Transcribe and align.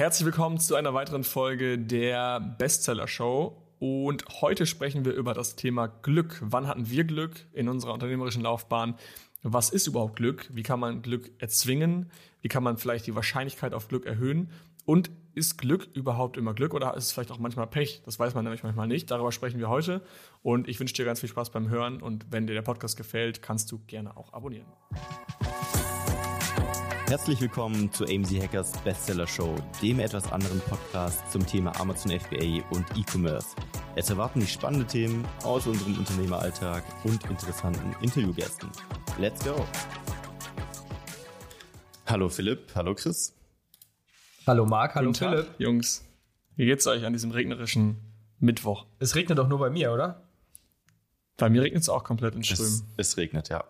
Herzlich 0.00 0.24
willkommen 0.24 0.58
zu 0.58 0.76
einer 0.76 0.94
weiteren 0.94 1.24
Folge 1.24 1.76
der 1.76 2.40
Bestseller 2.40 3.06
Show. 3.06 3.62
Und 3.78 4.24
heute 4.40 4.64
sprechen 4.64 5.04
wir 5.04 5.12
über 5.12 5.34
das 5.34 5.56
Thema 5.56 5.88
Glück. 5.88 6.38
Wann 6.40 6.66
hatten 6.66 6.88
wir 6.88 7.04
Glück 7.04 7.44
in 7.52 7.68
unserer 7.68 7.92
unternehmerischen 7.92 8.40
Laufbahn? 8.40 8.94
Was 9.42 9.68
ist 9.68 9.86
überhaupt 9.86 10.16
Glück? 10.16 10.48
Wie 10.54 10.62
kann 10.62 10.80
man 10.80 11.02
Glück 11.02 11.30
erzwingen? 11.36 12.10
Wie 12.40 12.48
kann 12.48 12.62
man 12.62 12.78
vielleicht 12.78 13.08
die 13.08 13.14
Wahrscheinlichkeit 13.14 13.74
auf 13.74 13.88
Glück 13.88 14.06
erhöhen? 14.06 14.50
Und 14.86 15.10
ist 15.34 15.58
Glück 15.58 15.86
überhaupt 15.92 16.38
immer 16.38 16.54
Glück 16.54 16.72
oder 16.72 16.96
ist 16.96 17.04
es 17.04 17.12
vielleicht 17.12 17.30
auch 17.30 17.38
manchmal 17.38 17.66
Pech? 17.66 18.00
Das 18.06 18.18
weiß 18.18 18.32
man 18.32 18.44
nämlich 18.44 18.62
manchmal 18.62 18.88
nicht. 18.88 19.10
Darüber 19.10 19.32
sprechen 19.32 19.58
wir 19.58 19.68
heute. 19.68 20.00
Und 20.42 20.66
ich 20.66 20.80
wünsche 20.80 20.94
dir 20.94 21.04
ganz 21.04 21.20
viel 21.20 21.28
Spaß 21.28 21.50
beim 21.50 21.68
Hören. 21.68 22.00
Und 22.00 22.24
wenn 22.30 22.46
dir 22.46 22.54
der 22.54 22.62
Podcast 22.62 22.96
gefällt, 22.96 23.42
kannst 23.42 23.70
du 23.70 23.80
gerne 23.86 24.16
auch 24.16 24.32
abonnieren. 24.32 24.64
Herzlich 27.10 27.40
willkommen 27.40 27.90
zu 27.90 28.04
AMZ 28.04 28.40
Hackers 28.40 28.70
Bestseller 28.84 29.26
Show, 29.26 29.56
dem 29.82 29.98
etwas 29.98 30.30
anderen 30.30 30.60
Podcast 30.60 31.28
zum 31.32 31.44
Thema 31.44 31.72
Amazon 31.80 32.12
FBA 32.12 32.64
und 32.70 32.86
E-Commerce. 32.96 33.48
Es 33.96 34.10
erwarten 34.10 34.38
dich 34.38 34.52
spannende 34.52 34.86
Themen 34.86 35.26
aus 35.42 35.66
unserem 35.66 35.98
Unternehmeralltag 35.98 36.84
und 37.02 37.28
interessanten 37.28 37.96
Interviewgästen. 38.00 38.70
Let's 39.18 39.44
go! 39.44 39.66
Hallo 42.06 42.28
Philipp, 42.28 42.70
hallo 42.76 42.94
Chris. 42.94 43.34
Hallo 44.46 44.64
Marc, 44.64 44.94
hallo 44.94 45.08
Guten 45.08 45.30
Philipp. 45.30 45.46
Tag, 45.46 45.54
Jungs. 45.58 46.04
Wie 46.54 46.66
geht's 46.66 46.86
euch 46.86 47.04
an 47.04 47.12
diesem 47.12 47.32
regnerischen 47.32 47.96
Mittwoch? 48.38 48.86
Es 49.00 49.16
regnet 49.16 49.36
doch 49.36 49.48
nur 49.48 49.58
bei 49.58 49.70
mir, 49.70 49.92
oder? 49.92 50.28
Bei 51.36 51.50
mir 51.50 51.62
regnet 51.62 51.82
es 51.82 51.88
auch 51.88 52.04
komplett 52.04 52.36
in 52.36 52.44
Strömen. 52.44 52.84
Es, 52.96 53.08
es 53.08 53.16
regnet, 53.16 53.48
ja. 53.48 53.64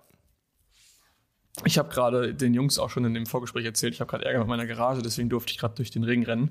Ich 1.64 1.78
habe 1.78 1.88
gerade 1.90 2.34
den 2.34 2.54
Jungs 2.54 2.78
auch 2.78 2.90
schon 2.90 3.04
in 3.04 3.14
dem 3.14 3.26
Vorgespräch 3.26 3.64
erzählt, 3.64 3.94
ich 3.94 4.00
habe 4.00 4.10
gerade 4.10 4.24
Ärger 4.24 4.40
mit 4.40 4.48
meiner 4.48 4.66
Garage, 4.66 5.02
deswegen 5.02 5.28
durfte 5.28 5.52
ich 5.52 5.58
gerade 5.58 5.74
durch 5.74 5.90
den 5.90 6.04
Regen 6.04 6.24
rennen. 6.24 6.50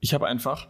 Ich 0.00 0.14
habe 0.14 0.26
einfach, 0.26 0.68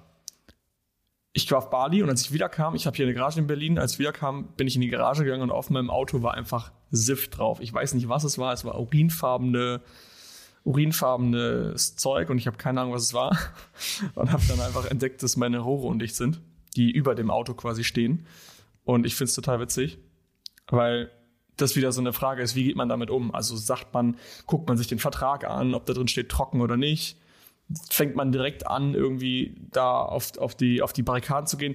ich 1.33 1.51
war 1.51 1.59
auf 1.59 1.71
Bali 1.71 2.03
und 2.03 2.09
als 2.09 2.23
ich 2.23 2.33
wiederkam, 2.33 2.75
ich 2.75 2.87
habe 2.87 2.97
hier 2.97 3.07
eine 3.07 3.15
Garage 3.15 3.41
in 3.41 3.47
Berlin, 3.47 3.79
als 3.79 3.95
ich 3.95 3.99
wiederkam, 3.99 4.49
bin 4.57 4.67
ich 4.67 4.75
in 4.75 4.81
die 4.81 4.89
Garage 4.89 5.25
gegangen 5.25 5.43
und 5.43 5.51
auf 5.51 5.71
meinem 5.71 5.91
Auto 5.91 6.23
war 6.23 6.35
einfach 6.35 6.73
Sift 6.91 7.39
drauf. 7.39 7.61
Ich 7.61 7.73
weiß 7.73 7.95
nicht, 7.95 8.09
was 8.09 8.25
es 8.25 8.39
war, 8.39 8.53
es 8.53 8.65
war 8.65 8.79
urinfarbene, 8.79 9.83
urinfarbenes 10.65 11.97
Zeug 11.97 12.31
und 12.31 12.39
ich 12.39 12.47
habe 12.47 12.57
keine 12.57 12.81
Ahnung, 12.81 12.93
was 12.93 13.03
es 13.03 13.15
war. 13.15 13.37
Und 14.15 14.33
habe 14.33 14.43
dann 14.49 14.61
einfach 14.61 14.85
entdeckt, 14.87 15.23
dass 15.23 15.37
meine 15.37 15.61
Rohre 15.61 15.87
undicht 15.87 16.15
sind, 16.15 16.41
die 16.77 16.91
über 16.91 17.15
dem 17.15 17.31
Auto 17.31 17.55
quasi 17.55 17.85
stehen. 17.85 18.27
Und 18.85 19.07
ich 19.07 19.15
finde 19.15 19.29
es 19.29 19.35
total 19.35 19.61
witzig, 19.61 19.99
weil 20.69 21.11
das 21.61 21.77
wieder 21.77 21.93
so 21.93 22.01
eine 22.01 22.13
Frage 22.13 22.43
ist, 22.43 22.55
wie 22.55 22.65
geht 22.65 22.77
man 22.77 22.89
damit 22.89 23.11
um? 23.11 23.35
Also 23.35 23.57
sagt 23.57 23.93
man, 23.93 24.17
guckt 24.47 24.69
man 24.69 24.77
sich 24.77 24.87
den 24.87 24.99
Vertrag 24.99 25.45
an, 25.45 25.75
ob 25.75 25.87
da 25.87 25.93
drin 25.93 26.09
steht 26.09 26.29
trocken 26.29 26.61
oder 26.61 26.77
nicht? 26.77 27.19
Fängt 27.91 28.17
man 28.17 28.33
direkt 28.33 28.67
an, 28.67 28.95
irgendwie 28.95 29.55
da 29.71 30.01
auf, 30.01 30.39
auf, 30.39 30.55
die, 30.55 30.81
auf 30.81 30.93
die 30.93 31.03
Barrikaden 31.03 31.47
zu 31.47 31.59
gehen? 31.59 31.75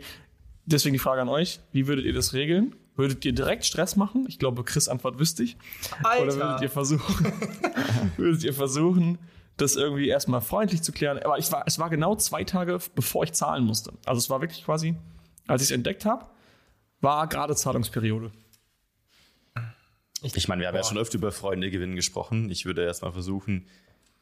Deswegen 0.65 0.93
die 0.93 0.99
Frage 0.99 1.21
an 1.21 1.29
euch, 1.29 1.59
wie 1.71 1.87
würdet 1.87 2.05
ihr 2.05 2.13
das 2.13 2.33
regeln? 2.33 2.75
Würdet 2.95 3.25
ihr 3.25 3.33
direkt 3.33 3.65
Stress 3.65 3.95
machen? 3.95 4.25
Ich 4.27 4.39
glaube, 4.39 4.63
Chris 4.63 4.87
Antwort 4.87 5.19
wüsste 5.19 5.43
ich. 5.43 5.57
Alter. 6.03 6.23
Oder 6.23 6.35
würdet 6.35 6.61
ihr 6.61 6.69
versuchen, 6.69 7.33
würdet 8.17 8.43
ihr 8.43 8.53
versuchen, 8.53 9.17
das 9.57 9.75
irgendwie 9.75 10.07
erstmal 10.07 10.41
freundlich 10.41 10.83
zu 10.83 10.91
klären? 10.91 11.19
Aber 11.19 11.37
ich 11.37 11.51
war, 11.51 11.63
es 11.65 11.79
war 11.79 11.89
genau 11.89 12.15
zwei 12.15 12.43
Tage, 12.43 12.79
bevor 12.95 13.23
ich 13.23 13.33
zahlen 13.33 13.63
musste. 13.63 13.93
Also 14.05 14.19
es 14.19 14.29
war 14.29 14.41
wirklich 14.41 14.63
quasi, 14.63 14.95
als 15.47 15.63
ich 15.63 15.69
es 15.69 15.71
entdeckt 15.71 16.05
habe, 16.05 16.25
war 17.01 17.27
gerade 17.27 17.55
Zahlungsperiode. 17.55 18.31
Ich 20.23 20.47
meine, 20.47 20.61
wir 20.61 20.67
haben 20.67 20.75
ja 20.75 20.83
schon 20.83 20.97
öfter 20.97 21.17
über 21.17 21.31
Freunde 21.31 21.69
gewinnen 21.69 21.95
gesprochen. 21.95 22.49
Ich 22.49 22.66
würde 22.66 22.83
erstmal 22.83 23.11
versuchen, 23.11 23.67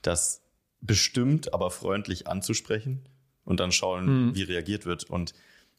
das 0.01 0.41
bestimmt, 0.81 1.53
aber 1.53 1.69
freundlich 1.69 2.27
anzusprechen 2.27 3.07
und 3.45 3.59
dann 3.59 3.71
schauen, 3.71 4.27
mhm. 4.27 4.35
wie 4.35 4.43
reagiert 4.43 4.85
wird. 4.85 5.03
Und 5.03 5.33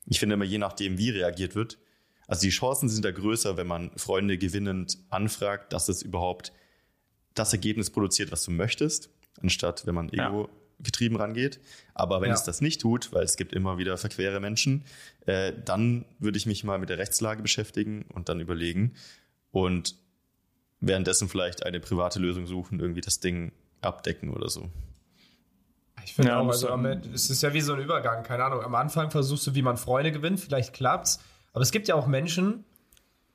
ich 0.07 0.21
finde 0.21 0.35
immer, 0.35 0.45
je 0.45 0.59
nachdem, 0.59 0.99
wie 0.99 1.11
reagiert 1.11 1.55
wird, 1.55 1.79
also 2.29 2.43
die 2.43 2.51
Chancen 2.51 2.89
sind 2.89 3.05
da 3.05 3.11
größer, 3.11 3.57
wenn 3.57 3.67
man 3.67 3.91
Freunde 3.97 4.39
gewinnend 4.39 4.99
anfragt, 5.11 5.73
dass 5.73 5.89
es 5.89 6.03
überhaupt 6.03 6.53
das 7.35 7.53
Ergebnis 7.53 7.91
produziert, 7.91 8.31
was 8.31 8.45
du 8.45 8.53
möchtest, 8.53 9.11
anstatt 9.41 9.87
wenn 9.87 9.95
man 9.95 10.09
ego 10.13 10.49
getrieben 10.79 11.17
rangeht. 11.17 11.61
Aber 11.95 12.21
wenn 12.21 12.29
ja. 12.29 12.35
es 12.35 12.45
das 12.45 12.61
nicht 12.61 12.81
tut, 12.81 13.13
weil 13.13 13.25
es 13.25 13.37
gibt 13.37 13.53
immer 13.53 13.79
wieder 13.79 13.97
verquere 13.97 14.41
Menschen, 14.41 14.85
äh, 15.27 15.53
dann 15.65 16.05
würde 16.19 16.39
ich 16.39 16.47
mich 16.47 16.65
mal 16.65 16.79
mit 16.79 16.89
der 16.89 16.99
Rechtslage 16.99 17.43
beschäftigen 17.43 18.05
und 18.13 18.29
dann 18.29 18.41
überlegen 18.41 18.95
und 19.51 19.97
währenddessen 20.83 21.29
vielleicht 21.29 21.65
eine 21.65 21.81
private 21.81 22.19
Lösung 22.19 22.47
suchen, 22.47 22.81
irgendwie 22.81 23.01
das 23.01 23.21
Ding 23.21 23.53
abdecken 23.81 24.31
oder 24.31 24.51
so. 24.51 24.69
Ich 26.05 26.15
finde 26.15 26.33
ja, 26.33 26.41
auch, 26.41 26.49
also 26.49 26.69
am, 26.69 26.85
es 26.85 27.31
ist 27.31 27.43
ja 27.43 27.55
wie 27.55 27.61
so 27.61 27.75
ein 27.75 27.81
Übergang, 27.81 28.25
keine 28.25 28.45
Ahnung. 28.45 28.63
Am 28.63 28.75
Anfang 28.75 29.11
versuchst 29.11 29.47
du, 29.47 29.55
wie 29.55 29.63
man 29.63 29.77
Freunde 29.77 30.13
gewinnt, 30.13 30.41
vielleicht 30.41 30.75
klappt's. 30.75 31.21
Aber 31.53 31.63
es 31.63 31.71
gibt 31.71 31.87
ja 31.87 31.95
auch 31.95 32.07
Menschen, 32.07 32.65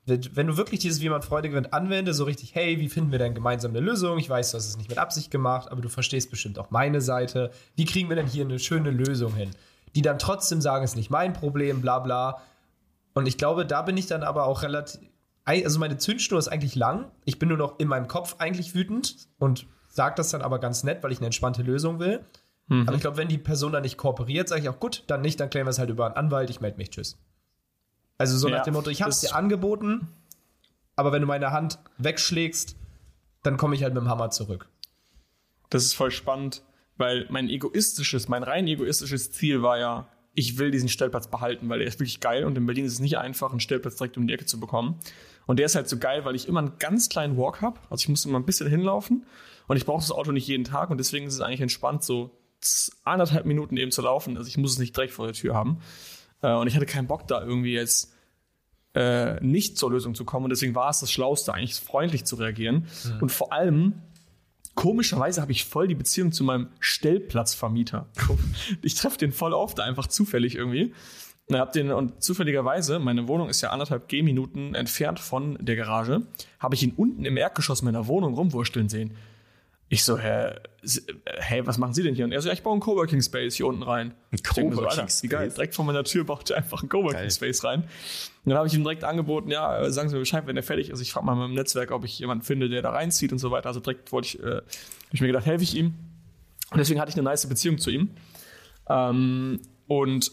wenn 0.06 0.48
du 0.48 0.58
wirklich 0.58 0.80
dieses, 0.80 1.02
wie 1.02 1.10
man 1.10 1.22
Freunde 1.22 1.50
gewinnt, 1.50 1.74
anwendest, 1.74 2.18
so 2.18 2.26
richtig, 2.26 2.56
hey, 2.56 2.80
wie 2.80 2.90
finden 2.90 3.12
wir 3.12 3.20
denn 3.20 3.34
gemeinsam 3.34 3.72
eine 3.72 3.82
Lösung? 3.82 4.18
Ich 4.20 4.30
weiß, 4.30 4.52
du 4.52 4.58
hast 4.58 4.68
es 4.68 4.78
nicht 4.78 4.90
mit 4.90 4.98
Absicht 4.98 5.32
gemacht, 5.32 5.72
aber 5.72 5.82
du 5.82 5.90
verstehst 5.90 6.30
bestimmt 6.30 6.60
auch 6.60 6.72
meine 6.72 7.02
Seite. 7.02 7.52
Wie 7.76 7.86
kriegen 7.86 8.10
wir 8.10 8.16
denn 8.16 8.28
hier 8.28 8.46
eine 8.46 8.60
schöne 8.60 8.92
Lösung 8.92 9.34
hin? 9.36 9.52
Die 9.96 10.02
dann 10.02 10.20
trotzdem 10.20 10.62
sagen, 10.62 10.84
es 10.84 10.92
ist 10.92 10.98
nicht 10.98 11.10
mein 11.10 11.34
Problem, 11.34 11.82
bla 11.82 12.00
bla. 12.00 12.42
Und 13.14 13.28
ich 13.28 13.38
glaube, 13.38 13.66
da 13.66 13.82
bin 13.82 13.98
ich 13.98 14.08
dann 14.08 14.24
aber 14.24 14.46
auch 14.46 14.64
relativ, 14.64 15.02
also 15.48 15.80
meine 15.80 15.98
Zündschnur 15.98 16.40
ist 16.40 16.50
eigentlich 16.50 16.76
lang. 16.76 17.10
Ich 17.26 17.40
bin 17.40 17.50
nur 17.50 17.58
noch 17.58 17.80
in 17.80 17.88
meinem 17.88 18.08
Kopf 18.08 18.36
eigentlich 18.40 18.76
wütend 18.76 19.30
und 19.40 19.66
sage 19.88 20.16
das 20.16 20.30
dann 20.30 20.42
aber 20.42 20.60
ganz 20.60 20.84
nett, 20.84 21.02
weil 21.04 21.12
ich 21.12 21.20
eine 21.20 21.28
entspannte 21.28 21.64
Lösung 21.64 22.00
will. 22.00 22.24
Mhm. 22.68 22.88
Aber 22.88 22.96
ich 22.96 23.02
glaube, 23.02 23.18
wenn 23.18 23.30
die 23.30 23.38
Person 23.38 23.72
dann 23.72 23.84
nicht 23.84 23.98
kooperiert, 23.98 24.50
sage 24.50 24.62
ich 24.62 24.70
auch 24.70 24.80
gut, 24.80 25.04
dann 25.08 25.22
nicht, 25.22 25.40
dann 25.40 25.50
klären 25.50 25.66
wir 25.66 25.72
es 25.72 25.80
halt 25.80 25.90
über 25.90 26.06
einen 26.06 26.16
Anwalt, 26.16 26.50
ich 26.50 26.60
melde 26.60 26.78
mich, 26.78 26.90
tschüss. 26.90 27.18
Also 28.18 28.38
so 28.38 28.50
ja, 28.50 28.58
nach 28.58 28.64
dem 28.64 28.74
Motto, 28.74 28.90
ich 28.90 29.02
habe 29.02 29.12
es 29.12 29.22
dir 29.22 29.36
angeboten, 29.36 30.08
aber 30.96 31.12
wenn 31.12 31.22
du 31.22 31.28
meine 31.28 31.52
Hand 31.52 31.80
wegschlägst, 31.98 32.76
dann 33.44 33.58
komme 33.58 33.76
ich 33.76 33.84
halt 33.84 33.94
mit 33.94 34.04
dem 34.04 34.10
Hammer 34.10 34.32
zurück. 34.32 34.68
Das 35.70 35.84
ist 35.84 35.94
voll 35.94 36.12
spannend, 36.12 36.64
weil 36.98 37.28
mein 37.30 37.50
egoistisches, 37.50 38.28
mein 38.28 38.44
rein 38.44 38.68
egoistisches 38.68 39.32
Ziel 39.32 39.62
war 39.62 39.78
ja, 39.78 40.08
ich 40.34 40.58
will 40.58 40.72
diesen 40.72 40.90
Stellplatz 40.90 41.28
behalten, 41.28 41.70
weil 41.70 41.80
der 41.80 41.88
ist 41.88 42.00
wirklich 42.00 42.20
geil 42.20 42.44
und 42.44 42.58
in 42.58 42.66
Berlin 42.66 42.86
ist 42.86 42.94
es 42.94 43.00
nicht 43.00 43.18
einfach, 43.18 43.52
einen 43.52 43.60
Stellplatz 43.60 43.96
direkt 43.96 44.18
um 44.18 44.28
die 44.28 44.34
Ecke 44.34 44.46
zu 44.46 44.60
bekommen. 44.60 45.00
Und 45.48 45.58
der 45.58 45.66
ist 45.66 45.76
halt 45.76 45.90
so 45.90 45.98
geil, 45.98 46.26
weil 46.26 46.36
ich 46.36 46.48
immer 46.48 46.60
einen 46.60 46.78
ganz 46.78 47.10
kleinen 47.10 47.38
Walk 47.38 47.62
habe. 47.62 47.80
Also 47.90 48.04
ich 48.04 48.10
muss 48.10 48.26
immer 48.26 48.40
ein 48.40 48.46
bisschen 48.46 48.70
hinlaufen 48.70 49.26
und 49.68 49.78
ich 49.78 49.86
brauche 49.86 50.02
das 50.02 50.12
Auto 50.12 50.32
nicht 50.32 50.48
jeden 50.48 50.66
Tag 50.66 50.92
und 50.92 51.00
deswegen 51.00 51.26
ist 51.26 51.34
es 51.34 51.42
eigentlich 51.42 51.62
entspannt, 51.62 52.04
so 52.04 52.32
anderthalb 53.04 53.46
Minuten 53.46 53.78
eben 53.78 53.92
zu 53.92 54.02
laufen. 54.02 54.38
Also 54.38 54.48
ich 54.50 54.58
muss 54.58 54.74
es 54.74 54.80
nicht 54.80 54.96
direkt 54.96 55.14
vor 55.14 55.26
der 55.26 55.34
Tür 55.34 55.56
haben. 55.56 55.80
Äh, 56.42 56.54
und 56.54 56.68
ich 56.68 56.76
hatte 56.76 56.86
keinen 56.86 57.08
Bock 57.08 57.28
da 57.28 57.42
irgendwie 57.42 57.74
jetzt 57.74 58.14
äh, 58.94 59.40
nicht 59.44 59.78
zur 59.78 59.92
Lösung 59.92 60.16
zu 60.16 60.26
kommen. 60.26 60.46
Und 60.46 60.50
deswegen 60.50 60.76
war 60.76 60.90
es 60.90 61.00
das 61.00 61.12
Schlauste, 61.12 61.54
eigentlich 61.54 61.76
freundlich 61.76 62.26
zu 62.26 62.36
reagieren. 62.36 62.88
Mhm. 63.06 63.22
Und 63.22 63.32
vor 63.32 63.54
allem 63.54 64.02
Komischerweise 64.78 65.42
habe 65.42 65.52
ich 65.52 65.66
voll 65.66 65.88
die 65.88 65.96
Beziehung 65.96 66.32
zu 66.32 66.44
meinem 66.44 66.68
Stellplatzvermieter. 66.80 68.08
Ich 68.84 68.94
treffe 68.94 69.18
den 69.18 69.32
voll 69.32 69.52
oft, 69.52 69.80
einfach 69.80 70.06
zufällig 70.06 70.54
irgendwie. 70.54 70.94
Und, 71.50 71.58
hab 71.58 71.72
den, 71.72 71.92
und 71.92 72.22
zufälligerweise, 72.22 73.00
meine 73.00 73.28
Wohnung 73.28 73.50
ist 73.50 73.62
ja 73.62 73.70
anderthalb 73.70 74.10
Gehminuten 74.10 74.76
entfernt 74.76 75.20
von 75.20 75.58
der 75.62 75.78
Garage, 75.78 76.24
habe 76.60 76.76
ich 76.76 76.84
ihn 76.84 76.94
unten 76.96 77.24
im 77.24 77.38
Erdgeschoss 77.38 77.82
meiner 77.82 78.08
Wohnung 78.08 78.34
rumwursteln 78.34 78.90
sehen. 78.90 79.16
Ich 79.90 80.04
so, 80.04 80.18
hä, 80.18 80.56
hey, 81.38 81.66
was 81.66 81.78
machen 81.78 81.94
Sie 81.94 82.04
denn 82.04 82.14
hier? 82.14 82.26
Und 82.26 82.34
er 82.34 82.42
so, 82.42 82.50
ja, 82.50 82.54
ich 82.54 82.62
baue 82.62 82.74
einen 82.74 82.82
Coworking 82.82 83.22
Space 83.22 83.56
hier 83.56 83.68
unten 83.68 83.84
rein. 83.84 84.14
Ein 84.32 84.44
Coworking 84.44 85.08
Space? 85.08 85.30
Geil, 85.30 85.50
direkt 85.50 85.76
vor 85.76 85.86
meiner 85.86 86.04
Tür 86.04 86.26
baut 86.26 86.50
er 86.50 86.58
einfach 86.58 86.82
einen 86.82 86.90
Coworking 86.90 87.20
geil. 87.20 87.32
Space 87.32 87.64
rein. 87.64 87.84
Und 87.84 88.50
dann 88.50 88.58
habe 88.58 88.68
ich 88.68 88.74
ihm 88.74 88.84
direkt 88.84 89.06
angeboten, 89.06 89.50
ja, 89.50 89.90
sagen 89.90 90.10
Sie 90.10 90.16
mir 90.16 90.20
Bescheid, 90.20 90.46
wenn 90.46 90.58
er 90.58 90.64
fertig 90.64 90.90
ist. 90.90 91.00
Ich 91.00 91.14
frage 91.14 91.26
mal 91.26 91.34
in 91.34 91.40
meinem 91.40 91.54
Netzwerk, 91.54 91.92
ob 91.92 92.04
ich 92.04 92.20
jemanden 92.20 92.44
finde, 92.44 92.68
der 92.68 92.82
da 92.82 92.90
reinzieht 92.90 93.32
und 93.32 93.40
so 93.40 93.50
weiter. 93.52 93.68
Also 93.68 93.80
direkt 93.80 94.12
wollte 94.12 94.28
ich, 94.28 94.44
äh, 94.44 94.56
hab 94.56 95.14
ich 95.14 95.22
mir 95.22 95.28
gedacht, 95.28 95.46
helfe 95.46 95.64
ich 95.64 95.78
ihm. 95.78 95.94
Und 96.72 96.80
deswegen 96.80 97.00
hatte 97.00 97.10
ich 97.10 97.16
eine 97.16 97.24
nice 97.24 97.48
Beziehung 97.48 97.78
zu 97.78 97.90
ihm. 97.90 98.10
Ähm, 98.90 99.62
und 99.88 100.32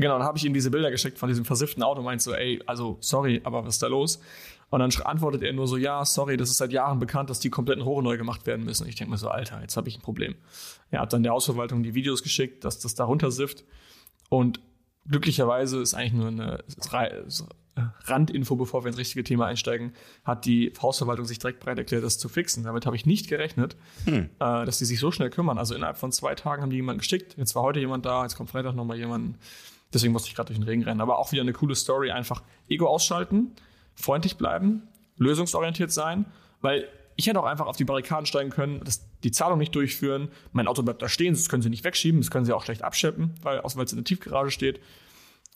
genau, 0.00 0.18
dann 0.18 0.26
habe 0.26 0.38
ich 0.38 0.44
ihm 0.44 0.54
diese 0.54 0.70
Bilder 0.70 0.90
geschickt 0.90 1.18
von 1.18 1.28
diesem 1.28 1.44
versifften 1.44 1.82
Auto 1.82 2.00
und 2.00 2.04
meinte 2.04 2.24
so, 2.24 2.34
ey, 2.34 2.62
also 2.66 2.98
sorry, 3.00 3.40
aber 3.44 3.64
was 3.64 3.74
ist 3.74 3.82
da 3.82 3.86
los? 3.88 4.20
Und 4.68 4.80
dann 4.80 4.90
antwortet 5.04 5.42
er 5.42 5.52
nur 5.52 5.68
so, 5.68 5.76
ja, 5.76 6.04
sorry, 6.04 6.36
das 6.36 6.50
ist 6.50 6.56
seit 6.56 6.72
Jahren 6.72 6.98
bekannt, 6.98 7.30
dass 7.30 7.38
die 7.38 7.50
kompletten 7.50 7.82
Rohre 7.82 8.02
neu 8.02 8.16
gemacht 8.16 8.46
werden 8.46 8.64
müssen. 8.64 8.88
Ich 8.88 8.96
denke 8.96 9.12
mir 9.12 9.18
so, 9.18 9.28
Alter, 9.28 9.60
jetzt 9.60 9.76
habe 9.76 9.88
ich 9.88 9.96
ein 9.96 10.02
Problem. 10.02 10.34
Er 10.90 11.00
hat 11.00 11.12
dann 11.12 11.22
der 11.22 11.32
Hausverwaltung 11.32 11.82
die 11.82 11.94
Videos 11.94 12.22
geschickt, 12.22 12.64
dass 12.64 12.80
das 12.80 12.94
da 12.94 13.04
runtersifft. 13.04 13.64
Und 14.28 14.60
glücklicherweise 15.08 15.80
ist 15.80 15.94
eigentlich 15.94 16.14
nur 16.14 16.28
eine 16.28 16.64
Randinfo, 18.04 18.56
bevor 18.56 18.84
wir 18.84 18.88
ins 18.88 18.98
richtige 18.98 19.22
Thema 19.22 19.46
einsteigen, 19.46 19.92
hat 20.24 20.46
die 20.46 20.72
Hausverwaltung 20.80 21.26
sich 21.26 21.38
direkt 21.38 21.60
bereit 21.60 21.78
erklärt, 21.78 22.04
das 22.04 22.18
zu 22.18 22.28
fixen. 22.28 22.64
Damit 22.64 22.86
habe 22.86 22.96
ich 22.96 23.06
nicht 23.06 23.28
gerechnet, 23.28 23.76
hm. 24.04 24.30
Äh, 24.38 24.64
dass 24.64 24.78
die 24.78 24.84
sich 24.84 24.98
so 24.98 25.10
schnell 25.10 25.30
kümmern. 25.30 25.58
Also 25.58 25.74
innerhalb 25.74 25.98
von 25.98 26.10
zwei 26.10 26.34
Tagen 26.34 26.62
haben 26.62 26.70
die 26.70 26.76
jemanden 26.76 27.00
geschickt. 27.00 27.36
Jetzt 27.36 27.54
war 27.54 27.62
heute 27.62 27.80
jemand 27.80 28.06
da, 28.06 28.22
jetzt 28.22 28.36
kommt 28.36 28.50
Freitag 28.50 28.74
nochmal 28.74 28.96
jemand. 28.96 29.36
Deswegen 29.92 30.12
musste 30.12 30.28
ich 30.28 30.34
gerade 30.34 30.48
durch 30.48 30.58
den 30.58 30.68
Regen 30.68 30.82
rennen. 30.82 31.00
Aber 31.00 31.18
auch 31.18 31.32
wieder 31.32 31.42
eine 31.42 31.52
coole 31.52 31.74
Story. 31.74 32.10
Einfach 32.10 32.42
Ego 32.68 32.88
ausschalten 32.88 33.52
freundlich 33.96 34.36
bleiben, 34.36 34.82
lösungsorientiert 35.16 35.90
sein, 35.90 36.26
weil 36.60 36.88
ich 37.16 37.26
hätte 37.26 37.40
auch 37.40 37.46
einfach 37.46 37.66
auf 37.66 37.76
die 37.76 37.84
Barrikaden 37.84 38.26
steigen 38.26 38.50
können. 38.50 38.80
Das, 38.84 39.08
die 39.24 39.30
Zahlung 39.30 39.58
nicht 39.58 39.74
durchführen, 39.74 40.28
mein 40.52 40.68
Auto 40.68 40.82
bleibt 40.82 41.00
da 41.00 41.08
stehen, 41.08 41.32
das 41.32 41.48
können 41.48 41.62
sie 41.62 41.70
nicht 41.70 41.82
wegschieben, 41.82 42.20
das 42.20 42.30
können 42.30 42.44
sie 42.44 42.52
auch 42.52 42.62
schlecht 42.62 42.82
abschleppen, 42.82 43.34
weil, 43.42 43.60
es 43.64 43.74
in 43.92 43.96
der 43.96 44.04
Tiefgarage 44.04 44.50
steht. 44.50 44.80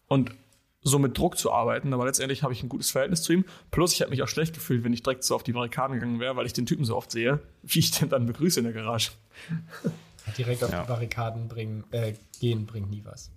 Und 0.08 0.32
so 0.82 0.98
mit 0.98 1.18
Druck 1.18 1.36
zu 1.36 1.52
arbeiten, 1.52 1.92
aber 1.92 2.06
letztendlich 2.06 2.42
habe 2.42 2.54
ich 2.54 2.62
ein 2.62 2.70
gutes 2.70 2.90
Verhältnis 2.90 3.22
zu 3.22 3.34
ihm. 3.34 3.44
Plus, 3.70 3.92
ich 3.92 4.00
habe 4.00 4.10
mich 4.10 4.22
auch 4.22 4.28
schlecht 4.28 4.54
gefühlt, 4.54 4.82
wenn 4.82 4.94
ich 4.94 5.02
direkt 5.02 5.24
so 5.24 5.34
auf 5.34 5.42
die 5.42 5.52
Barrikaden 5.52 5.96
gegangen 5.96 6.20
wäre, 6.20 6.36
weil 6.36 6.46
ich 6.46 6.54
den 6.54 6.64
Typen 6.64 6.86
so 6.86 6.96
oft 6.96 7.10
sehe, 7.10 7.40
wie 7.62 7.80
ich 7.80 7.90
den 7.90 8.08
dann 8.08 8.24
begrüße 8.24 8.60
in 8.60 8.64
der 8.64 8.72
Garage. 8.72 9.10
Direkt 10.38 10.64
auf 10.64 10.72
ja. 10.72 10.80
die 10.82 10.88
Barrikaden 10.88 11.48
bringen, 11.48 11.84
äh, 11.90 12.14
gehen 12.40 12.64
bringt 12.64 12.90
nie 12.90 13.02
was. 13.04 13.30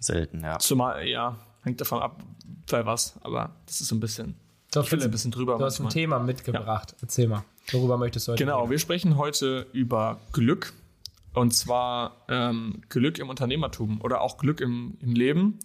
Selten, 0.00 0.42
ja. 0.42 0.58
Zumal, 0.58 1.06
ja, 1.06 1.36
hängt 1.62 1.80
davon 1.80 2.02
ab, 2.02 2.20
bei 2.68 2.84
was, 2.86 3.14
aber 3.22 3.54
das 3.66 3.80
ist 3.80 3.88
so 3.88 3.94
ein 3.94 4.00
bisschen. 4.00 4.34
Doch, 4.72 4.84
ich 4.84 4.92
will 4.92 5.02
ein 5.02 5.10
bisschen 5.10 5.30
drüber. 5.30 5.58
Du 5.58 5.64
hast 5.64 5.80
ein 5.80 5.88
Thema 5.88 6.18
mitgebracht. 6.18 6.92
Ja. 6.92 6.98
Erzähl 7.02 7.28
mal. 7.28 7.44
Worüber 7.72 7.98
möchtest 7.98 8.26
du 8.28 8.32
heute 8.32 8.44
Genau, 8.44 8.60
reden? 8.60 8.70
wir 8.70 8.78
sprechen 8.78 9.16
heute 9.16 9.66
über 9.72 10.20
Glück. 10.32 10.72
Und 11.32 11.52
zwar 11.52 12.24
ähm, 12.28 12.82
Glück 12.88 13.18
im 13.18 13.28
Unternehmertum 13.28 14.00
oder 14.00 14.20
auch 14.20 14.38
Glück 14.38 14.60
im, 14.60 14.96
im 15.00 15.12
Leben. 15.12 15.58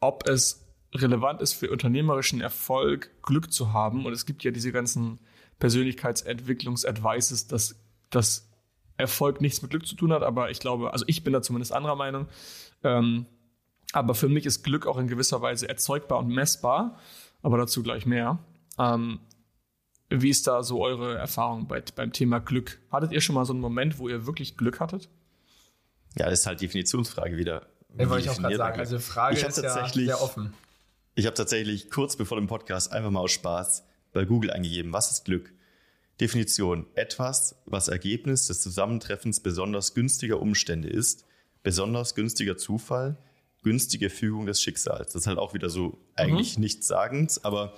Ob 0.00 0.28
es 0.28 0.66
relevant 0.94 1.40
ist 1.40 1.54
für 1.54 1.70
unternehmerischen 1.70 2.40
Erfolg, 2.40 3.10
Glück 3.22 3.52
zu 3.52 3.72
haben. 3.72 4.04
Und 4.04 4.12
es 4.12 4.26
gibt 4.26 4.44
ja 4.44 4.50
diese 4.50 4.72
ganzen 4.72 5.20
Persönlichkeitsentwicklungs-Advices, 5.58 7.46
dass, 7.46 7.76
dass 8.10 8.48
Erfolg 8.96 9.40
nichts 9.40 9.62
mit 9.62 9.70
Glück 9.70 9.86
zu 9.86 9.96
tun 9.96 10.12
hat. 10.12 10.22
Aber 10.22 10.50
ich 10.50 10.60
glaube, 10.60 10.92
also 10.92 11.04
ich 11.08 11.24
bin 11.24 11.32
da 11.32 11.42
zumindest 11.42 11.72
anderer 11.72 11.96
Meinung. 11.96 12.28
Ähm, 12.82 13.26
aber 13.94 14.14
für 14.14 14.28
mich 14.28 14.44
ist 14.44 14.62
Glück 14.64 14.86
auch 14.86 14.98
in 14.98 15.06
gewisser 15.06 15.40
Weise 15.40 15.68
erzeugbar 15.68 16.18
und 16.18 16.28
messbar. 16.28 16.98
Aber 17.42 17.58
dazu 17.58 17.82
gleich 17.82 18.06
mehr. 18.06 18.38
Ähm, 18.78 19.20
wie 20.10 20.30
ist 20.30 20.46
da 20.46 20.62
so 20.62 20.82
eure 20.82 21.16
Erfahrung 21.16 21.68
bei, 21.68 21.82
beim 21.94 22.12
Thema 22.12 22.40
Glück? 22.40 22.78
Hattet 22.90 23.12
ihr 23.12 23.20
schon 23.20 23.34
mal 23.34 23.44
so 23.44 23.52
einen 23.52 23.60
Moment, 23.60 23.98
wo 23.98 24.08
ihr 24.08 24.26
wirklich 24.26 24.56
Glück 24.56 24.80
hattet? 24.80 25.08
Ja, 26.16 26.28
das 26.28 26.40
ist 26.40 26.46
halt 26.46 26.60
Definitionsfrage 26.60 27.36
wieder. 27.36 27.66
Ja, 27.96 28.08
wollte 28.08 28.24
ich 28.24 28.30
auch 28.30 28.38
gerade 28.38 28.56
sagen. 28.56 28.78
Also 28.80 28.98
Frage 28.98 29.36
ich 29.36 29.44
ist 29.44 29.62
ja 29.62 29.88
sehr 29.88 30.22
offen. 30.22 30.54
Ich 31.14 31.26
habe 31.26 31.34
tatsächlich 31.34 31.90
kurz 31.90 32.16
bevor 32.16 32.38
dem 32.38 32.48
Podcast 32.48 32.92
einfach 32.92 33.10
mal 33.10 33.20
aus 33.20 33.32
Spaß 33.32 33.84
bei 34.12 34.24
Google 34.24 34.50
eingegeben, 34.50 34.92
was 34.92 35.12
ist 35.12 35.24
Glück? 35.24 35.52
Definition. 36.20 36.86
Etwas, 36.94 37.56
was 37.66 37.88
Ergebnis 37.88 38.46
des 38.46 38.60
Zusammentreffens 38.60 39.40
besonders 39.40 39.94
günstiger 39.94 40.40
Umstände 40.40 40.88
ist, 40.88 41.24
besonders 41.62 42.14
günstiger 42.14 42.56
Zufall, 42.56 43.16
günstige 43.64 44.10
Fügung 44.10 44.46
des 44.46 44.62
Schicksals. 44.62 45.12
Das 45.12 45.22
ist 45.22 45.26
halt 45.26 45.38
auch 45.38 45.54
wieder 45.54 45.68
so 45.68 45.98
eigentlich 46.14 46.56
mhm. 46.56 46.62
nichts 46.62 46.86
sagend, 46.86 47.40
aber 47.42 47.74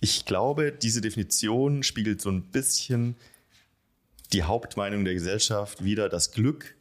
ich 0.00 0.24
glaube, 0.24 0.72
diese 0.72 1.00
Definition 1.00 1.82
spiegelt 1.82 2.20
so 2.20 2.30
ein 2.30 2.50
bisschen 2.50 3.16
die 4.32 4.42
Hauptmeinung 4.44 5.04
der 5.04 5.14
Gesellschaft 5.14 5.84
wider, 5.84 6.08
dass 6.08 6.32
Glück 6.32 6.76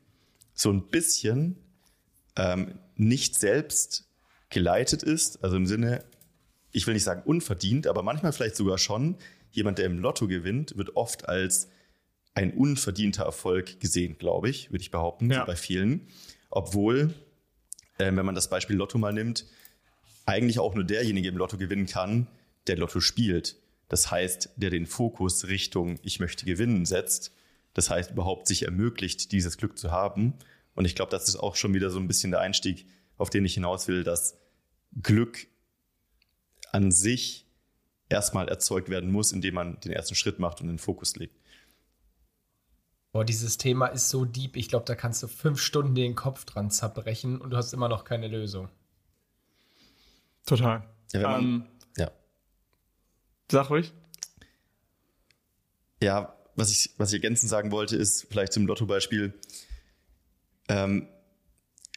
so 0.53 0.71
ein 0.71 0.87
bisschen 0.87 1.57
ähm, 2.35 2.79
nicht 2.95 3.39
selbst 3.39 4.07
geleitet 4.49 5.03
ist, 5.03 5.43
also 5.43 5.55
im 5.55 5.65
Sinne, 5.65 6.03
ich 6.71 6.87
will 6.87 6.93
nicht 6.93 7.03
sagen 7.03 7.23
unverdient, 7.25 7.87
aber 7.87 8.03
manchmal 8.03 8.33
vielleicht 8.33 8.55
sogar 8.55 8.77
schon. 8.77 9.17
Jemand, 9.51 9.79
der 9.79 9.85
im 9.85 9.99
Lotto 9.99 10.27
gewinnt, 10.27 10.77
wird 10.77 10.95
oft 10.95 11.27
als 11.27 11.67
ein 12.33 12.53
unverdienter 12.53 13.25
Erfolg 13.25 13.79
gesehen, 13.81 14.17
glaube 14.17 14.49
ich, 14.49 14.71
würde 14.71 14.81
ich 14.81 14.91
behaupten, 14.91 15.29
ja. 15.29 15.43
bei 15.43 15.57
vielen. 15.57 16.07
Obwohl, 16.49 17.13
äh, 18.01 18.15
wenn 18.15 18.25
man 18.25 18.35
das 18.35 18.49
Beispiel 18.49 18.75
Lotto 18.75 18.97
mal 18.97 19.13
nimmt, 19.13 19.45
eigentlich 20.25 20.59
auch 20.59 20.75
nur 20.75 20.83
derjenige 20.83 21.29
im 21.29 21.37
Lotto 21.37 21.57
gewinnen 21.57 21.85
kann, 21.85 22.27
der 22.67 22.77
Lotto 22.77 22.99
spielt. 22.99 23.55
Das 23.89 24.11
heißt, 24.11 24.49
der 24.55 24.69
den 24.69 24.85
Fokus 24.85 25.47
Richtung 25.47 25.99
ich 26.03 26.19
möchte 26.19 26.45
gewinnen 26.45 26.85
setzt. 26.85 27.33
Das 27.73 27.89
heißt, 27.89 28.11
überhaupt 28.11 28.47
sich 28.47 28.63
ermöglicht, 28.63 29.31
dieses 29.31 29.57
Glück 29.57 29.77
zu 29.77 29.91
haben. 29.91 30.33
Und 30.75 30.85
ich 30.85 30.95
glaube, 30.95 31.11
das 31.11 31.27
ist 31.27 31.37
auch 31.37 31.55
schon 31.55 31.73
wieder 31.73 31.89
so 31.89 31.99
ein 31.99 32.07
bisschen 32.07 32.31
der 32.31 32.41
Einstieg, 32.41 32.85
auf 33.17 33.29
den 33.29 33.45
ich 33.45 33.53
hinaus 33.53 33.87
will, 33.87 34.03
dass 34.03 34.37
Glück 35.01 35.47
an 36.71 36.91
sich 36.91 37.45
erstmal 38.09 38.47
erzeugt 38.47 38.89
werden 38.89 39.11
muss, 39.11 39.31
indem 39.31 39.55
man 39.55 39.79
den 39.81 39.91
ersten 39.91 40.15
Schritt 40.15 40.39
macht 40.39 40.61
und 40.61 40.67
den 40.67 40.77
Fokus 40.79 41.15
legt. 41.15 41.35
Boah, 43.11 43.25
dieses 43.25 43.57
Thema 43.57 43.87
ist 43.87 44.09
so 44.09 44.23
deep. 44.23 44.55
Ich 44.55 44.69
glaube, 44.69 44.85
da 44.85 44.95
kannst 44.95 45.21
du 45.21 45.27
fünf 45.27 45.59
Stunden 45.59 45.95
den 45.95 46.15
Kopf 46.15 46.45
dran 46.45 46.71
zerbrechen 46.71 47.41
und 47.41 47.49
du 47.49 47.57
hast 47.57 47.73
immer 47.73 47.89
noch 47.89 48.05
keine 48.05 48.27
Lösung. 48.27 48.69
Total. 50.45 50.83
Ja, 51.11 51.21
man, 51.21 51.41
ähm, 51.41 51.67
ja. 51.97 52.11
Sag 53.51 53.69
ruhig. 53.69 53.91
Ja, 56.01 56.35
was 56.55 56.71
ich, 56.71 56.91
was 56.97 57.09
ich 57.09 57.15
ergänzend 57.15 57.49
sagen 57.49 57.71
wollte, 57.71 57.97
ist 57.97 58.27
vielleicht 58.29 58.53
zum 58.53 58.65
Lotto-Beispiel. 58.65 59.33
Ähm, 60.69 61.07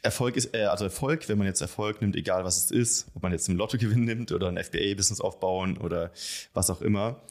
Erfolg 0.03 0.35
ist, 0.35 0.53
äh, 0.53 0.65
also 0.65 0.83
Erfolg, 0.83 1.29
wenn 1.29 1.37
man 1.37 1.47
jetzt 1.47 1.61
Erfolg 1.61 2.01
nimmt, 2.01 2.15
egal 2.15 2.43
was 2.43 2.57
es 2.57 2.71
ist, 2.71 3.07
ob 3.15 3.23
man 3.23 3.31
jetzt 3.31 3.49
einen 3.49 3.57
Lottogewinn 3.57 4.03
nimmt 4.03 4.31
oder 4.31 4.49
ein 4.49 4.57
FBA-Business 4.57 5.21
aufbauen 5.21 5.77
oder 5.77 6.11
was 6.53 6.69
auch 6.69 6.81
immer, 6.81 7.21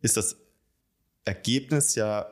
ist 0.00 0.16
das 0.16 0.36
Ergebnis 1.24 1.94
ja 1.94 2.30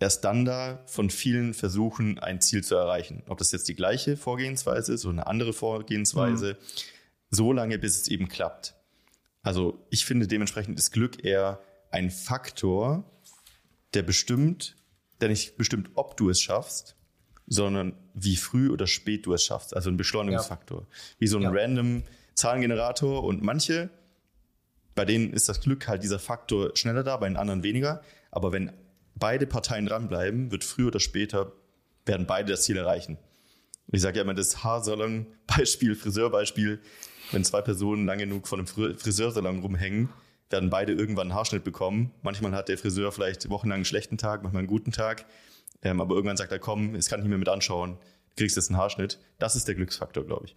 erst 0.00 0.24
dann 0.24 0.44
da 0.44 0.82
von 0.86 1.10
vielen 1.10 1.54
Versuchen, 1.54 2.18
ein 2.18 2.40
Ziel 2.40 2.64
zu 2.64 2.74
erreichen. 2.74 3.22
Ob 3.28 3.38
das 3.38 3.52
jetzt 3.52 3.68
die 3.68 3.76
gleiche 3.76 4.16
Vorgehensweise 4.16 4.94
ist 4.94 5.04
oder 5.04 5.12
eine 5.12 5.26
andere 5.26 5.52
Vorgehensweise, 5.52 6.54
mhm. 6.54 6.56
so 7.30 7.52
lange, 7.52 7.78
bis 7.78 8.00
es 8.00 8.08
eben 8.08 8.28
klappt. 8.28 8.74
Also 9.42 9.86
ich 9.90 10.04
finde 10.04 10.26
dementsprechend 10.26 10.78
ist 10.78 10.90
Glück 10.90 11.24
eher 11.24 11.60
ein 11.90 12.10
Faktor, 12.10 13.04
der 13.94 14.02
bestimmt, 14.02 14.76
der 15.20 15.28
nicht 15.28 15.56
bestimmt, 15.56 15.90
ob 15.94 16.16
du 16.16 16.30
es 16.30 16.40
schaffst, 16.40 16.96
sondern 17.46 17.94
wie 18.14 18.36
früh 18.36 18.70
oder 18.70 18.86
spät 18.86 19.26
du 19.26 19.34
es 19.34 19.44
schaffst. 19.44 19.76
Also 19.76 19.90
ein 19.90 19.96
Beschleunigungsfaktor. 19.96 20.80
Ja. 20.80 20.86
Wie 21.18 21.26
so 21.26 21.36
ein 21.36 21.42
ja. 21.42 21.50
random 21.52 22.04
Zahlengenerator 22.34 23.22
und 23.24 23.42
manche, 23.42 23.90
bei 24.94 25.04
denen 25.04 25.32
ist 25.32 25.48
das 25.48 25.60
Glück 25.60 25.88
halt 25.88 26.02
dieser 26.02 26.18
Faktor 26.18 26.70
schneller 26.74 27.02
da, 27.02 27.16
bei 27.18 27.28
den 27.28 27.36
anderen 27.36 27.62
weniger. 27.62 28.02
Aber 28.30 28.52
wenn 28.52 28.72
beide 29.14 29.46
Parteien 29.46 29.86
dranbleiben, 29.86 30.50
wird 30.50 30.64
früher 30.64 30.88
oder 30.88 31.00
später, 31.00 31.52
werden 32.06 32.26
beide 32.26 32.52
das 32.52 32.62
Ziel 32.62 32.76
erreichen. 32.76 33.18
Ich 33.92 34.00
sage 34.00 34.18
ja 34.18 34.22
immer 34.22 34.34
das 34.34 34.62
Haarsalon-Beispiel, 34.62 35.94
Friseurbeispiel. 35.96 36.80
Wenn 37.32 37.44
zwei 37.44 37.60
Personen 37.60 38.06
lang 38.06 38.18
genug 38.18 38.48
von 38.48 38.60
einem 38.60 38.66
Friseursalon 38.66 39.60
rumhängen, 39.60 40.08
werden 40.48 40.70
beide 40.70 40.92
irgendwann 40.92 41.28
einen 41.28 41.34
Haarschnitt 41.34 41.64
bekommen. 41.64 42.12
Manchmal 42.22 42.52
hat 42.52 42.68
der 42.68 42.78
Friseur 42.78 43.12
vielleicht 43.12 43.48
wochenlang 43.50 43.76
einen 43.76 43.84
schlechten 43.84 44.18
Tag, 44.18 44.42
manchmal 44.42 44.60
einen 44.60 44.68
guten 44.68 44.92
Tag. 44.92 45.26
Ähm, 45.82 46.00
aber 46.00 46.14
irgendwann 46.14 46.36
sagt 46.36 46.52
er, 46.52 46.58
komm, 46.58 46.94
es 46.94 47.08
kann 47.08 47.20
ich 47.20 47.24
nicht 47.24 47.30
mehr 47.30 47.38
mit 47.38 47.48
anschauen. 47.48 47.98
Kriegst 48.36 48.56
jetzt 48.56 48.70
einen 48.70 48.78
Haarschnitt. 48.78 49.18
Das 49.38 49.56
ist 49.56 49.68
der 49.68 49.74
Glücksfaktor, 49.74 50.24
glaube 50.24 50.46
ich. 50.46 50.56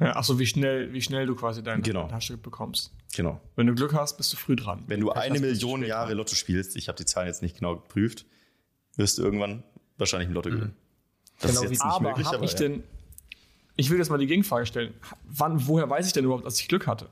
Ja, 0.00 0.16
ach 0.16 0.24
so, 0.24 0.38
wie 0.38 0.46
schnell, 0.46 0.92
wie 0.94 1.02
schnell 1.02 1.26
du 1.26 1.34
quasi 1.34 1.62
deinen 1.62 1.82
genau. 1.82 2.10
Haarschnitt 2.10 2.42
bekommst. 2.42 2.90
Genau. 3.14 3.38
Wenn 3.54 3.66
du 3.66 3.74
Glück 3.74 3.92
hast, 3.92 4.16
bist 4.16 4.32
du 4.32 4.38
früh 4.38 4.56
dran. 4.56 4.82
Wenn 4.86 5.00
du 5.00 5.10
eine 5.10 5.38
Million 5.38 5.84
Jahre 5.84 6.14
Lotto 6.14 6.34
spielst, 6.34 6.74
ich 6.76 6.88
habe 6.88 6.96
die 6.96 7.04
Zahlen 7.04 7.26
jetzt 7.26 7.42
nicht 7.42 7.58
genau 7.58 7.76
geprüft, 7.76 8.24
wirst 8.96 9.18
du 9.18 9.22
irgendwann 9.22 9.62
wahrscheinlich 9.98 10.28
im 10.28 10.34
Lotto 10.34 10.48
mhm. 10.48 10.54
gewinnen. 10.54 10.76
Das 11.40 11.50
genau, 11.50 11.62
ist 11.64 11.70
jetzt 11.70 11.84
nicht 11.84 11.94
aber 11.94 12.08
möglich, 12.08 12.26
aber 12.28 12.44
ich 12.44 12.52
ja. 12.52 12.58
denn, 12.58 12.82
ich 13.76 13.90
will 13.90 13.98
jetzt 13.98 14.08
mal 14.08 14.18
die 14.18 14.26
Gegenfrage 14.26 14.64
stellen. 14.64 14.94
Wann, 15.24 15.66
woher 15.66 15.88
weiß 15.88 16.06
ich 16.06 16.14
denn 16.14 16.24
überhaupt, 16.24 16.46
dass 16.46 16.58
ich 16.58 16.68
Glück 16.68 16.86
hatte? 16.86 17.10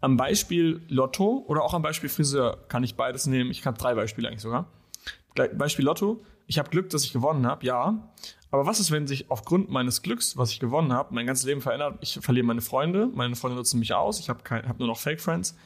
Am 0.00 0.16
Beispiel 0.16 0.82
Lotto 0.88 1.44
oder 1.46 1.62
auch 1.62 1.74
am 1.74 1.82
Beispiel 1.82 2.08
Friseur 2.08 2.58
kann 2.68 2.82
ich 2.82 2.96
beides 2.96 3.26
nehmen. 3.26 3.50
Ich 3.50 3.62
kann 3.62 3.74
drei 3.74 3.94
Beispiele 3.94 4.28
eigentlich 4.28 4.42
sogar. 4.42 4.68
Beispiel 5.34 5.84
Lotto. 5.84 6.24
Ich 6.46 6.58
habe 6.58 6.70
Glück, 6.70 6.90
dass 6.90 7.04
ich 7.04 7.12
gewonnen 7.12 7.46
habe, 7.46 7.64
ja. 7.64 8.12
Aber 8.54 8.66
was 8.66 8.78
ist, 8.78 8.92
wenn 8.92 9.08
sich 9.08 9.32
aufgrund 9.32 9.68
meines 9.68 10.02
Glücks, 10.02 10.36
was 10.36 10.52
ich 10.52 10.60
gewonnen 10.60 10.92
habe, 10.92 11.12
mein 11.12 11.26
ganzes 11.26 11.44
Leben 11.44 11.60
verändert? 11.60 11.98
Ich 12.02 12.20
verliere 12.22 12.46
meine 12.46 12.60
Freunde, 12.60 13.08
meine 13.12 13.34
Freunde 13.34 13.56
nutzen 13.56 13.80
mich 13.80 13.94
aus, 13.94 14.20
ich 14.20 14.28
habe 14.28 14.48
hab 14.48 14.78
nur 14.78 14.86
noch 14.86 14.96
Fake 14.96 15.20
Friends. 15.20 15.56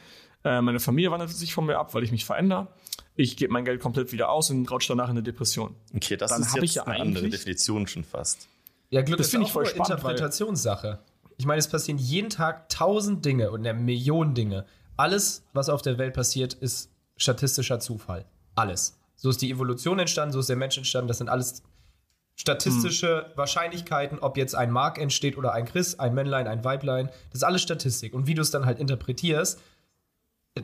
Äh, 0.43 0.59
meine 0.61 0.79
Familie 0.79 1.11
wandert 1.11 1.29
sich 1.29 1.53
von 1.53 1.67
mir 1.67 1.77
ab, 1.77 1.93
weil 1.93 2.03
ich 2.03 2.11
mich 2.11 2.25
verändere. 2.25 2.67
Ich 3.15 3.37
gebe 3.37 3.53
mein 3.53 3.63
Geld 3.63 3.79
komplett 3.79 4.11
wieder 4.11 4.31
aus 4.31 4.49
und 4.49 4.65
rautsche 4.71 4.87
danach 4.87 5.05
in 5.05 5.11
eine 5.11 5.21
Depression. 5.21 5.75
Okay, 5.95 6.17
das 6.17 6.31
Dann 6.31 6.41
ist 6.41 6.55
jetzt 6.55 6.73
ja 6.73 6.87
eine 6.87 6.99
andere 6.99 7.29
Definition 7.29 7.85
schon 7.85 8.03
fast. 8.03 8.47
Ja, 8.89 9.03
Glück 9.03 9.19
das 9.19 9.27
ist 9.27 9.35
auch 9.35 9.41
ich 9.43 9.51
voll 9.51 9.67
spannend, 9.67 9.91
Interpretationssache. 9.91 10.97
Ich 11.37 11.45
meine, 11.45 11.59
es 11.59 11.67
passieren 11.67 11.99
jeden 11.99 12.31
Tag 12.31 12.69
tausend 12.69 13.23
Dinge 13.23 13.51
und 13.51 13.67
eine 13.67 13.79
Million 13.79 14.33
Dinge. 14.33 14.65
Alles, 14.97 15.43
was 15.53 15.69
auf 15.69 15.83
der 15.83 15.99
Welt 15.99 16.15
passiert, 16.15 16.55
ist 16.55 16.89
statistischer 17.17 17.79
Zufall. 17.79 18.25
Alles. 18.55 18.97
So 19.15 19.29
ist 19.29 19.43
die 19.43 19.51
Evolution 19.51 19.99
entstanden, 19.99 20.33
so 20.33 20.39
ist 20.39 20.49
der 20.49 20.55
Mensch 20.55 20.75
entstanden. 20.75 21.07
Das 21.07 21.19
sind 21.19 21.29
alles 21.29 21.61
statistische 22.39 23.25
hm. 23.25 23.37
Wahrscheinlichkeiten, 23.37 24.19
ob 24.19 24.37
jetzt 24.37 24.55
ein 24.55 24.71
Mark 24.71 24.97
entsteht 24.97 25.37
oder 25.37 25.51
ein 25.51 25.65
Chris, 25.65 25.99
ein 25.99 26.13
Männlein, 26.13 26.47
ein 26.47 26.63
Weiblein. 26.63 27.07
Das 27.31 27.41
ist 27.41 27.43
alles 27.43 27.61
Statistik. 27.61 28.13
Und 28.13 28.27
wie 28.27 28.33
du 28.33 28.41
es 28.41 28.49
dann 28.49 28.65
halt 28.65 28.79
interpretierst, 28.79 29.59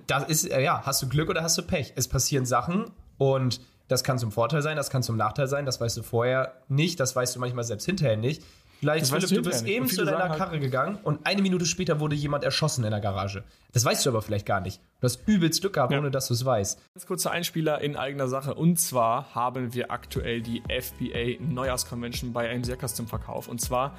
das 0.07 0.23
ist, 0.29 0.45
äh, 0.45 0.63
ja, 0.63 0.83
hast 0.85 1.01
du 1.01 1.09
Glück 1.09 1.29
oder 1.29 1.43
hast 1.43 1.57
du 1.57 1.63
Pech? 1.63 1.91
Es 1.97 2.07
passieren 2.07 2.45
Sachen 2.45 2.91
und 3.17 3.59
das 3.89 4.05
kann 4.05 4.17
zum 4.17 4.31
Vorteil 4.31 4.61
sein, 4.61 4.77
das 4.77 4.89
kann 4.89 5.03
zum 5.03 5.17
Nachteil 5.17 5.47
sein, 5.47 5.65
das 5.65 5.79
weißt 5.81 5.97
du 5.97 6.03
vorher 6.03 6.53
nicht, 6.69 6.99
das 6.99 7.15
weißt 7.15 7.35
du 7.35 7.39
manchmal 7.41 7.65
selbst 7.65 7.85
hinterher 7.85 8.17
nicht. 8.17 8.41
Vielleicht, 8.79 9.07
Philipp, 9.07 9.29
du, 9.29 9.35
du 9.35 9.41
bist 9.41 9.65
eben 9.65 9.87
zu 9.87 10.05
deiner 10.05 10.29
halt 10.29 10.37
Karre 10.37 10.59
gegangen 10.59 10.97
und 11.03 11.25
eine 11.25 11.41
Minute 11.41 11.65
später 11.65 11.99
wurde 11.99 12.15
jemand 12.15 12.43
erschossen 12.43 12.83
in 12.83 12.91
der 12.91 12.99
Garage. 12.99 13.43
Das 13.73 13.83
weißt 13.83 14.05
du 14.05 14.09
aber 14.09 14.21
vielleicht 14.21 14.45
gar 14.45 14.61
nicht. 14.61 14.81
Du 15.05 15.09
hast 15.11 15.27
übelst 15.27 15.61
Glück 15.61 15.73
gehabt, 15.73 15.91
ja. 15.91 15.99
ohne 15.99 16.09
dass 16.09 16.29
du 16.29 16.33
es 16.33 16.43
weißt. 16.43 16.79
Ganz 16.95 17.05
kurzer 17.05 17.29
Einspieler 17.29 17.79
in 17.79 17.95
eigener 17.95 18.27
Sache. 18.27 18.55
Und 18.55 18.79
zwar 18.79 19.35
haben 19.35 19.75
wir 19.75 19.91
aktuell 19.91 20.41
die 20.41 20.63
FBA 20.67 21.39
Neujahrsconvention 21.39 22.33
bei 22.33 22.51
AMC 22.51 22.79
Custom 22.81 23.05
Verkauf. 23.05 23.47
Und 23.47 23.61
zwar 23.61 23.95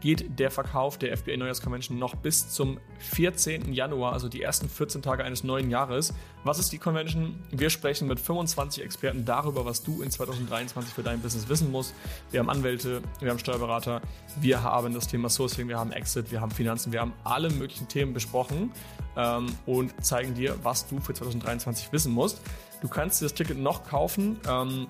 geht 0.00 0.36
der 0.40 0.50
Verkauf 0.50 0.98
der 0.98 1.16
FBA 1.16 1.36
Neujahrsconvention 1.36 1.96
noch 1.96 2.16
bis 2.16 2.50
zum 2.50 2.78
14. 2.98 3.72
Januar, 3.72 4.14
also 4.14 4.28
die 4.28 4.42
ersten 4.42 4.68
14 4.68 5.00
Tage 5.00 5.22
eines 5.22 5.44
neuen 5.44 5.70
Jahres. 5.70 6.12
Was 6.42 6.58
ist 6.58 6.72
die 6.72 6.78
Convention? 6.78 7.40
Wir 7.52 7.70
sprechen 7.70 8.08
mit 8.08 8.18
25 8.18 8.82
Experten 8.82 9.24
darüber, 9.24 9.64
was 9.64 9.84
du 9.84 10.02
in 10.02 10.10
2023 10.10 10.92
für 10.92 11.04
dein 11.04 11.20
Business 11.20 11.48
wissen 11.48 11.70
musst. 11.70 11.94
Wir 12.32 12.40
haben 12.40 12.50
Anwälte, 12.50 13.00
wir 13.20 13.30
haben 13.30 13.38
Steuerberater, 13.38 14.00
wir 14.40 14.60
haben 14.60 14.92
das 14.92 15.06
Thema 15.06 15.28
Sourcing, 15.28 15.68
wir 15.68 15.78
haben 15.78 15.92
Exit, 15.92 16.32
wir 16.32 16.40
haben 16.40 16.50
Finanzen, 16.50 16.92
wir 16.92 17.00
haben 17.00 17.12
alle 17.22 17.48
möglichen 17.48 17.86
Themen 17.86 18.12
besprochen 18.12 18.72
ähm, 19.18 19.54
und 19.66 19.92
zeigen 20.02 20.32
dir, 20.34 20.56
was 20.62 20.86
du 20.86 20.98
für 21.00 21.12
2023 21.12 21.92
wissen 21.92 22.12
musst. 22.12 22.40
Du 22.80 22.88
kannst 22.88 23.20
das 23.20 23.34
Ticket 23.34 23.58
noch 23.58 23.84
kaufen. 23.84 24.40
Ähm, 24.48 24.86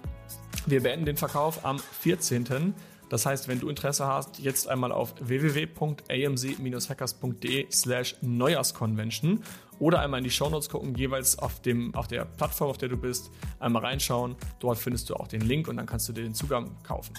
wir 0.66 0.82
beenden 0.82 1.06
den 1.06 1.16
Verkauf 1.16 1.64
am 1.64 1.78
14. 1.78 2.74
Das 3.08 3.24
heißt, 3.24 3.48
wenn 3.48 3.58
du 3.58 3.70
Interesse 3.70 4.06
hast, 4.06 4.38
jetzt 4.38 4.68
einmal 4.68 4.92
auf 4.92 5.14
www.amc-hackers.de 5.18 7.68
slash 7.72 8.16
Neujahrsconvention 8.20 9.42
oder 9.78 10.00
einmal 10.00 10.18
in 10.18 10.24
die 10.24 10.30
Shownotes 10.30 10.68
gucken, 10.68 10.94
jeweils 10.94 11.38
auf, 11.38 11.62
dem, 11.62 11.94
auf 11.94 12.06
der 12.08 12.26
Plattform, 12.26 12.68
auf 12.68 12.76
der 12.76 12.90
du 12.90 12.98
bist, 12.98 13.30
einmal 13.60 13.82
reinschauen. 13.84 14.36
Dort 14.60 14.76
findest 14.78 15.08
du 15.08 15.14
auch 15.14 15.28
den 15.28 15.40
Link 15.40 15.68
und 15.68 15.78
dann 15.78 15.86
kannst 15.86 16.06
du 16.08 16.12
dir 16.12 16.22
den 16.22 16.34
Zugang 16.34 16.76
kaufen. 16.82 17.14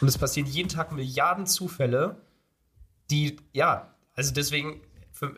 Und 0.00 0.06
es 0.06 0.16
passieren 0.18 0.48
jeden 0.48 0.68
Tag 0.68 0.92
Milliarden 0.92 1.46
Zufälle, 1.46 2.22
die, 3.10 3.38
ja, 3.52 3.92
also 4.14 4.32
deswegen, 4.32 4.82
für, 5.12 5.34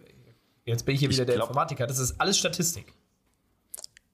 Jetzt 0.66 0.84
bin 0.84 0.94
ich 0.94 1.00
hier 1.00 1.08
wieder 1.08 1.22
ich 1.22 1.26
der 1.26 1.36
glaub, 1.36 1.48
Informatiker. 1.48 1.86
Das 1.86 1.98
ist 1.98 2.20
alles 2.20 2.36
Statistik. 2.36 2.92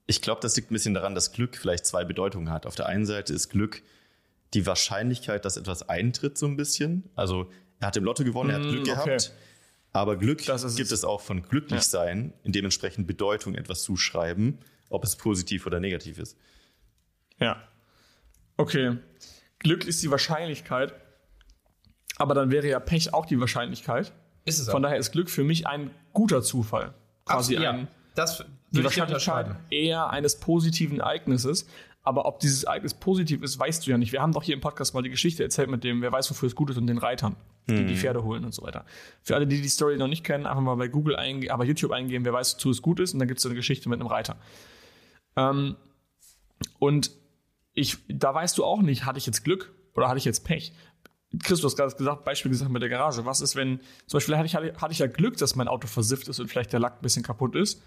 Ich 0.05 0.21
glaube, 0.21 0.39
das 0.41 0.55
liegt 0.55 0.69
ein 0.69 0.75
bisschen 0.75 0.93
daran, 0.93 1.15
dass 1.15 1.31
Glück 1.31 1.57
vielleicht 1.57 1.85
zwei 1.85 2.05
Bedeutungen 2.05 2.51
hat. 2.51 2.65
Auf 2.65 2.75
der 2.75 2.85
einen 2.85 3.05
Seite 3.05 3.33
ist 3.33 3.49
Glück 3.49 3.81
die 4.53 4.65
Wahrscheinlichkeit, 4.65 5.45
dass 5.45 5.57
etwas 5.57 5.89
eintritt, 5.89 6.37
so 6.37 6.45
ein 6.45 6.55
bisschen. 6.55 7.09
Also 7.15 7.49
er 7.79 7.87
hat 7.87 7.97
im 7.97 8.03
Lotto 8.03 8.23
gewonnen, 8.23 8.51
er 8.51 8.57
hat 8.57 8.63
Glück 8.63 8.85
mm, 8.85 8.91
okay. 8.91 9.05
gehabt. 9.05 9.33
Aber 9.93 10.15
Glück 10.15 10.39
gibt 10.39 10.91
es 10.91 11.03
auch 11.03 11.21
von 11.21 11.41
glücklich 11.41 11.81
ja. 11.81 11.81
sein, 11.81 12.33
in 12.43 12.51
dementsprechend 12.51 13.07
Bedeutung 13.07 13.55
etwas 13.55 13.81
zuschreiben, 13.81 14.59
ob 14.89 15.03
es 15.03 15.15
positiv 15.15 15.65
oder 15.65 15.79
negativ 15.79 16.19
ist. 16.19 16.37
Ja. 17.39 17.67
Okay. 18.57 18.97
Glück 19.59 19.85
ist 19.85 20.03
die 20.03 20.11
Wahrscheinlichkeit, 20.11 20.93
aber 22.17 22.35
dann 22.35 22.51
wäre 22.51 22.67
ja 22.67 22.79
Pech 22.79 23.13
auch 23.13 23.25
die 23.25 23.39
Wahrscheinlichkeit. 23.39 24.13
Ist 24.45 24.59
es 24.59 24.67
auch. 24.67 24.73
Von 24.73 24.83
daher 24.83 24.97
ist 24.97 25.11
Glück 25.11 25.29
für 25.29 25.43
mich 25.43 25.65
ein 25.65 25.91
guter 26.13 26.41
Zufall. 26.41 26.93
Quasi 27.25 27.55
Absolut, 27.55 27.73
ein, 27.73 27.79
ja. 27.81 27.87
Das 28.15 28.45
die 28.71 28.83
Wahrscheinlichkeit 28.83 29.55
eher 29.69 30.09
eines 30.09 30.39
positiven 30.39 30.99
Ereignisses. 30.99 31.67
Aber 32.05 32.25
ob 32.25 32.39
dieses 32.41 32.63
Ereignis 32.63 32.93
positiv 32.93 33.43
ist, 33.43 33.57
weißt 33.57 33.85
du 33.85 33.91
ja 33.91 33.97
nicht. 33.97 34.11
Wir 34.11 34.21
haben 34.21 34.33
doch 34.33 34.43
hier 34.43 34.55
im 34.55 34.61
Podcast 34.61 34.93
mal 34.93 35.01
die 35.01 35.09
Geschichte 35.09 35.41
erzählt 35.41 35.69
mit 35.69 35.85
dem, 35.85 36.01
wer 36.01 36.11
weiß, 36.11 36.29
wofür 36.29 36.47
es 36.47 36.55
gut 36.55 36.69
ist 36.69 36.77
und 36.77 36.87
den 36.87 36.97
Reitern, 36.97 37.37
die 37.69 37.77
hm. 37.77 37.87
die 37.87 37.95
Pferde 37.95 38.23
holen 38.23 38.43
und 38.43 38.53
so 38.53 38.61
weiter. 38.61 38.85
Für 39.21 39.35
alle, 39.35 39.47
die 39.47 39.61
die 39.61 39.69
Story 39.69 39.95
noch 39.97 40.09
nicht 40.09 40.25
kennen, 40.25 40.45
einfach 40.45 40.61
mal 40.61 40.75
bei 40.75 40.89
Google 40.89 41.15
eingehen, 41.15 41.51
aber 41.51 41.63
YouTube 41.63 41.91
eingehen, 41.91 42.25
wer 42.25 42.33
weiß, 42.33 42.55
wozu 42.55 42.71
es 42.71 42.81
gut 42.81 42.99
ist 42.99 43.13
und 43.13 43.19
dann 43.19 43.29
gibt 43.29 43.37
es 43.37 43.43
so 43.43 43.49
eine 43.49 43.55
Geschichte 43.55 43.87
mit 43.87 44.01
einem 44.01 44.07
Reiter. 44.07 44.35
Ähm, 45.37 45.77
und 46.77 47.11
ich, 47.73 47.97
da 48.09 48.33
weißt 48.33 48.57
du 48.57 48.65
auch 48.65 48.81
nicht, 48.81 49.05
hatte 49.05 49.17
ich 49.17 49.25
jetzt 49.25 49.45
Glück 49.45 49.71
oder 49.95 50.09
hatte 50.09 50.17
ich 50.17 50.25
jetzt 50.25 50.43
Pech? 50.43 50.73
Chris, 51.41 51.61
du 51.61 51.65
hast 51.65 51.75
gerade 51.75 51.95
gesagt, 51.95 52.25
Beispiel 52.25 52.51
gesagt 52.51 52.71
mit 52.71 52.81
der 52.81 52.89
Garage. 52.89 53.25
Was 53.25 53.41
ist, 53.41 53.55
wenn, 53.55 53.79
zum 54.05 54.17
Beispiel 54.17 54.37
hatte 54.37 54.45
ich, 54.45 54.55
hatte 54.55 54.91
ich 54.91 54.99
ja 54.99 55.07
Glück, 55.07 55.37
dass 55.37 55.55
mein 55.55 55.67
Auto 55.67 55.87
versifft 55.87 56.27
ist 56.27 56.39
und 56.39 56.47
vielleicht 56.47 56.73
der 56.73 56.79
Lack 56.79 56.97
ein 56.97 57.01
bisschen 57.01 57.23
kaputt 57.23 57.55
ist. 57.55 57.81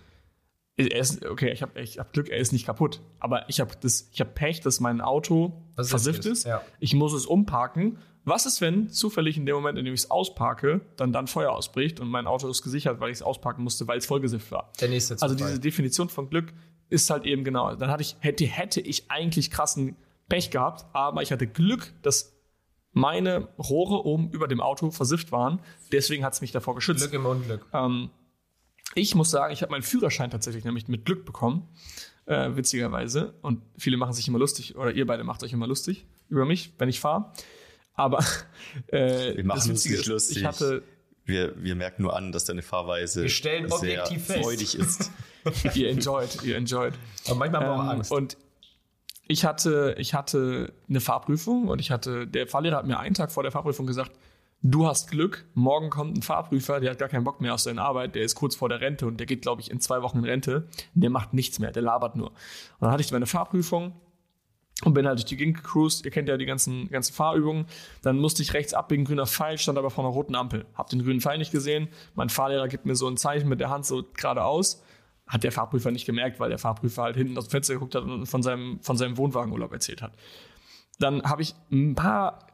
Er 0.79 1.01
ist 1.01 1.25
okay, 1.25 1.53
ich 1.53 1.63
habe 1.63 1.81
ich 1.81 1.99
hab 1.99 2.13
Glück, 2.13 2.29
er 2.29 2.39
ist 2.39 2.53
nicht 2.53 2.67
kaputt. 2.67 3.01
Aber 3.19 3.49
ich 3.49 3.61
habe 3.61 3.73
hab 3.73 4.35
Pech, 4.35 4.61
dass 4.61 4.81
mein 4.81 5.01
Auto 5.01 5.63
versifft, 5.75 5.91
versifft 5.91 6.27
ist. 6.27 6.45
Ja. 6.45 6.61
Ich 6.81 6.95
muss 6.95 7.15
es 7.15 7.25
umparken. 7.25 7.99
Was 8.25 8.45
ist, 8.45 8.61
wenn 8.61 8.91
zufällig 8.91 9.37
in 9.37 9.47
dem 9.47 9.55
Moment, 9.55 9.79
in 9.79 9.85
dem 9.85 9.95
ich 9.95 10.01
es 10.01 10.11
ausparke, 10.11 10.81
dann 10.97 11.13
dann 11.13 11.29
Feuer 11.29 11.53
ausbricht 11.53 12.01
und 12.01 12.09
mein 12.09 12.27
Auto 12.27 12.49
ist 12.49 12.63
gesichert, 12.63 13.01
weil 13.01 13.11
ich 13.11 13.19
es 13.19 13.23
ausparken 13.23 13.63
musste, 13.63 13.87
weil 13.87 13.99
es 13.99 14.07
vollgesifft 14.07 14.51
war? 14.51 14.73
Der 14.81 14.89
nächste 14.89 15.17
Zufall. 15.17 15.31
Also 15.31 15.45
diese 15.45 15.61
Definition 15.61 16.09
von 16.09 16.29
Glück 16.29 16.53
ist 16.89 17.09
halt 17.09 17.25
eben 17.25 17.45
genau. 17.45 17.75
Dann 17.77 17.91
hatte 17.91 18.03
ich, 18.03 18.17
hätte, 18.21 18.45
hätte 18.45 18.81
ich 18.81 19.11
eigentlich 19.11 19.51
krassen 19.51 19.97
Pech 20.29 20.51
gehabt, 20.51 20.85
aber 20.93 21.23
ich 21.23 21.33
hatte 21.33 21.47
Glück, 21.47 21.95
dass 22.03 22.36
meine 22.97 23.49
Rohre 23.59 24.07
oben 24.07 24.31
über 24.31 24.49
dem 24.49 24.63
Auto 24.63 24.91
versifft 24.91 25.31
waren. 25.31 25.61
Deswegen 25.93 26.25
hat 26.25 26.33
es 26.33 26.41
mich 26.41 26.51
davor 26.51 26.75
geschützt. 26.75 27.03
Glück 27.03 27.13
im 27.13 27.27
Unglück. 27.27 27.67
Ähm, 27.75 28.09
ich 28.95 29.15
muss 29.15 29.31
sagen, 29.31 29.53
ich 29.53 29.61
habe 29.61 29.71
meinen 29.71 29.83
Führerschein 29.83 30.31
tatsächlich 30.31 30.65
nämlich 30.65 30.89
mit 30.89 31.05
Glück 31.05 31.27
bekommen. 31.27 31.69
Äh, 32.25 32.57
witzigerweise. 32.57 33.35
Und 33.43 33.61
viele 33.77 33.99
machen 33.99 34.15
sich 34.15 34.27
immer 34.29 34.39
lustig, 34.39 34.77
oder 34.77 34.93
ihr 34.93 35.07
beide 35.07 35.25
macht 35.25 35.43
euch 35.45 35.53
immer 35.53 35.67
lustig 35.67 36.07
über 36.31 36.47
mich, 36.47 36.73
wenn 36.79 36.89
ich 36.89 36.99
fahre. 36.99 37.33
Aber 37.93 38.25
äh, 38.87 39.37
wir 39.37 39.45
machen 39.45 39.73
uns 39.73 39.85
nicht 39.85 40.07
lustig. 40.07 40.39
Ich 40.39 40.45
hatte, 40.47 40.83
wir, 41.27 41.53
wir 41.63 41.75
merken 41.75 42.01
nur 42.01 42.17
an, 42.17 42.33
dass 42.33 42.47
deine 42.47 42.63
Fahrweise 42.63 43.25
wir 43.25 43.29
stellen 43.29 43.71
objektiv 43.71 44.27
sehr 44.27 44.43
freudig 44.43 44.75
ist. 44.75 45.11
ihr 45.75 45.91
enjoyed, 45.91 46.43
ihr 46.45 46.57
enjoyed. 46.57 46.95
Aber 47.27 47.35
manchmal 47.35 47.61
haben 47.61 47.69
wir 47.69 47.75
ähm, 47.75 47.89
auch 47.89 47.93
Angst. 47.93 48.11
Und 48.11 48.39
ich 49.29 49.45
hatte, 49.45 49.95
ich 49.99 50.15
hatte 50.15 50.73
eine 50.89 51.01
Fahrprüfung 51.01 51.69
und 51.69 51.81
ich 51.81 51.91
hatte, 51.91 52.27
der 52.27 52.47
Fahrlehrer 52.47 52.77
hat 52.77 52.87
mir 52.87 52.99
einen 52.99 53.15
Tag 53.15 53.33
vor 53.33 53.43
der 53.43 53.53
Fahrprüfung 53.53 53.87
gesagt, 53.87 54.13
du 54.63 54.87
hast 54.87 55.11
Glück, 55.11 55.45
morgen 55.55 55.91
kommt 55.91 56.17
ein 56.17 56.23
Fahrprüfer, 56.23 56.81
der 56.81 56.93
hat 56.93 56.99
gar 56.99 57.09
keinen 57.09 57.25
Bock 57.25 57.41
mehr 57.41 57.55
auf 57.55 57.61
seine 57.61 57.83
Arbeit, 57.83 58.15
der 58.15 58.23
ist 58.23 58.35
kurz 58.35 58.55
vor 58.55 58.69
der 58.69 58.81
Rente 58.81 59.07
und 59.07 59.19
der 59.19 59.27
geht, 59.27 59.43
glaube 59.43 59.61
ich, 59.61 59.71
in 59.71 59.81
zwei 59.81 60.03
Wochen 60.03 60.19
in 60.19 60.25
Rente. 60.25 60.69
Der 60.95 61.11
macht 61.11 61.35
nichts 61.35 61.59
mehr, 61.59 61.73
der 61.73 61.83
labert 61.83 62.17
nur. 62.17 62.29
Und 62.29 62.37
dann 62.81 62.91
hatte 62.93 63.03
ich 63.03 63.11
meine 63.11 63.27
Fahrprüfung 63.27 63.93
und 64.85 64.95
bin 64.95 65.07
halt 65.07 65.19
durch 65.19 65.27
die 65.27 65.37
Gegend 65.37 65.57
gecruised. 65.57 66.05
Ihr 66.05 66.11
kennt 66.11 66.29
ja 66.29 66.37
die 66.37 66.47
ganzen, 66.47 66.89
ganzen 66.89 67.15
Fahrübungen. 67.15 67.67
Dann 68.03 68.19
musste 68.19 68.43
ich 68.43 68.55
rechts 68.55 68.75
abbiegen, 68.75 69.05
grüner 69.05 69.27
Pfeil, 69.27 69.59
stand 69.59 69.79
aber 69.79 69.91
vor 69.91 70.05
einer 70.05 70.13
roten 70.13 70.35
Ampel. 70.35 70.67
Hab 70.75 70.91
den 70.91 71.03
grünen 71.03 71.21
Pfeil 71.21 71.39
nicht 71.39 71.51
gesehen. 71.51 71.89
Mein 72.15 72.29
Fahrlehrer 72.29 72.69
gibt 72.69 72.87
mir 72.87 72.95
so 72.95 73.09
ein 73.09 73.17
Zeichen 73.17 73.49
mit 73.49 73.61
der 73.61 73.71
Hand 73.71 73.87
so 73.87 74.05
geradeaus 74.15 74.83
hat 75.27 75.45
der 75.45 75.53
Fahrprüfer 75.53 75.91
nicht 75.91 76.07
gemerkt, 76.07 76.39
weil 76.39 76.51
der 76.51 76.59
Fahrprüfer 76.59 77.03
halt 77.03 77.17
hinten 77.17 77.37
aus 77.37 77.47
dem 77.47 77.51
Fenster 77.51 77.75
geguckt 77.75 77.95
hat 77.95 78.05
und 78.05 78.27
von 78.27 78.43
seinem, 78.43 78.81
von 78.81 78.97
seinem 78.97 79.17
Wohnwagenurlaub 79.17 79.73
erzählt 79.73 80.03
hat. 80.03 80.13
Dann 80.99 81.23
habe 81.25 81.43
ich 81.43 81.55
ein 81.71 81.95
paar 81.95 82.47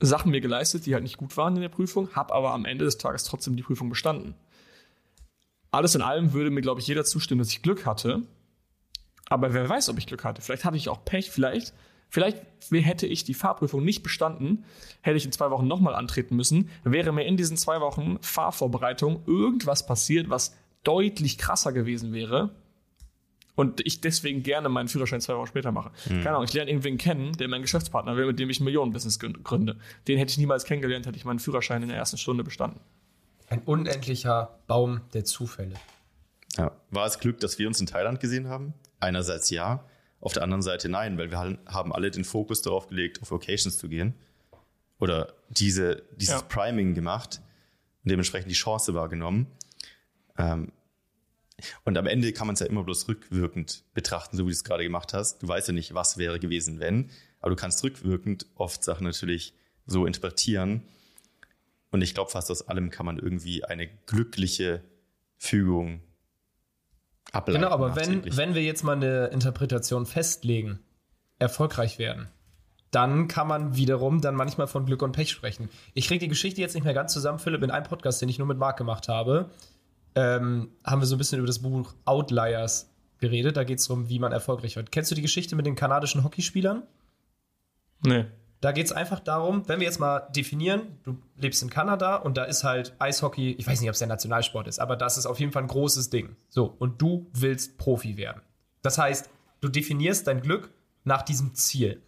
Sachen 0.00 0.30
mir 0.30 0.40
geleistet, 0.40 0.86
die 0.86 0.94
halt 0.94 1.04
nicht 1.04 1.18
gut 1.18 1.36
waren 1.36 1.54
in 1.54 1.62
der 1.62 1.68
Prüfung, 1.68 2.14
habe 2.14 2.34
aber 2.34 2.52
am 2.52 2.64
Ende 2.64 2.84
des 2.84 2.98
Tages 2.98 3.24
trotzdem 3.24 3.56
die 3.56 3.62
Prüfung 3.62 3.88
bestanden. 3.88 4.34
Alles 5.70 5.94
in 5.94 6.02
allem 6.02 6.32
würde 6.32 6.50
mir, 6.50 6.62
glaube 6.62 6.80
ich, 6.80 6.86
jeder 6.86 7.04
zustimmen, 7.04 7.38
dass 7.38 7.50
ich 7.50 7.62
Glück 7.62 7.86
hatte. 7.86 8.22
Aber 9.28 9.54
wer 9.54 9.68
weiß, 9.68 9.88
ob 9.90 9.98
ich 9.98 10.06
Glück 10.06 10.24
hatte. 10.24 10.42
Vielleicht 10.42 10.64
hatte 10.64 10.76
ich 10.76 10.88
auch 10.88 11.04
Pech, 11.04 11.30
vielleicht, 11.30 11.72
vielleicht 12.08 12.44
hätte 12.72 13.06
ich 13.06 13.22
die 13.22 13.34
Fahrprüfung 13.34 13.84
nicht 13.84 14.02
bestanden, 14.02 14.64
hätte 15.02 15.16
ich 15.16 15.24
in 15.24 15.32
zwei 15.32 15.50
Wochen 15.50 15.68
nochmal 15.68 15.94
antreten 15.94 16.34
müssen, 16.34 16.68
wäre 16.82 17.12
mir 17.12 17.24
in 17.24 17.36
diesen 17.36 17.56
zwei 17.56 17.80
Wochen 17.80 18.18
Fahrvorbereitung 18.22 19.22
irgendwas 19.26 19.86
passiert, 19.86 20.28
was 20.28 20.56
deutlich 20.84 21.38
krasser 21.38 21.72
gewesen 21.72 22.12
wäre 22.12 22.50
und 23.54 23.86
ich 23.86 24.00
deswegen 24.00 24.42
gerne 24.42 24.68
meinen 24.68 24.88
Führerschein 24.88 25.20
zwei 25.20 25.36
Wochen 25.36 25.46
später 25.46 25.72
mache. 25.72 25.90
Mhm. 26.06 26.22
Keine 26.22 26.30
Ahnung, 26.30 26.44
ich 26.44 26.52
lerne 26.54 26.70
irgendwen 26.70 26.96
kennen, 26.96 27.32
der 27.34 27.48
mein 27.48 27.62
Geschäftspartner 27.62 28.16
will, 28.16 28.26
mit 28.26 28.38
dem 28.38 28.48
ich 28.48 28.60
ein 28.60 28.64
Millionenbusiness 28.64 29.18
gründe. 29.18 29.76
Den 30.08 30.18
hätte 30.18 30.30
ich 30.30 30.38
niemals 30.38 30.64
kennengelernt, 30.64 31.06
hätte 31.06 31.18
ich 31.18 31.24
meinen 31.24 31.40
Führerschein 31.40 31.82
in 31.82 31.88
der 31.88 31.98
ersten 31.98 32.16
Stunde 32.16 32.44
bestanden. 32.44 32.80
Ein 33.48 33.60
unendlicher 33.62 34.60
Baum 34.66 35.00
der 35.12 35.24
Zufälle. 35.24 35.74
Ja. 36.56 36.72
War 36.90 37.06
es 37.06 37.18
Glück, 37.18 37.40
dass 37.40 37.58
wir 37.58 37.66
uns 37.66 37.80
in 37.80 37.86
Thailand 37.86 38.20
gesehen 38.20 38.48
haben? 38.48 38.74
Einerseits 39.00 39.50
ja, 39.50 39.84
auf 40.20 40.32
der 40.32 40.42
anderen 40.42 40.62
Seite 40.62 40.88
nein, 40.88 41.18
weil 41.18 41.30
wir 41.30 41.38
haben 41.38 41.92
alle 41.92 42.10
den 42.10 42.24
Fokus 42.24 42.62
darauf 42.62 42.88
gelegt, 42.88 43.20
auf 43.22 43.30
Locations 43.30 43.76
zu 43.76 43.88
gehen. 43.88 44.14
Oder 44.98 45.34
diese, 45.48 46.02
dieses 46.16 46.40
ja. 46.40 46.42
Priming 46.42 46.94
gemacht 46.94 47.40
und 48.04 48.10
dementsprechend 48.10 48.50
die 48.50 48.54
Chance 48.54 48.94
wahrgenommen. 48.94 49.46
Ähm, 50.40 50.72
und 51.84 51.98
am 51.98 52.06
Ende 52.06 52.32
kann 52.32 52.46
man 52.46 52.54
es 52.54 52.60
ja 52.60 52.66
immer 52.66 52.84
bloß 52.84 53.08
rückwirkend 53.08 53.84
betrachten, 53.94 54.36
so 54.36 54.44
wie 54.44 54.50
du 54.50 54.54
es 54.54 54.64
gerade 54.64 54.82
gemacht 54.82 55.12
hast. 55.12 55.42
Du 55.42 55.48
weißt 55.48 55.68
ja 55.68 55.74
nicht, 55.74 55.94
was 55.94 56.16
wäre 56.16 56.40
gewesen, 56.40 56.80
wenn, 56.80 57.10
aber 57.40 57.50
du 57.50 57.56
kannst 57.56 57.82
rückwirkend 57.84 58.46
oft 58.54 58.82
Sachen 58.84 59.04
natürlich 59.04 59.54
so 59.86 60.06
interpretieren. 60.06 60.82
Und 61.90 62.02
ich 62.02 62.14
glaube, 62.14 62.30
fast 62.30 62.50
aus 62.50 62.68
allem 62.68 62.90
kann 62.90 63.06
man 63.06 63.18
irgendwie 63.18 63.64
eine 63.64 63.88
glückliche 64.06 64.82
Fügung 65.36 66.00
ableiten. 67.32 67.60
Genau, 67.60 67.72
aber 67.72 67.96
wenn, 67.96 68.36
wenn 68.36 68.54
wir 68.54 68.62
jetzt 68.62 68.84
mal 68.84 68.96
eine 68.96 69.26
Interpretation 69.26 70.06
festlegen, 70.06 70.78
erfolgreich 71.38 71.98
werden, 71.98 72.28
dann 72.90 73.28
kann 73.28 73.46
man 73.46 73.76
wiederum 73.76 74.20
dann 74.20 74.34
manchmal 74.34 74.66
von 74.66 74.84
Glück 74.84 75.02
und 75.02 75.12
Pech 75.12 75.30
sprechen. 75.30 75.68
Ich 75.94 76.08
kriege 76.08 76.20
die 76.20 76.28
Geschichte 76.28 76.60
jetzt 76.60 76.74
nicht 76.74 76.84
mehr 76.84 76.94
ganz 76.94 77.12
zusammen, 77.12 77.38
Philipp, 77.38 77.62
in 77.62 77.70
einem 77.70 77.86
Podcast, 77.86 78.20
den 78.20 78.28
ich 78.28 78.38
nur 78.38 78.46
mit 78.46 78.58
Marc 78.58 78.76
gemacht 78.76 79.08
habe 79.08 79.50
ähm, 80.14 80.70
haben 80.84 81.00
wir 81.00 81.06
so 81.06 81.14
ein 81.14 81.18
bisschen 81.18 81.38
über 81.38 81.46
das 81.46 81.60
Buch 81.60 81.94
Outliers 82.04 82.90
geredet. 83.18 83.56
Da 83.56 83.64
geht 83.64 83.78
es 83.78 83.86
darum, 83.86 84.08
wie 84.08 84.18
man 84.18 84.32
erfolgreich 84.32 84.76
wird. 84.76 84.90
Kennst 84.90 85.10
du 85.10 85.14
die 85.14 85.22
Geschichte 85.22 85.56
mit 85.56 85.66
den 85.66 85.74
kanadischen 85.74 86.24
Hockeyspielern? 86.24 86.82
Nee. 88.04 88.26
Da 88.60 88.72
geht 88.72 88.86
es 88.86 88.92
einfach 88.92 89.20
darum, 89.20 89.66
wenn 89.68 89.80
wir 89.80 89.86
jetzt 89.86 90.00
mal 90.00 90.20
definieren, 90.36 90.98
du 91.04 91.16
lebst 91.36 91.62
in 91.62 91.70
Kanada 91.70 92.16
und 92.16 92.36
da 92.36 92.44
ist 92.44 92.62
halt 92.62 92.94
Eishockey, 92.98 93.52
ich 93.52 93.66
weiß 93.66 93.80
nicht, 93.80 93.88
ob 93.88 93.94
es 93.94 94.00
der 94.00 94.08
Nationalsport 94.08 94.68
ist, 94.68 94.78
aber 94.78 94.96
das 94.96 95.16
ist 95.16 95.24
auf 95.24 95.40
jeden 95.40 95.50
Fall 95.50 95.62
ein 95.62 95.68
großes 95.68 96.10
Ding. 96.10 96.36
So, 96.50 96.74
und 96.78 97.00
du 97.00 97.30
willst 97.32 97.78
Profi 97.78 98.18
werden. 98.18 98.42
Das 98.82 98.98
heißt, 98.98 99.30
du 99.62 99.68
definierst 99.68 100.26
dein 100.26 100.42
Glück 100.42 100.70
nach 101.04 101.22
diesem 101.22 101.54
Ziel. 101.54 102.02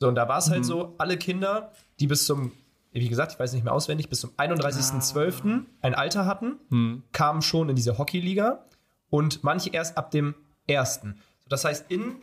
So, 0.00 0.08
und 0.08 0.14
da 0.14 0.28
war 0.28 0.38
es 0.38 0.48
halt 0.48 0.64
mhm. 0.64 0.64
halt 0.64 0.66
so, 0.66 0.94
alle 0.96 1.18
Kinder, 1.18 1.72
die 2.00 2.06
bis 2.06 2.24
zum, 2.24 2.52
wie 2.92 3.08
gesagt, 3.08 3.32
ich 3.32 3.38
weiß 3.38 3.52
nicht 3.54 3.64
mehr 3.64 3.72
auswendig, 3.72 4.08
bis 4.08 4.20
zum 4.20 4.30
31.12. 4.30 5.42
Ah. 5.44 5.60
ein 5.80 5.94
Alter 5.94 6.26
hatten, 6.26 6.58
mhm. 6.68 7.02
kamen 7.12 7.42
schon 7.42 7.68
in 7.68 7.76
diese 7.76 7.98
Hockeyliga 7.98 8.64
und 9.10 9.42
manche 9.42 9.70
erst 9.70 9.96
ab 9.96 10.10
dem 10.10 10.34
ersten. 10.66 11.16
So, 11.40 11.48
das 11.48 11.64
heißt, 11.64 11.90
in 11.90 12.16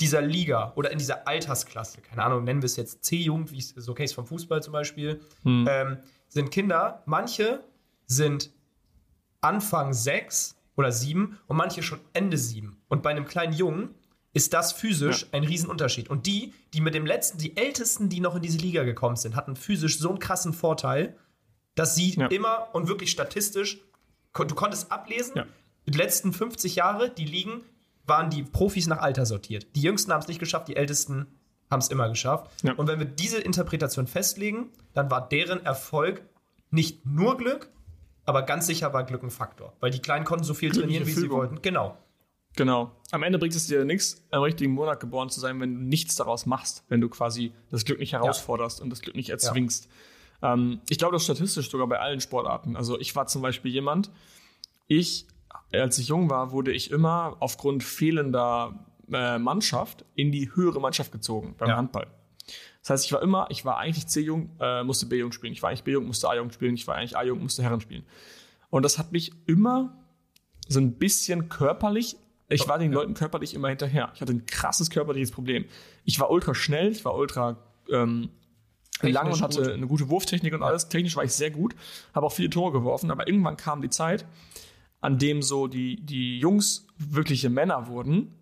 dieser 0.00 0.22
Liga 0.22 0.72
oder 0.76 0.90
in 0.90 0.98
dieser 0.98 1.28
Altersklasse, 1.28 2.00
keine 2.00 2.24
Ahnung, 2.24 2.44
nennen 2.44 2.62
wir 2.62 2.66
es 2.66 2.76
jetzt 2.76 3.04
C-Jugend, 3.04 3.52
wie 3.52 3.58
es 3.58 3.68
so 3.70 3.94
Case 3.94 4.14
vom 4.14 4.26
Fußball 4.26 4.62
zum 4.62 4.72
Beispiel, 4.72 5.20
hm. 5.42 5.66
ähm, 5.68 5.98
sind 6.28 6.50
Kinder, 6.50 7.02
manche 7.06 7.62
sind 8.06 8.50
Anfang 9.40 9.92
sechs 9.92 10.56
oder 10.76 10.90
sieben 10.90 11.38
und 11.46 11.56
manche 11.56 11.82
schon 11.82 12.00
Ende 12.12 12.38
sieben. 12.38 12.80
Und 12.88 13.02
bei 13.02 13.10
einem 13.10 13.26
kleinen 13.26 13.52
Jungen 13.52 13.94
ist 14.32 14.52
das 14.52 14.72
physisch 14.72 15.22
ja. 15.22 15.28
ein 15.32 15.44
Riesenunterschied. 15.44 16.08
Und 16.08 16.26
die, 16.26 16.52
die 16.72 16.80
mit 16.80 16.94
dem 16.94 17.06
letzten, 17.06 17.38
die 17.38 17.56
Ältesten, 17.56 18.08
die 18.08 18.20
noch 18.20 18.36
in 18.36 18.42
diese 18.42 18.58
Liga 18.58 18.84
gekommen 18.84 19.16
sind, 19.16 19.34
hatten 19.36 19.56
physisch 19.56 19.98
so 19.98 20.08
einen 20.08 20.18
krassen 20.18 20.52
Vorteil, 20.52 21.16
dass 21.74 21.94
sie 21.94 22.14
ja. 22.14 22.26
immer 22.28 22.68
und 22.72 22.88
wirklich 22.88 23.10
statistisch, 23.10 23.80
du 24.34 24.54
konntest 24.54 24.92
ablesen, 24.92 25.32
ja. 25.36 25.46
die 25.86 25.98
letzten 25.98 26.32
50 26.32 26.76
Jahre, 26.76 27.10
die 27.10 27.24
liegen 27.24 27.62
waren 28.06 28.28
die 28.28 28.42
Profis 28.42 28.88
nach 28.88 28.98
Alter 28.98 29.24
sortiert. 29.24 29.68
Die 29.76 29.82
Jüngsten 29.82 30.12
haben 30.12 30.20
es 30.20 30.28
nicht 30.28 30.40
geschafft, 30.40 30.68
die 30.68 30.76
Ältesten 30.76 31.26
haben 31.70 31.80
es 31.80 31.88
immer 31.88 32.08
geschafft. 32.08 32.50
Und 32.76 32.88
wenn 32.88 32.98
wir 32.98 33.06
diese 33.06 33.38
Interpretation 33.38 34.08
festlegen, 34.08 34.70
dann 34.92 35.10
war 35.10 35.28
deren 35.28 35.64
Erfolg 35.64 36.22
nicht 36.70 37.06
nur 37.06 37.36
Glück, 37.36 37.68
aber 38.24 38.42
ganz 38.42 38.66
sicher 38.66 38.92
war 38.92 39.04
Glück 39.04 39.22
ein 39.22 39.30
Faktor. 39.30 39.74
Weil 39.80 39.92
die 39.92 40.00
Kleinen 40.00 40.24
konnten 40.24 40.44
so 40.44 40.54
viel 40.54 40.72
trainieren, 40.72 41.06
wie 41.06 41.12
sie 41.12 41.30
wollten. 41.30 41.62
Genau. 41.62 41.96
Genau. 42.56 42.92
Am 43.12 43.22
Ende 43.22 43.38
bringt 43.38 43.54
es 43.54 43.66
dir 43.66 43.84
nichts, 43.84 44.22
im 44.32 44.40
richtigen 44.40 44.72
Monat 44.72 45.00
geboren 45.00 45.30
zu 45.30 45.40
sein, 45.40 45.60
wenn 45.60 45.74
du 45.74 45.80
nichts 45.80 46.16
daraus 46.16 46.46
machst, 46.46 46.84
wenn 46.88 47.00
du 47.00 47.08
quasi 47.08 47.52
das 47.70 47.84
Glück 47.84 48.00
nicht 48.00 48.12
herausforderst 48.12 48.78
ja. 48.78 48.84
und 48.84 48.90
das 48.90 49.00
Glück 49.00 49.14
nicht 49.14 49.30
erzwingst. 49.30 49.88
Ja. 50.42 50.54
Ähm, 50.54 50.80
ich 50.88 50.98
glaube, 50.98 51.12
das 51.12 51.22
ist 51.22 51.26
statistisch 51.26 51.70
sogar 51.70 51.86
bei 51.86 51.98
allen 51.98 52.20
Sportarten. 52.20 52.76
Also 52.76 52.98
ich 52.98 53.14
war 53.14 53.26
zum 53.26 53.42
Beispiel 53.42 53.70
jemand, 53.70 54.10
ich 54.88 55.26
als 55.72 55.98
ich 55.98 56.08
jung 56.08 56.30
war, 56.30 56.50
wurde 56.52 56.72
ich 56.72 56.90
immer 56.90 57.36
aufgrund 57.40 57.84
fehlender 57.84 58.86
äh, 59.12 59.38
Mannschaft 59.38 60.04
in 60.14 60.32
die 60.32 60.54
höhere 60.54 60.80
Mannschaft 60.80 61.12
gezogen 61.12 61.54
beim 61.58 61.68
ja. 61.68 61.76
Handball. 61.76 62.06
Das 62.80 62.90
heißt, 62.90 63.04
ich 63.04 63.12
war 63.12 63.22
immer, 63.22 63.46
ich 63.50 63.64
war 63.64 63.78
eigentlich 63.78 64.06
C-Jung, 64.06 64.56
äh, 64.60 64.82
musste 64.82 65.06
B-Jung 65.06 65.32
spielen. 65.32 65.52
Ich 65.52 65.62
war 65.62 65.70
eigentlich 65.70 65.84
B-Jung, 65.84 66.06
musste 66.06 66.28
A-Jung 66.28 66.50
spielen. 66.50 66.74
Ich 66.74 66.86
war 66.86 66.96
eigentlich 66.96 67.16
A-Jung, 67.16 67.42
musste 67.42 67.62
Herren 67.62 67.80
spielen. 67.80 68.04
Und 68.70 68.84
das 68.84 68.98
hat 68.98 69.12
mich 69.12 69.32
immer 69.46 69.96
so 70.68 70.80
ein 70.80 70.94
bisschen 70.94 71.48
körperlich, 71.48 72.16
ich 72.50 72.68
war 72.68 72.78
den 72.78 72.92
Leuten 72.92 73.14
körperlich 73.14 73.54
immer 73.54 73.68
hinterher. 73.68 74.10
Ich 74.14 74.20
hatte 74.20 74.32
ein 74.32 74.46
krasses 74.46 74.90
körperliches 74.90 75.30
Problem. 75.30 75.64
Ich 76.04 76.18
war 76.18 76.30
ultra 76.30 76.54
schnell, 76.54 76.90
ich 76.90 77.04
war 77.04 77.14
ultra 77.14 77.56
ähm, 77.90 78.30
lang 79.02 79.32
und 79.32 79.40
hatte 79.40 79.62
gut. 79.62 79.72
eine 79.72 79.86
gute 79.86 80.08
Wurftechnik 80.08 80.52
und 80.54 80.62
alles. 80.62 80.88
Technisch 80.88 81.16
war 81.16 81.24
ich 81.24 81.32
sehr 81.32 81.50
gut, 81.50 81.74
habe 82.14 82.26
auch 82.26 82.32
viele 82.32 82.50
Tore 82.50 82.72
geworfen, 82.72 83.10
aber 83.10 83.28
irgendwann 83.28 83.56
kam 83.56 83.82
die 83.82 83.90
Zeit, 83.90 84.26
an 85.00 85.18
dem 85.18 85.42
so 85.42 85.66
die, 85.66 86.04
die 86.04 86.38
Jungs 86.38 86.86
wirkliche 86.98 87.50
Männer 87.50 87.88
wurden. 87.88 88.34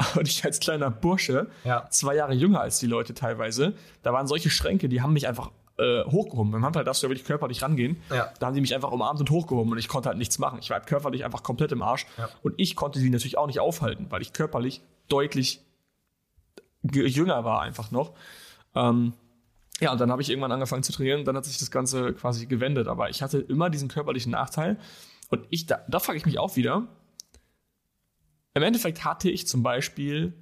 Und 0.14 0.28
ich 0.28 0.44
als 0.44 0.60
kleiner 0.60 0.92
Bursche, 0.92 1.50
ja. 1.64 1.88
zwei 1.90 2.14
Jahre 2.14 2.32
jünger 2.32 2.60
als 2.60 2.78
die 2.78 2.86
Leute 2.86 3.14
teilweise, 3.14 3.74
da 4.04 4.12
waren 4.12 4.28
solche 4.28 4.48
Schränke, 4.48 4.88
die 4.88 5.02
haben 5.02 5.12
mich 5.12 5.26
einfach 5.26 5.50
äh, 5.78 6.04
hochgehoben. 6.04 6.52
Beim 6.52 6.64
Handball 6.64 6.84
darfst 6.84 7.02
du 7.02 7.06
ja 7.06 7.10
wirklich 7.10 7.26
körperlich 7.26 7.62
rangehen. 7.62 8.00
Ja. 8.10 8.32
Da 8.38 8.46
haben 8.46 8.54
die 8.54 8.60
mich 8.60 8.74
einfach 8.74 8.90
umarmt 8.90 9.20
und 9.20 9.30
hochgehoben 9.30 9.72
und 9.72 9.78
ich 9.78 9.88
konnte 9.88 10.08
halt 10.08 10.18
nichts 10.18 10.38
machen. 10.38 10.58
Ich 10.60 10.70
war 10.70 10.78
halt 10.78 10.86
körperlich 10.86 11.24
einfach 11.24 11.42
komplett 11.42 11.72
im 11.72 11.82
Arsch. 11.82 12.06
Ja. 12.16 12.28
Und 12.42 12.54
ich 12.56 12.76
konnte 12.76 12.98
sie 12.98 13.10
natürlich 13.10 13.38
auch 13.38 13.46
nicht 13.46 13.60
aufhalten, 13.60 14.06
weil 14.10 14.22
ich 14.22 14.32
körperlich 14.32 14.82
deutlich 15.08 15.62
jünger 16.82 17.44
war 17.44 17.62
einfach 17.62 17.90
noch. 17.90 18.12
Ähm, 18.74 19.14
ja, 19.80 19.92
und 19.92 20.00
dann 20.00 20.10
habe 20.10 20.22
ich 20.22 20.30
irgendwann 20.30 20.52
angefangen 20.52 20.82
zu 20.82 20.92
trainieren, 20.92 21.24
dann 21.24 21.36
hat 21.36 21.44
sich 21.44 21.58
das 21.58 21.70
Ganze 21.70 22.12
quasi 22.12 22.46
gewendet. 22.46 22.88
Aber 22.88 23.10
ich 23.10 23.22
hatte 23.22 23.38
immer 23.38 23.70
diesen 23.70 23.88
körperlichen 23.88 24.32
Nachteil, 24.32 24.78
und 25.28 25.46
ich, 25.50 25.66
da, 25.66 25.84
da 25.88 26.00
frage 26.00 26.18
ich 26.18 26.26
mich 26.26 26.38
auch 26.38 26.56
wieder. 26.56 26.88
Im 28.54 28.62
Endeffekt 28.62 29.04
hatte 29.04 29.30
ich 29.30 29.46
zum 29.46 29.62
Beispiel 29.62 30.32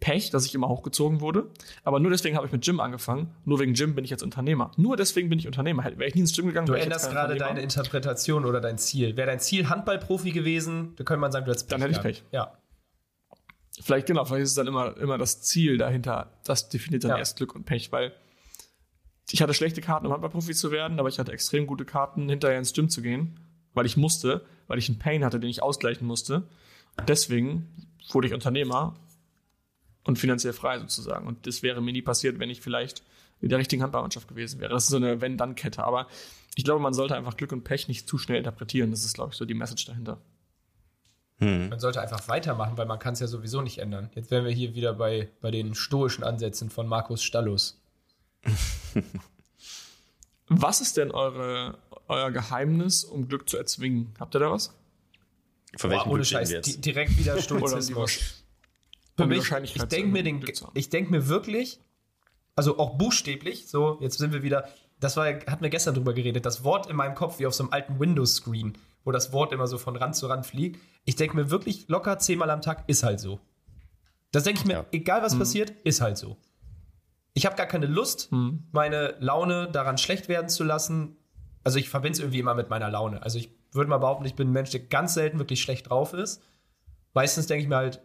Pech, 0.00 0.30
dass 0.30 0.44
ich 0.44 0.54
immer 0.54 0.68
hochgezogen 0.68 1.20
wurde. 1.20 1.50
Aber 1.84 2.00
nur 2.00 2.10
deswegen 2.10 2.36
habe 2.36 2.46
ich 2.46 2.52
mit 2.52 2.64
Gym 2.64 2.80
angefangen. 2.80 3.34
Nur 3.44 3.60
wegen 3.60 3.72
Gym 3.74 3.94
bin 3.94 4.04
ich 4.04 4.10
jetzt 4.10 4.22
Unternehmer. 4.22 4.70
Nur 4.76 4.96
deswegen 4.96 5.28
bin 5.28 5.38
ich 5.38 5.46
Unternehmer. 5.46 5.84
Wäre 5.84 6.06
ich 6.06 6.14
nie 6.14 6.20
ins 6.22 6.34
Gym 6.34 6.46
gegangen, 6.46 6.66
Du 6.66 6.74
änderst 6.74 7.10
gerade 7.10 7.36
deine 7.36 7.60
Interpretation 7.60 8.44
oder 8.44 8.60
dein 8.60 8.78
Ziel. 8.78 9.16
Wäre 9.16 9.26
dein 9.26 9.40
Ziel 9.40 9.68
Handballprofi 9.68 10.32
gewesen, 10.32 10.94
dann 10.96 11.06
könnte 11.06 11.20
man 11.20 11.32
sagen, 11.32 11.46
du 11.46 11.50
hättest 11.50 11.68
Pech. 11.68 11.78
Dann 11.78 11.80
hätte 11.80 11.92
ich 11.92 12.02
Pech. 12.02 12.24
Ja. 12.32 12.58
Vielleicht, 13.80 14.06
genau, 14.06 14.24
vielleicht 14.24 14.44
ist 14.44 14.50
es 14.50 14.54
dann 14.54 14.66
immer, 14.66 14.96
immer 14.96 15.18
das 15.18 15.42
Ziel 15.42 15.78
dahinter. 15.78 16.32
Das 16.44 16.68
definiert 16.68 17.04
dann 17.04 17.12
ja. 17.12 17.18
erst 17.18 17.36
Glück 17.36 17.54
und 17.54 17.64
Pech, 17.64 17.92
weil 17.92 18.12
ich 19.30 19.42
hatte 19.42 19.54
schlechte 19.54 19.80
Karten, 19.80 20.06
um 20.06 20.12
Handballprofi 20.12 20.54
zu 20.54 20.70
werden, 20.70 21.00
aber 21.00 21.08
ich 21.08 21.18
hatte 21.18 21.32
extrem 21.32 21.66
gute 21.66 21.84
Karten, 21.84 22.28
hinterher 22.28 22.58
ins 22.58 22.72
Gym 22.72 22.88
zu 22.88 23.02
gehen 23.02 23.40
weil 23.76 23.86
ich 23.86 23.96
musste, 23.96 24.44
weil 24.66 24.78
ich 24.78 24.88
einen 24.88 24.98
Pain 24.98 25.24
hatte, 25.24 25.38
den 25.38 25.50
ich 25.50 25.62
ausgleichen 25.62 26.06
musste. 26.06 26.48
Deswegen 27.06 27.92
wurde 28.10 28.26
ich 28.26 28.34
Unternehmer 28.34 28.94
und 30.06 30.18
finanziell 30.18 30.52
frei 30.52 30.78
sozusagen. 30.78 31.26
Und 31.26 31.46
das 31.46 31.62
wäre 31.62 31.82
mir 31.82 31.92
nie 31.92 32.02
passiert, 32.02 32.38
wenn 32.38 32.48
ich 32.48 32.60
vielleicht 32.60 33.02
in 33.40 33.48
der 33.48 33.58
richtigen 33.58 33.82
Handballmannschaft 33.82 34.28
gewesen 34.28 34.60
wäre. 34.60 34.72
Das 34.72 34.84
ist 34.84 34.90
so 34.90 34.96
eine 34.96 35.20
Wenn-Dann-Kette. 35.20 35.84
Aber 35.84 36.06
ich 36.54 36.64
glaube, 36.64 36.80
man 36.80 36.94
sollte 36.94 37.16
einfach 37.16 37.36
Glück 37.36 37.52
und 37.52 37.64
Pech 37.64 37.88
nicht 37.88 38.08
zu 38.08 38.16
schnell 38.16 38.38
interpretieren. 38.38 38.90
Das 38.90 39.04
ist, 39.04 39.14
glaube 39.14 39.32
ich, 39.32 39.36
so 39.36 39.44
die 39.44 39.54
Message 39.54 39.84
dahinter. 39.84 40.18
Hm. 41.38 41.68
Man 41.68 41.80
sollte 41.80 42.00
einfach 42.00 42.28
weitermachen, 42.28 42.78
weil 42.78 42.86
man 42.86 42.98
kann 42.98 43.12
es 43.12 43.20
ja 43.20 43.26
sowieso 43.26 43.60
nicht 43.60 43.78
ändern. 43.78 44.08
Jetzt 44.14 44.30
wären 44.30 44.44
wir 44.44 44.52
hier 44.52 44.74
wieder 44.74 44.94
bei, 44.94 45.28
bei 45.42 45.50
den 45.50 45.74
stoischen 45.74 46.24
Ansätzen 46.24 46.70
von 46.70 46.86
Markus 46.86 47.22
Stallus. 47.22 47.78
Was 50.48 50.80
ist 50.80 50.96
denn 50.96 51.10
eure, 51.10 51.78
euer 52.08 52.30
Geheimnis, 52.30 53.04
um 53.04 53.28
Glück 53.28 53.48
zu 53.48 53.56
erzwingen? 53.56 54.14
Habt 54.20 54.34
ihr 54.36 54.38
da 54.38 54.50
was? 54.52 54.72
Von 55.76 55.90
welchem 55.90 56.04
Boah, 56.04 56.14
ohne 56.14 56.24
Scheiß, 56.24 56.60
di 56.60 56.80
direkt 56.80 57.18
wieder 57.18 57.36
Stoizismus. 57.42 58.35
Für 59.16 59.26
mich, 59.26 59.50
ich 59.50 59.82
denke 59.84 60.08
mir, 60.08 60.22
den, 60.22 60.44
ich 60.74 60.90
denk 60.90 61.10
mir 61.10 61.28
wirklich, 61.28 61.80
also 62.54 62.78
auch 62.78 62.98
buchstäblich, 62.98 63.68
so, 63.68 63.98
jetzt 64.00 64.18
sind 64.18 64.32
wir 64.32 64.42
wieder, 64.42 64.68
das 65.00 65.16
war, 65.16 65.26
hatten 65.26 65.62
wir 65.62 65.70
gestern 65.70 65.94
drüber 65.94 66.12
geredet, 66.12 66.44
das 66.44 66.64
Wort 66.64 66.90
in 66.90 66.96
meinem 66.96 67.14
Kopf 67.14 67.38
wie 67.38 67.46
auf 67.46 67.54
so 67.54 67.64
einem 67.64 67.72
alten 67.72 67.98
Windows-Screen, 67.98 68.76
wo 69.04 69.12
das 69.12 69.32
Wort 69.32 69.52
immer 69.52 69.66
so 69.66 69.78
von 69.78 69.96
Rand 69.96 70.16
zu 70.16 70.26
Rand 70.26 70.44
fliegt. 70.44 70.80
Ich 71.04 71.16
denke 71.16 71.36
mir 71.36 71.50
wirklich 71.50 71.88
locker 71.88 72.18
zehnmal 72.18 72.50
am 72.50 72.60
Tag, 72.60 72.84
ist 72.88 73.04
halt 73.04 73.20
so. 73.20 73.40
Das 74.32 74.44
denke 74.44 74.60
ich 74.60 74.66
mir, 74.66 74.74
ja. 74.74 74.86
egal 74.92 75.22
was 75.22 75.34
mhm. 75.34 75.38
passiert, 75.38 75.70
ist 75.84 76.00
halt 76.00 76.18
so. 76.18 76.36
Ich 77.32 77.46
habe 77.46 77.56
gar 77.56 77.66
keine 77.66 77.86
Lust, 77.86 78.30
hm. 78.30 78.64
meine 78.72 79.14
Laune 79.20 79.68
daran 79.70 79.98
schlecht 79.98 80.26
werden 80.28 80.48
zu 80.48 80.64
lassen. 80.64 81.16
Also 81.64 81.78
ich 81.78 81.90
verbinde 81.90 82.14
es 82.14 82.20
irgendwie 82.20 82.38
immer 82.38 82.54
mit 82.54 82.70
meiner 82.70 82.90
Laune. 82.90 83.22
Also 83.22 83.38
ich 83.38 83.50
würde 83.72 83.90
mal 83.90 83.98
behaupten, 83.98 84.24
ich 84.24 84.34
bin 84.34 84.48
ein 84.48 84.52
Mensch, 84.52 84.70
der 84.70 84.80
ganz 84.80 85.12
selten 85.12 85.38
wirklich 85.38 85.60
schlecht 85.60 85.90
drauf 85.90 86.14
ist. 86.14 86.42
Meistens 87.12 87.46
denke 87.46 87.62
ich 87.62 87.68
mir 87.68 87.76
halt, 87.76 88.00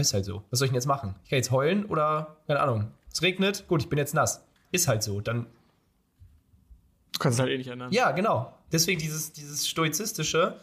ist 0.00 0.14
halt 0.14 0.24
so. 0.24 0.42
Was 0.50 0.58
soll 0.58 0.66
ich 0.66 0.70
denn 0.70 0.76
jetzt 0.76 0.86
machen? 0.86 1.14
Ich 1.24 1.30
kann 1.30 1.36
jetzt 1.36 1.50
heulen 1.50 1.84
oder, 1.86 2.36
keine 2.46 2.60
Ahnung, 2.60 2.90
es 3.12 3.22
regnet, 3.22 3.66
gut, 3.68 3.82
ich 3.82 3.88
bin 3.88 3.98
jetzt 3.98 4.14
nass. 4.14 4.44
Ist 4.72 4.88
halt 4.88 5.02
so. 5.02 5.20
Dann. 5.20 5.46
Du 7.12 7.18
kannst 7.20 7.38
es 7.38 7.40
halt 7.40 7.52
eh 7.52 7.58
nicht 7.58 7.68
ändern. 7.68 7.92
Ja, 7.92 8.10
genau. 8.10 8.52
Deswegen 8.72 9.00
dieses, 9.00 9.32
dieses 9.32 9.68
stoizistische, 9.68 10.58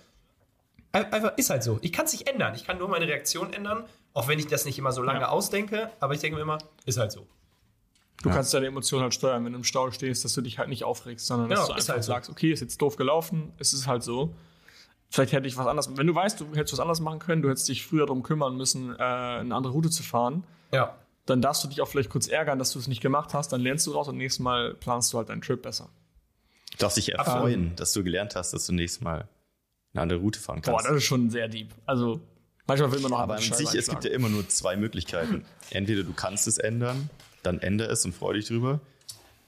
einfach 0.91 1.37
ist 1.37 1.49
halt 1.49 1.63
so. 1.63 1.79
Ich 1.81 1.93
kann 1.93 2.05
es 2.05 2.11
nicht 2.11 2.27
ändern. 2.27 2.53
Ich 2.55 2.65
kann 2.65 2.77
nur 2.77 2.89
meine 2.89 3.07
Reaktion 3.07 3.53
ändern, 3.53 3.85
auch 4.13 4.27
wenn 4.27 4.37
ich 4.37 4.47
das 4.47 4.65
nicht 4.65 4.77
immer 4.77 4.91
so 4.91 5.01
lange 5.01 5.21
ja. 5.21 5.29
ausdenke. 5.29 5.91
Aber 6.01 6.13
ich 6.13 6.19
denke 6.19 6.35
mir 6.35 6.41
immer, 6.41 6.57
ist 6.85 6.97
halt 6.97 7.13
so. 7.13 7.25
Du 8.21 8.29
ja. 8.29 8.35
kannst 8.35 8.53
deine 8.53 8.67
Emotionen 8.67 9.03
halt 9.03 9.13
steuern, 9.13 9.45
wenn 9.45 9.53
du 9.53 9.59
im 9.59 9.63
Stau 9.63 9.89
stehst, 9.91 10.25
dass 10.25 10.33
du 10.33 10.41
dich 10.41 10.59
halt 10.59 10.69
nicht 10.69 10.83
aufregst, 10.83 11.25
sondern 11.25 11.49
genau, 11.49 11.61
dass 11.61 11.67
du 11.67 11.73
einfach 11.73 11.93
halt 11.93 12.03
sagst, 12.03 12.27
so. 12.27 12.33
okay, 12.33 12.51
ist 12.51 12.59
jetzt 12.59 12.81
doof 12.81 12.95
gelaufen, 12.97 13.53
es 13.57 13.73
ist 13.73 13.87
halt 13.87 14.03
so. 14.03 14.35
Vielleicht 15.11 15.33
hätte 15.33 15.47
ich 15.47 15.57
was 15.57 15.67
anderes. 15.67 15.95
Wenn 15.95 16.07
du 16.07 16.15
weißt, 16.15 16.39
du 16.39 16.55
hättest 16.55 16.73
was 16.73 16.79
anderes 16.79 16.99
machen 16.99 17.19
können, 17.19 17.41
du 17.41 17.49
hättest 17.49 17.67
dich 17.67 17.85
früher 17.85 18.05
darum 18.05 18.23
kümmern 18.23 18.55
müssen, 18.55 18.95
äh, 18.95 19.03
eine 19.03 19.53
andere 19.53 19.73
Route 19.73 19.89
zu 19.89 20.03
fahren. 20.03 20.43
Ja. 20.71 20.97
Dann 21.25 21.41
darfst 21.41 21.63
du 21.63 21.67
dich 21.67 21.81
auch 21.81 21.87
vielleicht 21.87 22.09
kurz 22.09 22.27
ärgern, 22.27 22.57
dass 22.57 22.71
du 22.71 22.79
es 22.79 22.87
nicht 22.87 23.01
gemacht 23.01 23.33
hast. 23.33 23.51
Dann 23.51 23.61
lernst 23.61 23.85
du 23.85 23.91
raus 23.91 24.07
und 24.07 24.17
nächstes 24.17 24.39
Mal 24.39 24.73
planst 24.73 25.13
du 25.13 25.17
halt 25.17 25.29
deinen 25.29 25.41
Trip 25.41 25.61
besser. 25.61 25.89
Du 26.71 26.77
darfst 26.77 26.97
dich 26.97 27.11
erfreuen, 27.11 27.67
um, 27.67 27.75
dass 27.75 27.93
du 27.93 28.03
gelernt 28.03 28.35
hast, 28.35 28.53
dass 28.53 28.65
du 28.65 28.73
nächstes 28.73 29.01
Mal 29.01 29.27
eine 29.93 30.01
andere 30.01 30.19
Route 30.19 30.39
fahren 30.39 30.61
kannst. 30.61 30.83
Boah, 30.83 30.89
das 30.89 30.97
ist 30.97 31.03
schon 31.03 31.29
sehr 31.29 31.47
deep. 31.47 31.73
Also 31.85 32.21
manchmal 32.65 32.91
will 32.91 33.01
man 33.01 33.11
noch. 33.11 33.19
Aber 33.19 33.35
an 33.35 33.41
sich, 33.41 33.75
es 33.75 33.89
gibt 33.89 34.05
ja 34.05 34.11
immer 34.11 34.29
nur 34.29 34.47
zwei 34.47 34.77
Möglichkeiten. 34.77 35.45
Entweder 35.69 36.03
du 36.03 36.13
kannst 36.13 36.47
es 36.47 36.57
ändern 36.57 37.09
dann 37.43 37.59
ändere 37.59 37.91
es 37.91 38.05
und 38.05 38.13
freue 38.13 38.35
dich 38.35 38.47
drüber, 38.47 38.79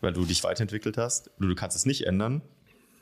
weil 0.01 0.13
du 0.13 0.25
dich 0.25 0.43
weiterentwickelt 0.43 0.97
hast. 0.97 1.29
Du, 1.39 1.47
du 1.47 1.55
kannst 1.55 1.77
es 1.77 1.85
nicht 1.85 2.05
ändern, 2.05 2.41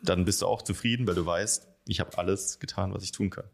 dann 0.01 0.25
bist 0.25 0.41
du 0.41 0.47
auch 0.47 0.61
zufrieden, 0.61 1.07
weil 1.07 1.15
du 1.15 1.25
weißt, 1.25 1.67
ich 1.87 1.99
habe 1.99 2.17
alles 2.17 2.59
getan, 2.59 2.93
was 2.93 3.03
ich 3.03 3.11
tun 3.11 3.29
kann. 3.29 3.45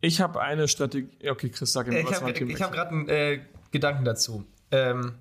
Ich 0.00 0.20
habe 0.20 0.40
eine 0.40 0.66
Strategie. 0.68 1.28
Okay, 1.28 1.50
Chris, 1.50 1.72
sag 1.72 1.86
mir, 1.86 2.04
was 2.04 2.22
Ich 2.22 2.22
habe 2.22 2.62
hab 2.62 2.72
gerade 2.72 2.90
einen 2.90 3.08
äh, 3.08 3.40
Gedanken 3.70 4.04
dazu. 4.04 4.44
Ähm, 4.70 5.18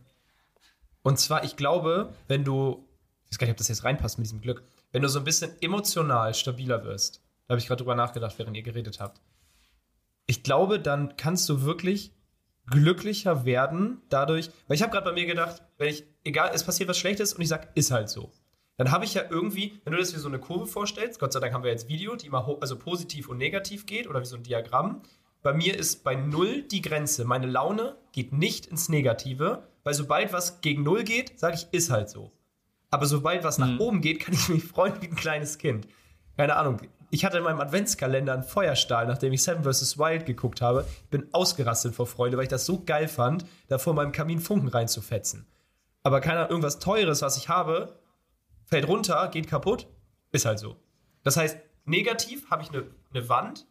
Und 1.02 1.20
zwar, 1.20 1.44
ich 1.44 1.56
glaube, 1.56 2.14
wenn 2.28 2.44
du, 2.44 2.86
ich 3.26 3.32
weiß 3.32 3.38
gar 3.40 3.48
nicht, 3.48 3.54
ob 3.54 3.58
das 3.58 3.68
jetzt 3.68 3.84
reinpasst 3.84 4.18
mit 4.18 4.26
diesem 4.28 4.42
Glück, 4.42 4.64
wenn 4.92 5.02
du 5.02 5.10
so 5.10 5.20
ein 5.20 5.26
bisschen 5.26 5.52
emotional 5.62 6.34
stabiler 6.34 6.84
wirst, 6.84 7.22
da 7.48 7.54
habe 7.54 7.60
ich 7.60 7.68
gerade 7.68 7.80
drüber 7.80 7.96
nachgedacht, 7.96 8.38
während 8.38 8.56
ihr 8.56 8.64
geredet 8.64 9.00
habt. 9.00 9.22
Ich 10.28 10.44
glaube, 10.44 10.80
dann 10.80 11.18
kannst 11.18 11.50
du 11.50 11.64
wirklich 11.64 12.14
glücklicher 12.68 13.46
werden 13.46 14.02
dadurch, 14.10 14.50
weil 14.68 14.76
ich 14.76 14.84
habe 14.84 14.92
gerade 14.92 15.06
bei 15.06 15.14
mir 15.14 15.26
gedacht, 15.26 15.64
wenn 15.78 15.90
ich, 15.90 16.04
egal, 16.24 16.52
es 16.54 16.64
passiert 16.64 16.88
was 16.88 16.98
Schlechtes 17.00 17.34
und 17.34 17.42
ich 17.42 17.48
sage, 17.48 17.68
ist 17.74 17.92
halt 17.92 18.10
so. 18.10 18.32
Dann 18.80 18.92
habe 18.92 19.04
ich 19.04 19.14
ja 19.14 19.24
irgendwie, 19.30 19.78
wenn 19.84 19.92
du 19.92 20.00
das 20.00 20.16
wie 20.16 20.20
so 20.20 20.30
eine 20.30 20.40
Kurve 20.40 20.66
vorstellst, 20.66 21.20
Gott 21.20 21.34
sei 21.34 21.42
Dank 21.42 21.54
haben 21.54 21.66
wir 21.66 21.70
jetzt 21.70 21.90
Video, 21.90 22.16
die 22.16 22.28
immer 22.28 22.48
also 22.62 22.80
positiv 22.80 23.28
und 23.28 23.38
negativ 23.38 23.86
geht 23.86 24.08
oder 24.08 24.22
wie 24.22 24.26
so 24.26 24.38
ein 24.38 24.44
Diagramm. 24.44 25.02
Bei 25.44 25.52
mir 25.52 25.78
ist 25.78 26.06
bei 26.06 26.16
Null 26.16 26.62
die 26.62 26.82
Grenze. 26.82 27.26
Meine 27.26 27.46
Laune 27.46 27.98
geht 28.14 28.32
nicht 28.32 28.68
ins 28.68 28.88
Negative, 28.88 29.68
weil 29.84 29.94
sobald 29.94 30.32
was 30.32 30.62
gegen 30.62 30.84
Null 30.84 31.04
geht, 31.04 31.38
sage 31.38 31.56
ich, 31.56 31.68
ist 31.74 31.90
halt 31.90 32.10
so. 32.10 32.32
Aber 32.90 33.06
sobald 33.06 33.44
was 33.44 33.58
nach 33.58 33.68
mhm. 33.68 33.82
oben 33.82 34.02
geht, 34.02 34.22
kann 34.22 34.34
ich 34.34 34.48
mich 34.48 34.64
freuen 34.64 34.94
wie 35.02 35.08
ein 35.08 35.16
kleines 35.16 35.58
Kind. 35.58 35.86
Keine 36.38 36.56
Ahnung. 36.56 36.80
Ich 37.10 37.26
hatte 37.26 37.40
in 37.40 37.44
meinem 37.44 37.60
Adventskalender 37.60 38.32
einen 38.32 38.44
Feuerstahl, 38.44 39.08
nachdem 39.08 39.34
ich 39.34 39.44
Seven 39.44 39.66
vs. 39.66 39.98
Wild 39.98 40.26
geguckt 40.26 40.62
habe. 40.62 40.86
Ich 41.04 41.10
bin 41.10 41.28
ausgerastet 41.34 41.96
vor 41.96 42.08
Freude, 42.08 42.38
weil 42.38 42.44
ich 42.44 42.50
das 42.50 42.66
so 42.66 42.82
geil 42.86 43.10
fand, 43.10 43.46
da 43.68 43.78
vor 43.78 43.94
meinem 43.94 44.14
Kamin 44.14 44.40
Funken 44.40 44.70
reinzufetzen. 44.70 45.48
Aber 46.02 46.22
keiner 46.22 46.50
irgendwas 46.50 46.80
Teures, 46.80 47.22
was 47.22 47.36
ich 47.36 47.50
habe, 47.50 48.00
fällt 48.70 48.88
runter, 48.88 49.28
geht 49.30 49.48
kaputt, 49.48 49.88
ist 50.32 50.46
halt 50.46 50.60
so. 50.60 50.78
Das 51.24 51.38
heißt, 51.38 51.58
negativ 51.86 52.50
habe 52.50 52.64
ich 52.64 52.70
eine 52.70 52.86
ne 53.14 53.28
Wand, 53.30 53.66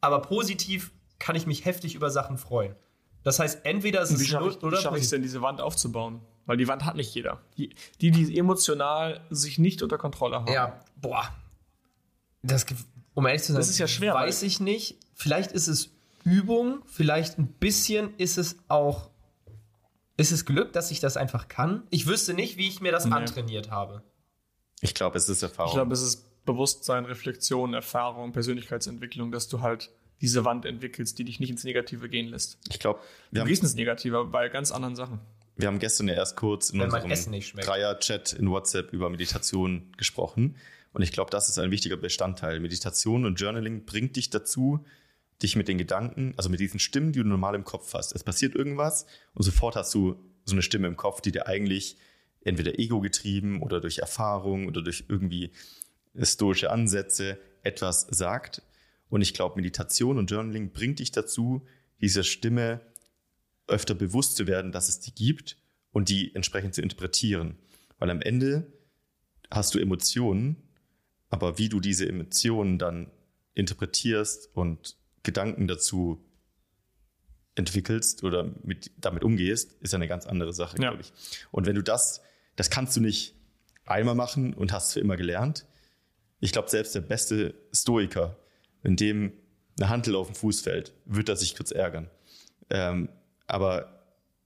aber 0.00 0.22
positiv 0.22 0.92
kann 1.18 1.36
ich 1.36 1.46
mich 1.46 1.64
heftig 1.64 1.94
über 1.94 2.10
Sachen 2.10 2.38
freuen. 2.38 2.74
Das 3.22 3.38
heißt, 3.38 3.64
entweder 3.64 4.02
ist 4.02 4.10
es 4.10 4.20
wie 4.20 4.24
schaffe 4.24 4.48
ich, 4.48 4.62
oder 4.62 4.78
wie 4.78 4.82
schaffe 4.82 4.96
ich 4.96 5.04
es 5.04 5.10
denn, 5.10 5.22
diese 5.22 5.42
Wand 5.42 5.60
aufzubauen? 5.60 6.20
Weil 6.46 6.56
die 6.56 6.66
Wand 6.66 6.84
hat 6.84 6.96
nicht 6.96 7.14
jeder. 7.14 7.40
Die, 7.56 7.74
die, 8.00 8.10
die 8.10 8.36
emotional 8.36 9.20
sich 9.30 9.58
nicht 9.58 9.82
unter 9.82 9.96
Kontrolle 9.96 10.36
haben. 10.36 10.52
Ja, 10.52 10.80
boah. 10.96 11.28
Das, 12.42 12.66
um 13.14 13.26
ehrlich 13.26 13.42
zu 13.42 13.52
sein, 13.52 13.60
das 13.60 13.68
ist 13.68 13.78
ja 13.78 13.86
schwer. 13.86 14.14
Weiß 14.14 14.42
ich 14.42 14.58
nicht. 14.58 14.98
Vielleicht 15.14 15.52
ist 15.52 15.68
es 15.68 15.90
Übung, 16.24 16.82
vielleicht 16.86 17.38
ein 17.38 17.46
bisschen 17.46 18.16
ist 18.16 18.38
es 18.38 18.56
auch. 18.66 19.10
Ist 20.16 20.32
es 20.32 20.44
Glück, 20.44 20.72
dass 20.72 20.90
ich 20.90 20.98
das 20.98 21.16
einfach 21.16 21.46
kann? 21.46 21.84
Ich 21.90 22.06
wüsste 22.06 22.34
nicht, 22.34 22.56
wie 22.56 22.68
ich 22.68 22.80
mir 22.80 22.92
das 22.92 23.06
nee. 23.06 23.12
antrainiert 23.12 23.70
habe. 23.70 24.02
Ich 24.82 24.94
glaube, 24.94 25.16
es 25.16 25.28
ist 25.28 25.42
Erfahrung. 25.42 25.70
Ich 25.70 25.74
glaube, 25.74 25.94
es 25.94 26.02
ist 26.02 26.44
Bewusstsein, 26.44 27.04
Reflexion, 27.04 27.72
Erfahrung, 27.72 28.32
Persönlichkeitsentwicklung, 28.32 29.32
dass 29.32 29.48
du 29.48 29.60
halt 29.60 29.90
diese 30.20 30.44
Wand 30.44 30.66
entwickelst, 30.66 31.18
die 31.18 31.24
dich 31.24 31.40
nicht 31.40 31.50
ins 31.50 31.64
Negative 31.64 32.08
gehen 32.08 32.26
lässt. 32.26 32.58
Ich 32.68 32.78
glaube, 32.78 33.00
wir 33.30 33.42
du 33.42 33.48
gehst 33.48 33.62
ins 33.62 33.74
Negative 33.74 34.24
bei 34.24 34.48
ganz 34.48 34.72
anderen 34.72 34.96
Sachen. 34.96 35.20
Wir 35.56 35.68
haben 35.68 35.78
gestern 35.78 36.08
ja 36.08 36.14
erst 36.14 36.36
kurz 36.36 36.70
in 36.70 36.80
Wenn 36.80 36.90
unserem 36.90 37.40
Dreier-Chat 37.56 38.32
in 38.32 38.50
WhatsApp 38.50 38.92
über 38.92 39.08
Meditation 39.08 39.92
gesprochen. 39.96 40.56
Und 40.92 41.02
ich 41.02 41.12
glaube, 41.12 41.30
das 41.30 41.48
ist 41.48 41.58
ein 41.58 41.70
wichtiger 41.70 41.96
Bestandteil. 41.96 42.58
Meditation 42.60 43.24
und 43.24 43.36
Journaling 43.40 43.84
bringt 43.84 44.16
dich 44.16 44.30
dazu, 44.30 44.84
dich 45.42 45.56
mit 45.56 45.68
den 45.68 45.78
Gedanken, 45.78 46.34
also 46.36 46.48
mit 46.48 46.60
diesen 46.60 46.80
Stimmen, 46.80 47.12
die 47.12 47.20
du 47.20 47.28
normal 47.28 47.54
im 47.54 47.64
Kopf 47.64 47.94
hast. 47.94 48.14
Es 48.14 48.24
passiert 48.24 48.54
irgendwas 48.54 49.06
und 49.34 49.42
sofort 49.44 49.76
hast 49.76 49.94
du 49.94 50.16
so 50.44 50.54
eine 50.54 50.62
Stimme 50.62 50.88
im 50.88 50.96
Kopf, 50.96 51.20
die 51.20 51.32
dir 51.32 51.46
eigentlich 51.46 51.96
entweder 52.44 52.78
ego 52.78 53.00
getrieben 53.00 53.62
oder 53.62 53.80
durch 53.80 53.98
Erfahrung 53.98 54.66
oder 54.66 54.82
durch 54.82 55.04
irgendwie 55.08 55.52
stoische 56.20 56.70
Ansätze 56.70 57.38
etwas 57.62 58.06
sagt. 58.10 58.62
Und 59.08 59.22
ich 59.22 59.34
glaube, 59.34 59.56
Meditation 59.56 60.18
und 60.18 60.30
Journaling 60.30 60.72
bringt 60.72 60.98
dich 60.98 61.12
dazu, 61.12 61.66
dieser 62.00 62.24
Stimme 62.24 62.80
öfter 63.66 63.94
bewusst 63.94 64.36
zu 64.36 64.46
werden, 64.46 64.72
dass 64.72 64.88
es 64.88 65.00
die 65.00 65.14
gibt 65.14 65.56
und 65.92 66.08
die 66.08 66.34
entsprechend 66.34 66.74
zu 66.74 66.82
interpretieren. 66.82 67.56
Weil 67.98 68.10
am 68.10 68.20
Ende 68.20 68.72
hast 69.50 69.74
du 69.74 69.78
Emotionen, 69.78 70.56
aber 71.30 71.58
wie 71.58 71.68
du 71.68 71.80
diese 71.80 72.08
Emotionen 72.08 72.78
dann 72.78 73.10
interpretierst 73.54 74.50
und 74.54 74.96
Gedanken 75.22 75.68
dazu 75.68 76.24
entwickelst 77.54 78.24
oder 78.24 78.50
mit, 78.62 78.90
damit 78.96 79.24
umgehst, 79.24 79.74
ist 79.80 79.92
ja 79.92 79.96
eine 79.96 80.08
ganz 80.08 80.26
andere 80.26 80.52
Sache, 80.52 80.76
ja. 80.78 80.90
glaube 80.90 81.02
ich. 81.02 81.12
Und 81.50 81.66
wenn 81.66 81.76
du 81.76 81.82
das, 81.82 82.22
das 82.56 82.70
kannst 82.70 82.96
du 82.96 83.00
nicht 83.00 83.34
einmal 83.86 84.14
machen 84.14 84.54
und 84.54 84.72
hast 84.72 84.92
für 84.92 85.00
immer 85.00 85.16
gelernt. 85.16 85.66
Ich 86.40 86.52
glaube, 86.52 86.70
selbst 86.70 86.94
der 86.94 87.00
beste 87.00 87.54
Stoiker, 87.72 88.36
wenn 88.82 88.96
dem 88.96 89.32
eine 89.78 89.88
Handel 89.88 90.16
auf 90.16 90.28
den 90.28 90.34
Fuß 90.34 90.60
fällt, 90.60 90.92
wird 91.04 91.28
er 91.28 91.36
sich 91.36 91.56
kurz 91.56 91.70
ärgern. 91.70 92.10
Ähm, 92.70 93.08
aber 93.46 94.02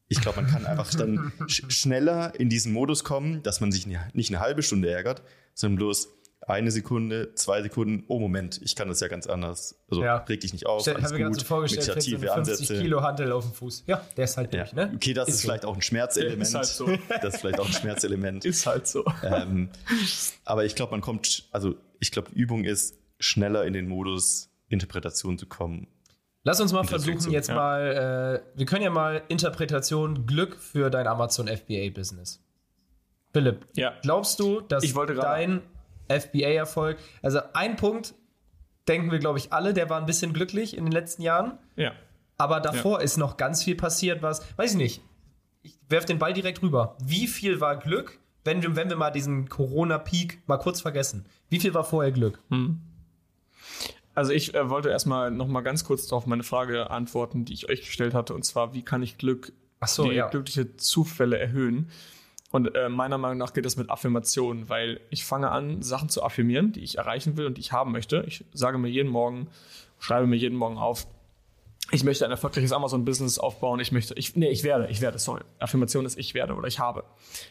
ich 0.09 0.21
glaube, 0.21 0.41
man 0.43 0.51
kann 0.51 0.67
einfach 0.67 0.93
dann 0.95 1.33
sch 1.49 1.65
schneller 1.69 2.39
in 2.39 2.49
diesen 2.49 2.73
Modus 2.73 3.03
kommen, 3.03 3.43
dass 3.43 3.61
man 3.61 3.73
sich 3.73 3.87
nicht 3.87 4.31
eine 4.31 4.41
halbe 4.41 4.63
Stunde 4.63 4.91
ärgert, 4.91 5.23
sondern 5.55 5.77
bloß 5.77 6.09
eine 6.47 6.71
Sekunde, 6.71 7.35
zwei 7.35 7.61
Sekunden, 7.63 8.05
oh 8.09 8.21
Moment, 8.21 8.61
ich 8.63 8.77
kann 8.77 8.89
das 8.89 9.01
ja 9.01 9.09
ganz 9.09 9.27
anders. 9.27 9.79
Also 9.91 10.03
ja. 10.03 10.19
reg 10.19 10.41
dich 10.41 10.53
nicht 10.53 10.67
auf. 10.67 10.87
Ich 10.87 10.95
habe 10.95 11.13
mir 11.13 11.19
gerade 11.19 11.35
so 11.35 11.45
vorgestellt, 11.45 11.89
Meditative 11.89 12.29
so 12.29 12.33
50 12.35 12.53
Ansätze. 12.53 12.83
Kilo 12.83 13.03
Handel 13.03 13.33
auf 13.33 13.45
dem 13.45 13.53
Fuß. 13.53 13.85
Ja, 13.87 14.03
der 14.17 14.25
ist 14.25 14.37
halt 14.37 14.55
ja. 14.55 14.63
durch, 14.63 14.73
ne? 14.73 14.93
Okay, 14.95 15.13
das 15.13 15.29
ist, 15.29 15.35
ist 15.37 15.41
vielleicht 15.43 15.63
so. 15.63 15.69
auch 15.69 15.75
ein 15.75 15.83
Schmerzelement. 15.83 16.43
Ist 16.43 16.55
halt 16.55 16.67
so. 16.67 16.87
Das 17.23 17.35
ist 17.35 17.41
vielleicht 17.41 17.59
auch 17.59 17.67
ein 17.67 17.73
Schmerzelement. 17.73 18.45
ist 18.45 18.67
halt 18.67 18.87
so. 18.87 19.05
Ähm, 19.25 19.71
aber 20.45 20.65
ich 20.65 20.75
glaube, 20.75 20.93
man 20.93 21.01
kommt, 21.01 21.49
also 21.51 21.75
ich 21.99 22.13
glaube, 22.13 22.31
Übung 22.33 22.65
ist, 22.65 22.97
schneller 23.19 23.65
in 23.65 23.73
den 23.73 23.89
Modus 23.89 24.51
Interpretation 24.69 25.39
zu 25.39 25.47
kommen. 25.47 25.89
Lass 26.45 26.61
uns 26.61 26.73
mal 26.73 26.85
versuchen, 26.85 27.33
jetzt 27.33 27.49
ja. 27.49 27.55
mal, 27.57 28.43
äh, 28.55 28.59
wir 28.59 28.67
können 28.67 28.83
ja 28.83 28.91
mal 28.91 29.23
Interpretation 29.29 30.27
Glück 30.27 30.57
für 30.57 30.91
dein 30.91 31.09
Amazon 31.09 31.49
FBA-Business. 31.49 32.41
Philipp, 33.33 33.67
ja. 33.75 33.95
glaubst 34.03 34.39
du, 34.39 34.61
dass 34.61 34.85
dein 34.93 35.63
FBA-Erfolg. 36.09 36.99
Also 37.23 37.41
ein 37.55 37.77
Punkt, 37.77 38.15
denken 38.89 39.11
wir, 39.11 39.19
glaube 39.19 39.39
ich, 39.39 39.53
alle, 39.53 39.75
der 39.75 39.91
war 39.91 39.99
ein 39.99 40.07
bisschen 40.07 40.33
glücklich 40.33 40.77
in 40.77 40.85
den 40.85 40.93
letzten 40.93 41.23
Jahren. 41.23 41.59
Ja. 41.77 41.93
Aber 42.39 42.61
davor 42.61 42.99
ja. 42.99 43.05
ist 43.05 43.17
noch 43.17 43.37
ganz 43.37 43.63
viel 43.63 43.77
passiert, 43.77 44.23
was, 44.23 44.47
weiß 44.57 44.73
ich 44.73 44.77
nicht. 44.77 45.03
Ich 45.63 45.79
werfe 45.89 46.07
den 46.07 46.19
Ball 46.19 46.33
direkt 46.33 46.63
rüber. 46.63 46.97
Wie 47.03 47.27
viel 47.27 47.61
war 47.61 47.77
Glück, 47.77 48.19
wenn, 48.45 48.77
wenn 48.77 48.89
wir 48.89 48.97
mal 48.97 49.11
diesen 49.11 49.49
Corona-Peak 49.49 50.43
mal 50.47 50.59
kurz 50.59 50.81
vergessen? 50.81 51.27
Wie 51.49 51.59
viel 51.59 51.75
war 51.75 51.85
vorher 51.85 52.13
Glück? 52.13 52.41
Hm. 52.51 52.81
Also 54.15 54.33
ich 54.33 54.55
äh, 54.55 54.71
wollte 54.71 54.89
erstmal 54.89 55.31
noch 55.31 55.49
mal 55.49 55.61
ganz 55.61 55.85
kurz 55.85 56.07
darauf 56.07 56.27
meine 56.27 56.43
Frage 56.43 56.91
antworten, 56.91 57.45
die 57.45 57.53
ich 57.53 57.69
euch 57.69 57.81
gestellt 57.81 58.15
hatte, 58.15 58.35
und 58.35 58.45
zwar, 58.45 58.73
wie 58.73 58.83
kann 58.83 59.03
ich 59.03 59.19
Glück, 59.19 59.53
so, 59.85 60.09
die 60.09 60.17
ja. 60.17 60.29
glückliche 60.29 60.77
Zufälle 60.77 61.39
erhöhen? 61.39 61.91
Und 62.53 62.75
äh, 62.75 62.89
meiner 62.89 63.19
Meinung 63.19 63.39
nach 63.39 63.53
geht 63.53 63.65
das 63.65 63.77
mit 63.77 63.91
Affirmationen, 63.91 64.69
weil 64.69 65.01
ich 65.11 65.25
fange 65.25 65.51
an, 65.51 65.83
Sachen 65.83 66.09
zu 66.09 66.23
affirmieren, 66.23 66.73
die 66.73 66.81
ich 66.81 66.99
erreichen 66.99 67.37
will 67.37 67.47
und 67.47 67.57
die 67.57 67.61
ich 67.61 67.73
haben 67.73 67.93
möchte. 67.93 68.25
Ich 68.27 68.45
sage 68.53 68.79
mir 68.79 68.89
jeden 68.89 69.11
Morgen, 69.11 69.49
schreibe 69.99 70.27
mir 70.27 70.37
jeden 70.37 70.57
Morgen 70.57 70.79
auf, 70.79 71.07
ich 71.93 72.03
möchte 72.03 72.25
ein 72.25 72.33
erfolgreiches 72.33 72.73
Amazon-Business 72.73 73.39
aufbauen. 73.39 73.79
Ich 73.79 73.93
möchte, 73.93 74.15
ich, 74.15 74.35
nee, 74.35 74.49
ich 74.49 74.65
werde, 74.65 74.89
ich 74.89 75.01
werde, 75.01 75.21
sorry. 75.21 75.43
Affirmation 75.61 76.05
ist 76.05 76.19
ich 76.19 76.35
werde 76.35 76.55
oder 76.55 76.67
ich 76.67 76.81
habe. 76.81 77.05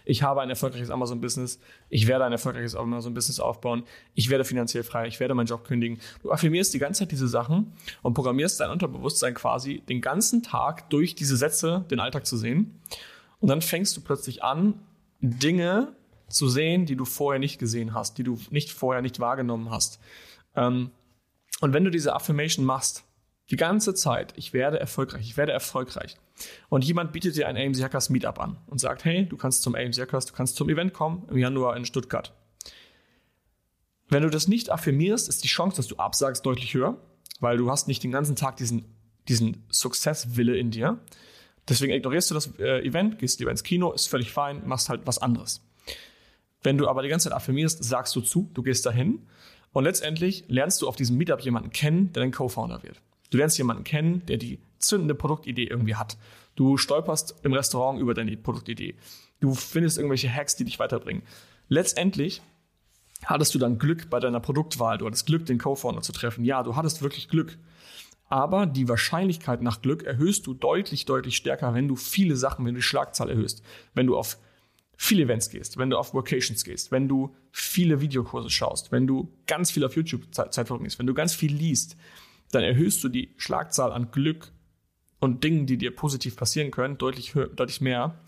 Ich 0.03 0.23
habe 0.23 0.41
ein 0.41 0.49
erfolgreiches 0.49 0.89
Amazon-Business. 0.89 1.57
Ich 1.89 2.07
werde 2.07 2.25
ein 2.25 2.33
erfolgreiches 2.33 2.75
Amazon-Business 2.75 3.39
aufbauen. 3.39 3.83
Ich 4.13 4.29
werde 4.29 4.43
finanziell 4.43 4.83
frei. 4.83 5.07
Ich 5.07 5.21
werde 5.21 5.35
meinen 5.35 5.47
Job 5.47 5.63
kündigen. 5.63 5.99
Du 6.21 6.31
affirmierst 6.31 6.73
die 6.73 6.79
ganze 6.79 6.99
Zeit 6.99 7.11
diese 7.11 7.29
Sachen 7.29 7.71
und 8.01 8.13
programmierst 8.13 8.59
dein 8.59 8.71
Unterbewusstsein 8.71 9.35
quasi 9.35 9.81
den 9.87 10.01
ganzen 10.01 10.43
Tag 10.43 10.89
durch 10.89 11.15
diese 11.15 11.37
Sätze 11.37 11.85
den 11.89 12.01
Alltag 12.01 12.25
zu 12.25 12.35
sehen. 12.35 12.81
Und 13.45 13.49
dann 13.49 13.61
fängst 13.61 13.95
du 13.95 14.01
plötzlich 14.01 14.43
an, 14.43 14.73
Dinge 15.21 15.95
zu 16.27 16.49
sehen, 16.49 16.87
die 16.87 16.95
du 16.95 17.05
vorher 17.05 17.37
nicht 17.37 17.59
gesehen 17.59 17.93
hast, 17.93 18.17
die 18.17 18.23
du 18.23 18.39
nicht 18.49 18.71
vorher 18.71 19.03
nicht 19.03 19.19
wahrgenommen 19.19 19.69
hast. 19.69 19.99
Ähm, 20.55 20.89
und 21.61 21.71
wenn 21.71 21.83
du 21.83 21.91
diese 21.91 22.15
Affirmation 22.15 22.65
machst, 22.65 23.03
die 23.51 23.55
ganze 23.55 23.93
Zeit, 23.93 24.33
ich 24.35 24.53
werde 24.53 24.79
erfolgreich, 24.79 25.21
ich 25.21 25.37
werde 25.37 25.51
erfolgreich. 25.51 26.17
Und 26.69 26.83
jemand 26.85 27.11
bietet 27.11 27.35
dir 27.35 27.47
ein 27.47 27.55
AMC 27.55 27.83
Hackers 27.83 28.09
Meetup 28.09 28.39
an 28.39 28.57
und 28.65 28.79
sagt, 28.79 29.05
hey, 29.05 29.27
du 29.27 29.37
kannst 29.37 29.61
zum 29.61 29.75
AMC 29.75 29.99
Hackers, 29.99 30.25
du 30.25 30.33
kannst 30.33 30.55
zum 30.55 30.67
Event 30.67 30.93
kommen 30.93 31.27
im 31.29 31.37
Januar 31.37 31.77
in 31.77 31.85
Stuttgart. 31.85 32.33
Wenn 34.09 34.23
du 34.23 34.31
das 34.31 34.47
nicht 34.47 34.71
affirmierst, 34.71 35.29
ist 35.29 35.43
die 35.43 35.49
Chance, 35.49 35.77
dass 35.77 35.85
du 35.85 35.97
absagst, 35.97 36.43
deutlich 36.47 36.73
höher, 36.73 36.97
weil 37.41 37.57
du 37.57 37.69
hast 37.69 37.87
nicht 37.87 38.03
den 38.03 38.11
ganzen 38.11 38.35
Tag 38.35 38.57
diesen, 38.57 38.85
diesen 39.27 39.67
Success-Wille 39.69 40.57
in 40.57 40.71
dir. 40.71 40.99
Deswegen 41.67 41.93
ignorierst 41.93 42.29
du 42.29 42.35
das 42.35 42.51
äh, 42.59 42.85
Event, 42.85 43.19
gehst 43.19 43.39
lieber 43.39 43.51
ins 43.51 43.63
Kino, 43.63 43.91
ist 43.91 44.07
völlig 44.07 44.31
fein, 44.31 44.61
machst 44.67 44.89
halt 44.89 45.01
was 45.05 45.17
anderes. 45.17 45.61
Wenn 46.61 46.77
du 46.77 46.87
aber 46.87 47.03
die 47.03 47.09
ganze 47.09 47.29
Zeit 47.29 47.35
affirmierst, 47.35 47.83
sagst 47.83 48.15
du 48.15 48.21
zu, 48.21 48.49
du 48.53 48.63
gehst 48.63 48.85
dahin 48.85 49.27
und 49.71 49.83
letztendlich 49.83 50.45
lernst 50.47 50.81
du 50.81 50.87
auf 50.87 50.95
diesem 50.95 51.17
Meetup 51.17 51.41
jemanden 51.41 51.71
kennen, 51.71 52.11
der 52.13 52.23
dein 52.23 52.31
Co-Founder 52.31 52.83
wird. 52.83 53.01
Du 53.29 53.37
lernst 53.37 53.57
jemanden 53.57 53.83
kennen, 53.83 54.25
der 54.27 54.37
die 54.37 54.59
zündende 54.79 55.15
Produktidee 55.15 55.65
irgendwie 55.65 55.95
hat. 55.95 56.17
Du 56.55 56.77
stolperst 56.77 57.35
im 57.43 57.53
Restaurant 57.53 57.99
über 57.99 58.13
deine 58.13 58.37
Produktidee. 58.37 58.95
Du 59.39 59.53
findest 59.53 59.97
irgendwelche 59.97 60.33
Hacks, 60.33 60.55
die 60.55 60.65
dich 60.65 60.79
weiterbringen. 60.79 61.23
Letztendlich 61.67 62.41
hattest 63.25 63.53
du 63.53 63.59
dann 63.59 63.77
Glück 63.77 64.09
bei 64.09 64.19
deiner 64.19 64.39
Produktwahl. 64.39 64.97
Du 64.97 65.05
hattest 65.05 65.25
Glück, 65.25 65.45
den 65.45 65.57
Co-Founder 65.57 66.01
zu 66.01 66.13
treffen. 66.13 66.45
Ja, 66.45 66.63
du 66.63 66.75
hattest 66.75 67.01
wirklich 67.01 67.27
Glück. 67.27 67.57
Aber 68.27 68.65
die 68.65 68.89
Wahrscheinlichkeit 68.89 69.61
nach 69.61 69.81
Glück 69.81 70.03
erhöhst 70.03 70.47
du 70.47 70.53
deutlich, 70.53 71.05
deutlich 71.05 71.35
stärker, 71.35 71.73
wenn 71.73 71.87
du 71.87 71.95
viele 71.95 72.35
Sachen, 72.35 72.65
wenn 72.65 72.73
du 72.73 72.79
die 72.79 72.83
Schlagzahl 72.83 73.29
erhöhst. 73.29 73.63
Wenn 73.93 74.07
du 74.07 74.17
auf 74.17 74.37
viele 74.97 75.23
Events 75.23 75.49
gehst, 75.49 75.77
wenn 75.77 75.89
du 75.89 75.97
auf 75.97 76.13
Vocations 76.13 76.63
gehst, 76.63 76.91
wenn 76.91 77.07
du 77.07 77.35
viele 77.51 78.01
Videokurse 78.01 78.49
schaust, 78.49 78.91
wenn 78.91 79.07
du 79.07 79.31
ganz 79.45 79.71
viel 79.71 79.83
auf 79.83 79.95
YouTube 79.95 80.33
Zeit 80.33 80.67
verbringst, 80.67 80.99
wenn 80.99 81.07
du 81.07 81.13
ganz 81.13 81.35
viel 81.35 81.53
liest, 81.53 81.97
dann 82.51 82.63
erhöhst 82.63 83.03
du 83.03 83.09
die 83.09 83.33
Schlagzahl 83.37 83.91
an 83.91 84.11
Glück 84.11 84.51
und 85.19 85.43
Dingen, 85.43 85.65
die 85.65 85.77
dir 85.77 85.95
positiv 85.95 86.35
passieren 86.35 86.71
können, 86.71 86.97
deutlich, 86.97 87.33
deutlich 87.33 87.81
mehr. 87.81 88.19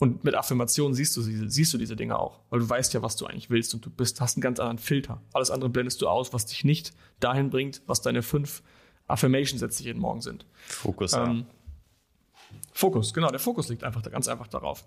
Und 0.00 0.24
mit 0.24 0.34
Affirmationen 0.34 0.94
siehst 0.94 1.16
du, 1.16 1.22
siehst 1.22 1.72
du 1.72 1.78
diese 1.78 1.94
Dinge 1.94 2.18
auch, 2.18 2.40
weil 2.50 2.58
du 2.60 2.68
weißt 2.68 2.94
ja, 2.94 3.02
was 3.02 3.16
du 3.16 3.26
eigentlich 3.26 3.48
willst 3.48 3.74
und 3.74 3.86
du 3.86 3.90
bist, 3.90 4.20
hast 4.20 4.36
einen 4.36 4.42
ganz 4.42 4.58
anderen 4.58 4.78
Filter. 4.78 5.22
Alles 5.32 5.50
andere 5.50 5.70
blendest 5.70 6.02
du 6.02 6.08
aus, 6.08 6.32
was 6.32 6.46
dich 6.46 6.64
nicht 6.64 6.92
dahin 7.20 7.50
bringt, 7.50 7.80
was 7.86 8.02
deine 8.02 8.22
fünf 8.22 8.62
Affirmation-Sätze 9.06 9.82
jeden 9.82 10.00
Morgen 10.00 10.20
sind. 10.20 10.46
Fokus. 10.66 11.12
Ähm, 11.12 11.46
Fokus, 12.72 13.12
genau, 13.14 13.28
der 13.30 13.40
Fokus 13.40 13.68
liegt 13.68 13.84
einfach 13.84 14.02
ganz 14.02 14.28
einfach 14.28 14.48
darauf. 14.48 14.84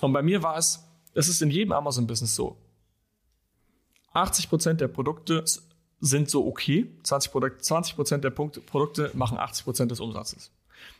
Und 0.00 0.12
bei 0.12 0.22
mir 0.22 0.42
war 0.42 0.56
es, 0.56 0.84
es 1.14 1.28
ist 1.28 1.42
in 1.42 1.50
jedem 1.50 1.72
Amazon-Business 1.72 2.34
so. 2.34 2.56
80% 4.14 4.74
der 4.74 4.88
Produkte 4.88 5.44
sind 6.00 6.30
so 6.30 6.46
okay. 6.46 6.90
20%, 7.04 7.30
Produkt, 7.30 7.64
20 7.64 8.20
der 8.20 8.30
Punkte, 8.30 8.60
Produkte 8.60 9.10
machen 9.14 9.38
80% 9.38 9.86
des 9.86 10.00
Umsatzes. 10.00 10.50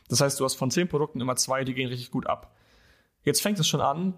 Das 0.09 0.21
heißt, 0.21 0.39
du 0.39 0.45
hast 0.45 0.55
von 0.55 0.71
10 0.71 0.87
Produkten 0.87 1.21
immer 1.21 1.35
zwei, 1.35 1.63
die 1.63 1.73
gehen 1.73 1.89
richtig 1.89 2.11
gut 2.11 2.27
ab. 2.27 2.55
Jetzt 3.23 3.41
fängt 3.41 3.59
es 3.59 3.67
schon 3.67 3.81
an, 3.81 4.13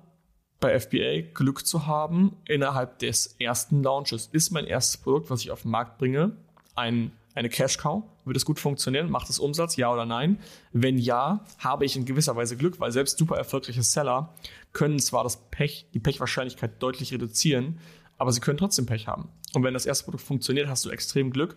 bei 0.60 0.78
FBA 0.80 1.34
Glück 1.34 1.66
zu 1.66 1.86
haben 1.86 2.36
innerhalb 2.46 3.00
des 3.00 3.36
ersten 3.40 3.84
Launches. 3.84 4.28
Ist 4.32 4.52
mein 4.52 4.66
erstes 4.66 4.98
Produkt, 4.98 5.30
was 5.30 5.42
ich 5.42 5.52
auf 5.52 5.62
den 5.62 5.72
Markt 5.72 5.98
bringe, 5.98 6.36
ein, 6.76 7.12
eine 7.38 7.50
Cash 7.50 7.78
Cow? 7.78 8.04
Wird 8.26 8.36
es 8.36 8.46
gut 8.46 8.60
funktionieren? 8.60 9.10
Macht 9.10 9.30
es 9.30 9.40
Umsatz? 9.40 9.76
Ja 9.76 9.92
oder 9.92 10.06
nein? 10.06 10.40
Wenn 10.72 10.98
ja, 10.98 11.46
habe 11.60 11.86
ich 11.86 11.96
in 11.96 12.06
gewisser 12.06 12.36
Weise 12.36 12.58
Glück, 12.58 12.80
weil 12.80 12.92
selbst 12.92 13.18
super 13.18 13.38
erfolgreiche 13.38 13.84
Seller 13.84 14.34
können 14.74 15.00
zwar 15.00 15.24
das 15.24 15.38
Pech, 15.50 15.88
die 15.94 16.00
Pechwahrscheinlichkeit 16.00 16.82
deutlich 16.82 17.14
reduzieren, 17.14 17.80
aber 18.18 18.32
sie 18.32 18.40
können 18.40 18.58
trotzdem 18.58 18.86
Pech 18.86 19.08
haben. 19.08 19.30
Und 19.54 19.64
wenn 19.64 19.74
das 19.74 19.86
erste 19.86 20.06
Produkt 20.06 20.24
funktioniert, 20.24 20.68
hast 20.68 20.84
du 20.86 20.90
extrem 20.90 21.32
Glück. 21.32 21.56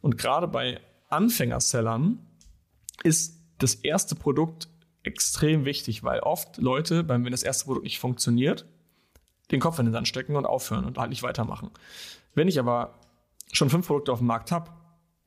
Und 0.00 0.18
gerade 0.18 0.48
bei 0.48 0.80
Anfängersellern 1.08 2.18
ist 3.04 3.40
das 3.58 3.74
erste 3.74 4.14
Produkt 4.14 4.68
extrem 5.04 5.64
wichtig, 5.64 6.02
weil 6.02 6.20
oft 6.20 6.58
Leute, 6.58 7.08
wenn 7.08 7.24
das 7.24 7.42
erste 7.42 7.66
Produkt 7.66 7.84
nicht 7.84 7.98
funktioniert, 7.98 8.66
den 9.50 9.60
Kopf 9.60 9.78
in 9.78 9.86
den 9.86 9.92
Sand 9.92 10.08
stecken 10.08 10.36
und 10.36 10.46
aufhören 10.46 10.84
und 10.84 10.98
halt 10.98 11.10
nicht 11.10 11.22
weitermachen. 11.22 11.70
Wenn 12.34 12.48
ich 12.48 12.58
aber 12.58 12.98
schon 13.52 13.70
fünf 13.70 13.86
Produkte 13.86 14.12
auf 14.12 14.18
dem 14.18 14.26
Markt 14.26 14.50
habe, 14.50 14.70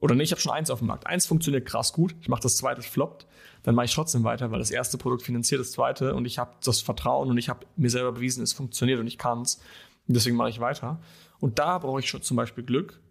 oder 0.06 0.14
nee, 0.14 0.22
ich 0.22 0.32
habe 0.32 0.40
schon 0.40 0.52
eins 0.52 0.70
auf 0.70 0.80
dem 0.80 0.88
Markt, 0.88 1.08
eins 1.08 1.26
funktioniert 1.26 1.66
krass 1.66 1.92
gut, 1.92 2.16
ich 2.22 2.30
mache 2.30 2.44
das 2.44 2.58
zweite 2.58 2.84
floppt, 2.84 3.26
dann 3.64 3.74
mache 3.74 3.86
ich 3.86 3.94
trotzdem 3.96 4.24
weiter, 4.24 4.52
weil 4.52 4.60
das 4.60 4.70
erste 4.70 5.00
Produkt 5.00 5.24
finanziert 5.24 5.60
das 5.60 5.72
zweite 5.72 6.14
und 6.14 6.26
ich 6.26 6.38
habe 6.38 6.54
das 6.64 6.80
Vertrauen 6.80 7.28
und 7.32 7.40
ich 7.40 7.50
habe 7.50 7.66
mir 7.76 7.90
selber 7.90 8.12
bewiesen, 8.12 8.44
es 8.44 8.54
funktioniert 8.54 9.00
und 9.00 9.08
ich 9.08 9.18
kann 9.18 9.42
es. 9.42 9.60
Deswegen 10.06 10.36
mache 10.36 10.50
ich 10.52 10.60
weiter. 10.60 11.02
Und 11.40 11.58
da 11.58 11.80
brauche 11.80 12.00
ich 12.00 12.08
schon 12.08 12.22
zum 12.22 12.38
Beispiel 12.38 12.64
Glück, 12.64 13.02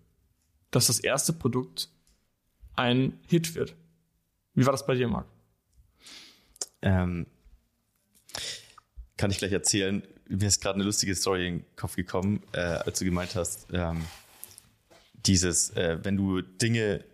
dass 0.70 0.86
das 0.86 1.00
erste 1.00 1.32
Produkt 1.32 1.88
ein 2.76 3.18
Hit 3.26 3.56
wird. 3.56 3.74
Wie 4.54 4.64
war 4.64 4.70
das 4.70 4.86
bei 4.86 4.94
dir, 4.94 5.08
Marc? 5.08 5.26
Ähm, 6.80 7.26
kann 9.16 9.32
ich 9.32 9.38
gleich 9.38 9.50
erzählen. 9.50 10.04
Mir 10.28 10.46
ist 10.46 10.62
gerade 10.62 10.76
eine 10.76 10.84
lustige 10.84 11.16
Story 11.16 11.48
in 11.48 11.58
den 11.58 11.66
Kopf 11.74 11.96
gekommen, 11.96 12.44
äh, 12.52 12.60
als 12.60 13.00
du 13.00 13.04
gemeint 13.04 13.34
hast, 13.34 13.66
ähm, 13.72 14.04
dieses, 15.26 15.70
äh, 15.70 15.98
wenn 16.02 16.16
du 16.16 16.42
Dinge 16.42 17.04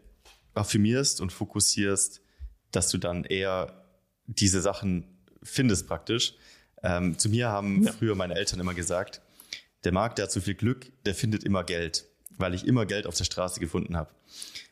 affirmierst 0.54 1.20
und 1.20 1.32
fokussierst, 1.32 2.20
dass 2.70 2.88
du 2.90 2.98
dann 2.98 3.24
eher 3.24 3.84
diese 4.26 4.60
Sachen 4.60 5.04
findest 5.42 5.86
praktisch. 5.86 6.34
Ähm, 6.82 7.18
zu 7.18 7.28
mir 7.28 7.48
haben 7.48 7.84
ja. 7.84 7.92
früher 7.92 8.14
meine 8.14 8.34
Eltern 8.34 8.60
immer 8.60 8.74
gesagt, 8.74 9.20
der 9.84 9.92
Markt, 9.92 10.18
der 10.18 10.24
hat 10.24 10.32
so 10.32 10.40
viel 10.40 10.54
Glück, 10.54 10.92
der 11.04 11.14
findet 11.14 11.44
immer 11.44 11.64
Geld, 11.64 12.06
weil 12.36 12.54
ich 12.54 12.66
immer 12.66 12.86
Geld 12.86 13.06
auf 13.06 13.16
der 13.16 13.24
Straße 13.24 13.60
gefunden 13.60 13.96
habe. 13.96 14.10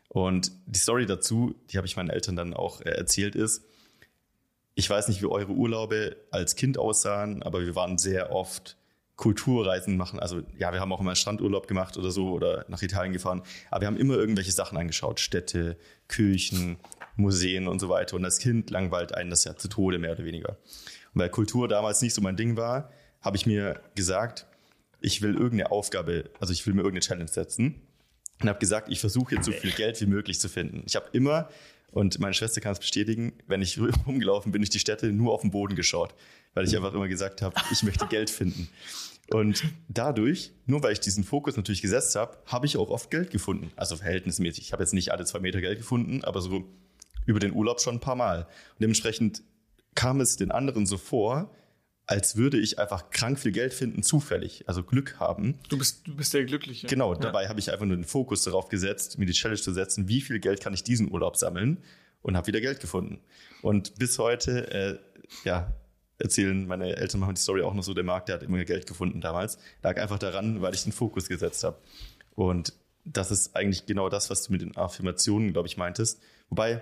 Und 0.09 0.53
die 0.67 0.79
Story 0.79 1.07
dazu, 1.07 1.55
die 1.71 1.77
habe 1.77 1.87
ich 1.87 1.97
meinen 1.97 2.11
Eltern 2.11 2.37
dann 2.37 2.55
auch 2.55 2.81
äh, 2.81 2.91
erzählt, 2.91 3.35
ist, 3.35 3.63
ich 4.75 4.89
weiß 4.89 5.09
nicht, 5.09 5.21
wie 5.23 5.27
eure 5.27 5.53
Urlaube 5.53 6.17
als 6.31 6.55
Kind 6.55 6.79
aussahen, 6.79 7.43
aber 7.43 7.63
wir 7.63 7.75
waren 7.75 7.99
sehr 7.99 8.31
oft 8.33 8.77
Kulturreisen 9.19 9.97
machen. 9.97 10.21
Also 10.21 10.43
ja, 10.57 10.73
wir 10.73 10.79
haben 10.81 10.93
auch 10.93 11.01
immer 11.01 11.17
Strandurlaub 11.17 11.67
gemacht 11.67 11.97
oder 11.97 12.13
so 12.13 12.31
oder 12.31 12.65
nach 12.69 12.81
Italien 12.83 13.13
gefahren. 13.13 13.43
Aber 13.69 13.83
wir 13.83 13.89
haben 13.89 13.97
immer 13.97 14.15
irgendwelche 14.15 14.53
Sachen 14.53 14.79
angeschaut. 14.79 15.19
Städte, 15.19 15.77
Kirchen, 16.07 16.79
Museen 17.17 17.67
und 17.67 17.81
so 17.81 17.89
weiter. 17.89 18.15
Und 18.15 18.25
als 18.25 18.39
Kind 18.39 18.71
langweilt 18.71 19.13
einen 19.13 19.31
das 19.31 19.43
ja 19.43 19.57
zu 19.57 19.69
Tode, 19.69 19.99
mehr 19.99 20.13
oder 20.13 20.25
weniger. 20.25 20.57
Und 21.15 21.21
weil 21.21 21.31
Kultur 21.31 21.67
damals 21.67 22.01
nicht 22.01 22.15
so 22.15 22.23
mein 22.23 22.37
Ding 22.37 22.57
war, 22.57 22.91
habe 23.21 23.37
ich 23.37 23.45
mir 23.45 23.81
gesagt, 23.97 24.47
ich 25.01 25.21
will 25.21 25.35
irgendeine 25.35 25.73
Aufgabe, 25.73 26.31
also 26.39 26.53
ich 26.53 26.65
will 26.65 26.75
mir 26.75 26.83
irgendeine 26.83 27.01
Challenge 27.01 27.29
setzen. 27.29 27.83
Und 28.41 28.49
habe 28.49 28.59
gesagt, 28.59 28.89
ich 28.89 29.01
versuche 29.01 29.35
jetzt 29.35 29.47
so 29.47 29.53
viel 29.53 29.73
Geld 29.73 30.01
wie 30.01 30.07
möglich 30.07 30.39
zu 30.39 30.49
finden. 30.49 30.83
Ich 30.87 30.97
habe 30.97 31.07
immer 31.13 31.49
und 31.91 32.19
meine 32.19 32.35
Schwester 32.35 32.61
kann 32.61 32.73
es 32.73 32.79
bestätigen, 32.79 33.33
wenn 33.47 33.63
ich 33.63 33.79
rumgelaufen 34.07 34.53
bin 34.53 34.63
durch 34.63 34.71
die 34.71 34.79
Städte, 34.79 35.13
nur 35.13 35.33
auf 35.33 35.41
den 35.43 35.51
Boden 35.51 35.75
geschaut, 35.75 36.15
weil 36.55 36.67
ich 36.67 36.77
einfach 36.77 36.95
immer 36.95 37.09
gesagt 37.09 37.43
habe, 37.43 37.55
ich 37.73 37.83
möchte 37.83 38.07
Geld 38.11 38.31
finden. 38.31 38.69
Und 39.31 39.65
dadurch, 39.89 40.53
nur 40.67 40.83
weil 40.83 40.93
ich 40.93 41.01
diesen 41.01 41.23
Fokus 41.23 41.57
natürlich 41.57 41.83
gesetzt 41.83 42.17
habe, 42.17 42.39
habe 42.47 42.67
ich 42.67 42.77
auch 42.79 42.89
oft 42.89 43.11
Geld 43.11 43.31
gefunden. 43.31 43.71
Also 43.77 43.97
verhältnismäßig. 43.97 44.65
Ich 44.65 44.73
habe 44.73 44.83
jetzt 44.83 44.95
nicht 44.95 45.13
alle 45.13 45.25
zwei 45.27 45.39
Meter 45.39 45.61
Geld 45.61 45.79
gefunden, 45.79 46.25
aber 46.25 46.41
so 46.41 46.65
über 47.27 47.39
den 47.39 47.53
Urlaub 47.53 47.81
schon 47.81 47.97
ein 47.97 48.01
paar 48.01 48.17
Mal. 48.17 48.45
Und 48.45 48.81
dementsprechend 48.81 49.43
kam 49.95 50.21
es 50.21 50.37
den 50.37 50.51
anderen 50.51 50.87
so 50.87 50.97
vor, 50.97 51.51
als 52.09 52.37
würde 52.37 52.59
ich 52.59 52.79
einfach 52.79 53.11
krank 53.11 53.39
viel 53.39 53.53
Geld 53.53 53.75
finden, 53.75 54.03
zufällig, 54.03 54.65
also 54.67 54.83
Glück 54.83 55.21
haben. 55.21 55.59
Du 55.69 55.77
bist, 55.77 56.07
du 56.07 56.17
bist 56.17 56.33
der 56.33 56.47
Glückliche. 56.47 56.87
Genau, 56.87 57.13
ja. 57.13 57.21
dabei 57.21 57.49
habe 57.49 57.61
ich 57.61 57.71
einfach 57.71 57.85
nur 57.85 57.97
den 57.97 58.07
Fokus 58.07 58.43
darauf 58.43 58.71
gesetzt, 58.71 59.19
mir 59.19 59.27
die 59.27 59.35
Challenge 59.35 59.61
zu 59.61 59.75
setzen, 59.75 60.09
wie 60.09 60.23
viel 60.23 60.41
Geld 60.41 60.63
kann 60.63 60.73
ich 60.73 60.83
diesen 60.83 61.13
Urlaub 61.13 61.37
sammeln 61.37 61.85
und 62.23 62.35
habe 62.35 62.47
wieder 62.47 62.63
Geld 62.63 62.81
gefunden. 62.81 63.21
Und 63.61 63.97
bis 63.97 64.19
heute, 64.19 64.73
äh, 64.73 64.99
ja, 65.45 65.75
erzählen 66.19 66.67
meine 66.67 66.97
Eltern 66.97 67.21
machen 67.21 67.35
die 67.35 67.43
Story 67.43 67.61
auch 67.61 67.75
noch 67.75 67.83
so, 67.83 67.93
der 67.93 68.05
Markt, 68.05 68.31
der 68.31 68.37
hat 68.37 68.43
immer 68.43 68.65
Geld 68.65 68.87
gefunden 68.87 69.21
damals. 69.21 69.59
Lag 69.83 70.01
einfach 70.01 70.19
daran, 70.19 70.63
weil 70.63 70.75
ich 70.75 70.85
den 70.85 70.93
Fokus 70.93 71.29
gesetzt 71.29 71.63
habe. 71.63 71.77
Und 72.35 72.73
das 73.05 73.31
ist 73.31 73.55
eigentlich 73.55 73.85
genau 73.85 74.09
das, 74.09 74.31
was 74.31 74.45
du 74.45 74.53
mit 74.53 74.63
den 74.63 74.75
Affirmationen, 74.79 75.53
glaube 75.53 75.69
ich, 75.69 75.77
meintest. 75.77 76.23
Wobei, 76.49 76.81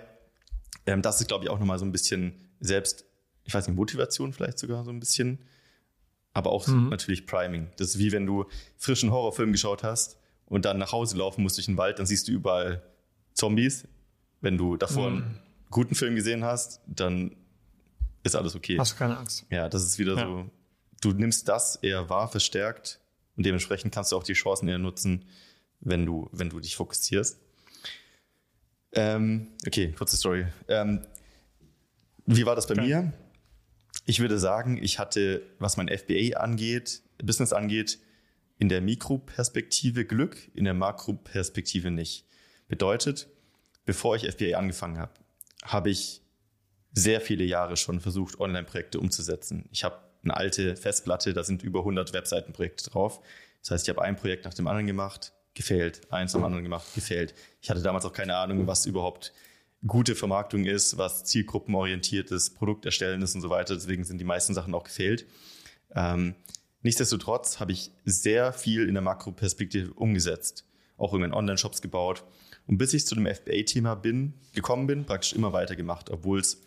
ähm, 0.85 1.01
das 1.01 1.19
ist, 1.19 1.27
glaube 1.27 1.43
ich, 1.43 1.49
auch 1.49 1.59
nochmal 1.59 1.79
so 1.79 1.85
ein 1.85 1.91
bisschen 1.91 2.47
selbst 2.61 3.03
ich 3.47 3.53
weiß 3.53 3.67
nicht, 3.67 3.77
Motivation 3.77 4.33
vielleicht 4.33 4.59
sogar 4.59 4.83
so 4.83 4.91
ein 4.91 4.99
bisschen. 4.99 5.39
Aber 6.33 6.51
auch 6.51 6.67
mhm. 6.67 6.89
natürlich 6.89 7.25
Priming. 7.25 7.69
Das 7.77 7.89
ist 7.89 7.97
wie 7.97 8.11
wenn 8.11 8.25
du 8.25 8.45
frischen 8.77 9.11
Horrorfilm 9.11 9.53
geschaut 9.53 9.83
hast 9.83 10.19
und 10.45 10.65
dann 10.65 10.77
nach 10.77 10.91
Hause 10.91 11.17
laufen 11.17 11.41
musst 11.41 11.57
durch 11.57 11.65
den 11.65 11.77
Wald, 11.77 11.97
dann 11.97 12.05
siehst 12.05 12.27
du 12.27 12.33
überall 12.33 12.83
Zombies. 13.33 13.87
Wenn 14.41 14.57
du 14.57 14.75
davor 14.75 15.09
mhm. 15.09 15.17
einen 15.17 15.39
guten 15.71 15.95
Film 15.95 16.15
gesehen 16.15 16.43
hast, 16.43 16.81
dann 16.85 17.35
ist 18.23 18.35
alles 18.35 18.55
okay. 18.55 18.77
Hast 18.77 18.93
du 18.93 18.97
keine 18.97 19.17
Angst. 19.17 19.45
Ja, 19.49 19.69
das 19.69 19.83
ist 19.83 19.97
wieder 19.97 20.15
ja. 20.15 20.25
so, 20.25 20.49
du 21.01 21.13
nimmst 21.13 21.47
das 21.47 21.77
eher 21.77 22.09
wahr, 22.09 22.27
verstärkt 22.27 22.99
und 23.37 23.45
dementsprechend 23.45 23.93
kannst 23.93 24.11
du 24.11 24.17
auch 24.17 24.23
die 24.23 24.33
Chancen 24.33 24.67
eher 24.67 24.77
nutzen, 24.77 25.25
wenn 25.79 26.05
du, 26.05 26.29
wenn 26.33 26.49
du 26.49 26.59
dich 26.59 26.75
fokussierst. 26.75 27.39
Ähm, 28.91 29.47
okay, 29.65 29.93
kurze 29.93 30.17
Story. 30.17 30.47
Ähm, 30.67 31.01
wie 32.25 32.45
war 32.45 32.55
das 32.55 32.67
bei 32.67 32.73
okay. 32.73 32.81
mir? 32.81 33.13
Ich 34.09 34.21
würde 34.21 34.39
sagen, 34.39 34.81
ich 34.81 34.99
hatte, 34.99 35.41
was 35.59 35.75
mein 35.75 35.89
FBA 35.89 36.37
angeht, 36.37 37.01
Business 37.21 37.51
angeht, 37.51 37.99
in 38.57 38.69
der 38.69 38.79
Mikroperspektive 38.79 40.05
Glück, 40.05 40.49
in 40.55 40.63
der 40.63 40.73
Makroperspektive 40.73 41.91
nicht. 41.91 42.25
Bedeutet, 42.69 43.27
bevor 43.85 44.15
ich 44.15 44.25
FBA 44.25 44.57
angefangen 44.57 44.97
habe, 44.97 45.11
habe 45.61 45.89
ich 45.89 46.21
sehr 46.93 47.19
viele 47.19 47.43
Jahre 47.43 47.75
schon 47.75 47.99
versucht, 47.99 48.39
Online-Projekte 48.39 48.97
umzusetzen. 48.97 49.67
Ich 49.73 49.83
habe 49.83 49.97
eine 50.23 50.37
alte 50.37 50.77
Festplatte, 50.77 51.33
da 51.33 51.43
sind 51.43 51.61
über 51.61 51.79
100 51.79 52.13
Webseitenprojekte 52.13 52.89
drauf. 52.89 53.19
Das 53.61 53.71
heißt, 53.71 53.87
ich 53.87 53.89
habe 53.89 54.03
ein 54.03 54.15
Projekt 54.15 54.45
nach 54.45 54.53
dem 54.53 54.67
anderen 54.67 54.87
gemacht, 54.87 55.33
gefehlt, 55.53 56.01
eins 56.13 56.33
nach 56.33 56.39
dem 56.39 56.45
anderen 56.45 56.63
gemacht, 56.63 56.87
gefehlt. 56.95 57.35
Ich 57.61 57.69
hatte 57.69 57.81
damals 57.81 58.05
auch 58.05 58.13
keine 58.13 58.37
Ahnung, 58.37 58.67
was 58.67 58.85
überhaupt 58.85 59.33
gute 59.85 60.15
Vermarktung 60.15 60.65
ist, 60.65 60.97
was 60.97 61.23
zielgruppenorientiertes 61.25 62.53
Produkt 62.53 62.85
erstellen 62.85 63.21
ist 63.21 63.35
und 63.35 63.41
so 63.41 63.49
weiter. 63.49 63.75
Deswegen 63.75 64.03
sind 64.03 64.19
die 64.19 64.25
meisten 64.25 64.53
Sachen 64.53 64.73
auch 64.73 64.83
gefehlt. 64.83 65.27
Ähm, 65.95 66.35
nichtsdestotrotz 66.81 67.59
habe 67.59 67.71
ich 67.71 67.91
sehr 68.05 68.53
viel 68.53 68.87
in 68.87 68.95
der 68.95 69.03
Makroperspektive 69.03 69.93
umgesetzt, 69.93 70.65
auch 70.97 71.13
in 71.13 71.21
meinen 71.21 71.33
Online-Shops 71.33 71.81
gebaut. 71.81 72.23
Und 72.65 72.77
bis 72.77 72.93
ich 72.93 73.05
zu 73.05 73.15
dem 73.15 73.27
FBA-Thema 73.27 73.95
bin, 73.95 74.33
gekommen 74.53 74.87
bin, 74.87 75.05
praktisch 75.05 75.33
immer 75.33 75.53
weiter 75.53 75.75
gemacht, 75.75 76.09
obwohl 76.09 76.39
es 76.39 76.61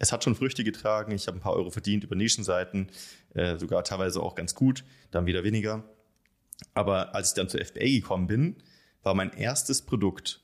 es 0.00 0.12
hat 0.12 0.24
schon 0.24 0.34
Früchte 0.34 0.64
getragen. 0.64 1.12
Ich 1.12 1.26
habe 1.26 1.36
ein 1.36 1.42
paar 1.42 1.52
Euro 1.52 1.70
verdient 1.70 2.04
über 2.04 2.16
Nischenseiten, 2.16 2.88
äh, 3.34 3.58
sogar 3.58 3.84
teilweise 3.84 4.22
auch 4.22 4.34
ganz 4.34 4.54
gut, 4.54 4.82
dann 5.10 5.26
wieder 5.26 5.44
weniger. 5.44 5.84
Aber 6.72 7.14
als 7.14 7.28
ich 7.28 7.34
dann 7.34 7.50
zu 7.50 7.58
FBA 7.58 7.84
gekommen 7.84 8.26
bin, 8.26 8.56
war 9.02 9.14
mein 9.14 9.30
erstes 9.34 9.82
Produkt 9.82 10.40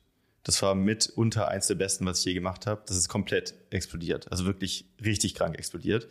das 0.46 0.62
war 0.62 0.76
mitunter 0.76 1.48
eins 1.48 1.66
der 1.66 1.74
besten, 1.74 2.06
was 2.06 2.20
ich 2.20 2.26
je 2.26 2.34
gemacht 2.34 2.68
habe. 2.68 2.80
Das 2.86 2.96
ist 2.96 3.08
komplett 3.08 3.54
explodiert. 3.70 4.30
Also 4.30 4.44
wirklich 4.44 4.88
richtig 5.04 5.34
krank 5.34 5.58
explodiert. 5.58 6.06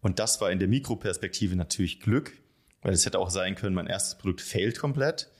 Und 0.00 0.18
das 0.18 0.40
war 0.40 0.50
in 0.50 0.58
der 0.58 0.66
Mikroperspektive 0.66 1.54
natürlich 1.54 2.00
Glück, 2.00 2.32
weil 2.82 2.92
es 2.92 3.06
hätte 3.06 3.20
auch 3.20 3.30
sein 3.30 3.54
können, 3.54 3.76
mein 3.76 3.86
erstes 3.86 4.18
Produkt 4.18 4.40
failt 4.40 4.80
komplett. 4.80 5.30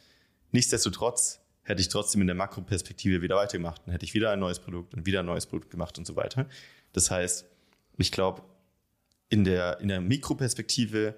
Nichtsdestotrotz 0.53 1.41
hätte 1.63 1.81
ich 1.81 1.89
trotzdem 1.89 2.21
in 2.21 2.29
der 2.29 2.37
Makroperspektive 2.37 3.23
wieder 3.23 3.35
weitergemacht. 3.35 3.83
Dann 3.85 3.91
hätte 3.91 4.05
ich 4.05 4.15
wieder 4.15 4.31
ein 4.31 4.39
neues 4.39 4.61
Produkt 4.61 4.95
und 4.95 5.05
wieder 5.05 5.19
ein 5.19 5.27
neues 5.27 5.47
Produkt 5.47 5.71
gemacht 5.73 5.99
und 5.99 6.07
so 6.07 6.15
weiter. 6.15 6.49
Das 6.93 7.11
heißt, 7.11 7.45
ich 7.97 8.13
glaube, 8.13 8.43
in 9.31 9.43
der, 9.43 9.81
in 9.81 9.89
der 9.89 10.01
Mikroperspektive 10.01 11.17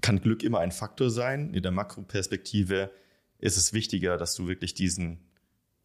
kann 0.00 0.20
Glück 0.20 0.42
immer 0.42 0.58
ein 0.58 0.72
Faktor 0.72 1.10
sein. 1.10 1.54
In 1.54 1.62
der 1.62 1.70
Makroperspektive 1.70 2.90
ist 3.38 3.56
es 3.56 3.72
wichtiger, 3.72 4.16
dass 4.16 4.34
du 4.34 4.48
wirklich 4.48 4.74
diesen, 4.74 5.27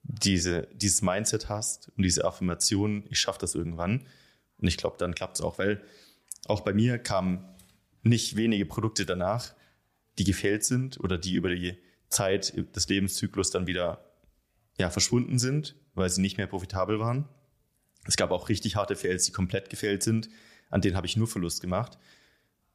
diese, 0.04 0.68
dieses 0.74 1.02
Mindset 1.02 1.50
hast 1.50 1.92
und 1.96 2.04
diese 2.04 2.26
Affirmation, 2.26 3.06
ich 3.10 3.20
schaffe 3.20 3.40
das 3.40 3.56
irgendwann. 3.56 4.06
Und 4.58 4.68
ich 4.68 4.78
glaube, 4.78 4.98
dann 5.00 5.16
klappt 5.16 5.38
es 5.38 5.42
auch, 5.42 5.58
weil 5.58 5.82
auch 6.46 6.62
bei 6.62 6.74
mir 6.74 7.00
kamen 7.00 7.46
nicht 8.04 8.36
wenige 8.36 8.66
Produkte 8.66 9.06
danach, 9.06 9.54
die 10.18 10.26
gefehlt 10.26 10.64
sind 10.64 11.00
oder 11.00 11.18
die 11.18 11.34
über 11.34 11.50
die 11.50 11.78
Zeit 12.10 12.54
des 12.76 12.88
Lebenszyklus 12.88 13.50
dann 13.50 13.66
wieder 13.66 14.06
ja, 14.78 14.90
verschwunden 14.90 15.40
sind, 15.40 15.76
weil 15.96 16.10
sie 16.10 16.22
nicht 16.22 16.38
mehr 16.38 16.48
profitabel 16.48 17.00
waren. 17.00 17.28
Es 18.06 18.18
gab 18.18 18.32
auch 18.32 18.50
richtig 18.50 18.76
harte 18.76 18.96
Fails, 18.96 19.26
die 19.26 19.32
komplett 19.32 19.70
gefailt 19.70 20.04
sind. 20.04 20.30
An 20.70 20.82
denen 20.82 20.96
habe 20.96 21.08
ich 21.08 21.16
nur 21.16 21.28
Verlust 21.28 21.62
gemacht. 21.62 21.98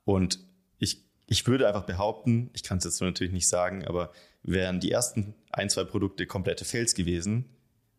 Und 0.05 0.41
ich, 0.79 1.05
ich 1.27 1.47
würde 1.47 1.69
einfach 1.69 1.85
behaupten, 1.85 2.51
ich 2.55 2.63
kann 2.63 2.79
es 2.79 2.85
jetzt 2.85 3.01
natürlich 3.01 3.33
nicht 3.33 3.49
sagen, 3.49 3.85
aber 3.85 4.13
wären 4.51 4.81
die 4.81 4.91
ersten 4.91 5.35
ein, 5.51 5.71
zwei 5.71 5.85
Produkte 5.85 6.27
komplette 6.27 6.65
Fails 6.65 6.95
gewesen, 6.95 7.47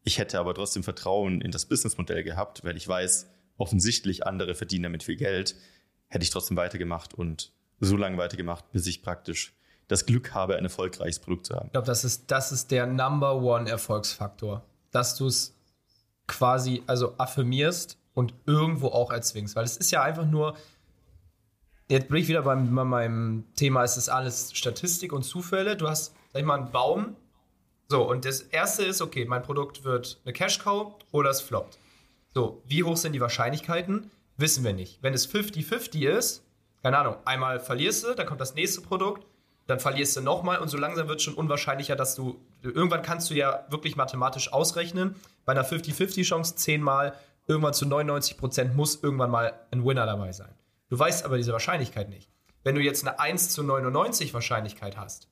ich 0.03 0.17
hätte 0.17 0.39
aber 0.39 0.53
trotzdem 0.53 0.83
Vertrauen 0.83 1.41
in 1.41 1.51
das 1.51 1.65
Businessmodell 1.65 2.23
gehabt, 2.23 2.63
weil 2.63 2.77
ich 2.77 2.87
weiß, 2.87 3.27
offensichtlich 3.57 4.25
andere 4.25 4.55
verdienen 4.55 4.83
damit 4.83 5.03
viel 5.03 5.17
Geld, 5.17 5.55
hätte 6.07 6.23
ich 6.23 6.29
trotzdem 6.29 6.57
weitergemacht 6.57 7.13
und 7.13 7.51
so 7.79 7.95
lange 7.97 8.17
weitergemacht, 8.17 8.71
bis 8.71 8.87
ich 8.87 9.03
praktisch 9.03 9.53
das 9.87 10.05
Glück 10.05 10.33
habe, 10.33 10.55
ein 10.57 10.63
erfolgreiches 10.63 11.19
Produkt 11.19 11.47
zu 11.47 11.55
haben. 11.55 11.67
Ich 11.67 11.71
glaube, 11.73 11.87
das 11.87 12.03
ist, 12.03 12.31
das 12.31 12.51
ist 12.51 12.71
der 12.71 12.85
Number 12.85 13.41
One 13.41 13.69
Erfolgsfaktor, 13.69 14.63
dass 14.91 15.15
du 15.15 15.27
es 15.27 15.55
quasi 16.27 16.83
also 16.87 17.15
affirmierst 17.17 17.97
und 18.13 18.33
irgendwo 18.45 18.87
auch 18.87 19.11
erzwingst, 19.11 19.55
weil 19.55 19.65
es 19.65 19.77
ist 19.77 19.91
ja 19.91 20.03
einfach 20.03 20.25
nur, 20.25 20.55
jetzt 21.89 22.07
bin 22.07 22.17
ich 22.17 22.27
wieder 22.27 22.43
bei 22.43 22.55
meinem 22.55 23.45
Thema, 23.55 23.83
es 23.83 23.97
ist 23.97 24.09
alles 24.09 24.53
Statistik 24.53 25.11
und 25.11 25.23
Zufälle. 25.23 25.75
Du 25.75 25.87
hast, 25.87 26.13
sag 26.31 26.39
ich 26.39 26.45
mal, 26.45 26.59
einen 26.59 26.71
Baum. 26.71 27.15
So, 27.87 28.07
und 28.07 28.25
das 28.25 28.41
erste 28.41 28.83
ist, 28.83 29.01
okay, 29.01 29.25
mein 29.25 29.41
Produkt 29.41 29.83
wird 29.83 30.19
eine 30.23 30.33
Cash 30.33 30.59
Cow 30.59 30.93
oder 31.11 31.29
es 31.29 31.41
floppt. 31.41 31.77
So, 32.33 32.61
wie 32.65 32.83
hoch 32.83 32.97
sind 32.97 33.13
die 33.13 33.21
Wahrscheinlichkeiten? 33.21 34.11
Wissen 34.37 34.63
wir 34.63 34.73
nicht. 34.73 35.01
Wenn 35.01 35.13
es 35.13 35.31
50-50 35.31 36.07
ist, 36.07 36.43
keine 36.83 36.97
Ahnung, 36.97 37.15
einmal 37.25 37.59
verlierst 37.59 38.03
du, 38.03 38.13
dann 38.13 38.27
kommt 38.27 38.39
das 38.39 38.55
nächste 38.55 38.81
Produkt, 38.81 39.25
dann 39.65 39.79
verlierst 39.79 40.15
du 40.15 40.21
nochmal 40.21 40.59
und 40.59 40.69
so 40.69 40.77
langsam 40.77 41.07
wird 41.07 41.17
es 41.17 41.23
schon 41.23 41.33
unwahrscheinlicher, 41.33 41.95
dass 41.95 42.15
du, 42.15 42.39
irgendwann 42.61 43.01
kannst 43.01 43.29
du 43.29 43.33
ja 43.33 43.65
wirklich 43.69 43.95
mathematisch 43.95 44.53
ausrechnen, 44.53 45.15
bei 45.45 45.51
einer 45.51 45.65
50-50-Chance 45.65 46.55
zehnmal, 46.55 47.13
irgendwann 47.47 47.73
zu 47.73 47.85
99% 47.85 48.73
muss 48.73 49.03
irgendwann 49.03 49.31
mal 49.31 49.53
ein 49.71 49.83
Winner 49.83 50.05
dabei 50.05 50.31
sein. 50.31 50.53
Du 50.89 50.97
weißt 50.97 51.25
aber 51.25 51.37
diese 51.37 51.51
Wahrscheinlichkeit 51.51 52.09
nicht. 52.09 52.29
Wenn 52.63 52.75
du 52.75 52.81
jetzt 52.81 53.05
eine 53.05 53.19
1 53.19 53.49
zu 53.49 53.63
99 53.63 54.33
Wahrscheinlichkeit 54.33 54.97
hast 54.97 55.27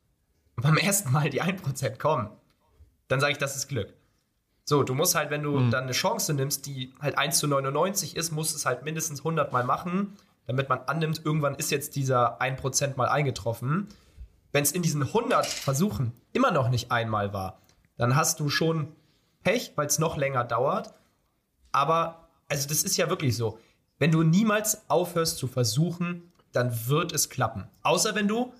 und 0.57 0.63
beim 0.63 0.77
ersten 0.77 1.11
Mal 1.11 1.29
die 1.29 1.41
1% 1.41 1.97
kommen, 1.97 2.29
dann 3.07 3.19
sage 3.19 3.31
ich, 3.31 3.37
das 3.37 3.55
ist 3.55 3.67
Glück. 3.67 3.93
So, 4.65 4.83
du 4.83 4.93
musst 4.93 5.15
halt, 5.15 5.29
wenn 5.29 5.43
du 5.43 5.59
mhm. 5.59 5.71
dann 5.71 5.83
eine 5.83 5.93
Chance 5.93 6.33
nimmst, 6.33 6.65
die 6.65 6.93
halt 6.99 7.17
1 7.17 7.39
zu 7.39 7.47
99 7.47 8.17
ist, 8.17 8.31
musst 8.31 8.53
du 8.53 8.57
es 8.57 8.65
halt 8.65 8.83
mindestens 8.83 9.19
100 9.19 9.53
Mal 9.53 9.63
machen, 9.63 10.17
damit 10.45 10.67
man 10.67 10.79
annimmt, 10.87 11.21
irgendwann 11.23 11.55
ist 11.55 11.71
jetzt 11.71 11.95
dieser 11.95 12.41
1% 12.41 12.97
mal 12.97 13.07
eingetroffen. 13.07 13.87
Wenn 14.51 14.63
es 14.63 14.71
in 14.71 14.81
diesen 14.81 15.03
100 15.03 15.45
Versuchen 15.45 16.11
immer 16.33 16.51
noch 16.51 16.69
nicht 16.69 16.91
einmal 16.91 17.33
war, 17.33 17.61
dann 17.97 18.15
hast 18.15 18.39
du 18.39 18.49
schon 18.49 18.93
Pech, 19.43 19.73
weil 19.75 19.87
es 19.87 19.99
noch 19.99 20.17
länger 20.17 20.43
dauert. 20.43 20.93
Aber, 21.71 22.27
also 22.49 22.67
das 22.67 22.83
ist 22.83 22.97
ja 22.97 23.09
wirklich 23.09 23.37
so. 23.37 23.59
Wenn 23.99 24.11
du 24.11 24.23
niemals 24.23 24.89
aufhörst 24.89 25.37
zu 25.37 25.47
versuchen, 25.47 26.31
dann 26.51 26.87
wird 26.87 27.13
es 27.13 27.29
klappen. 27.29 27.67
Außer 27.83 28.15
wenn 28.15 28.27
du 28.27 28.53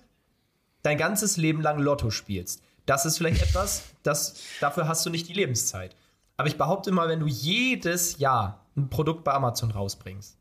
dein 0.82 0.98
ganzes 0.98 1.36
Leben 1.36 1.60
lang 1.60 1.78
Lotto 1.78 2.10
spielst. 2.10 2.62
Das 2.86 3.04
ist 3.04 3.18
vielleicht 3.18 3.42
etwas, 3.42 3.84
das, 4.02 4.42
dafür 4.60 4.88
hast 4.88 5.04
du 5.04 5.10
nicht 5.10 5.28
die 5.28 5.34
Lebenszeit. 5.34 5.94
Aber 6.36 6.48
ich 6.48 6.56
behaupte 6.56 6.92
mal, 6.92 7.08
wenn 7.08 7.20
du 7.20 7.26
jedes 7.26 8.18
Jahr 8.18 8.64
ein 8.76 8.88
Produkt 8.88 9.24
bei 9.24 9.32
Amazon 9.32 9.70
rausbringst, 9.70 10.38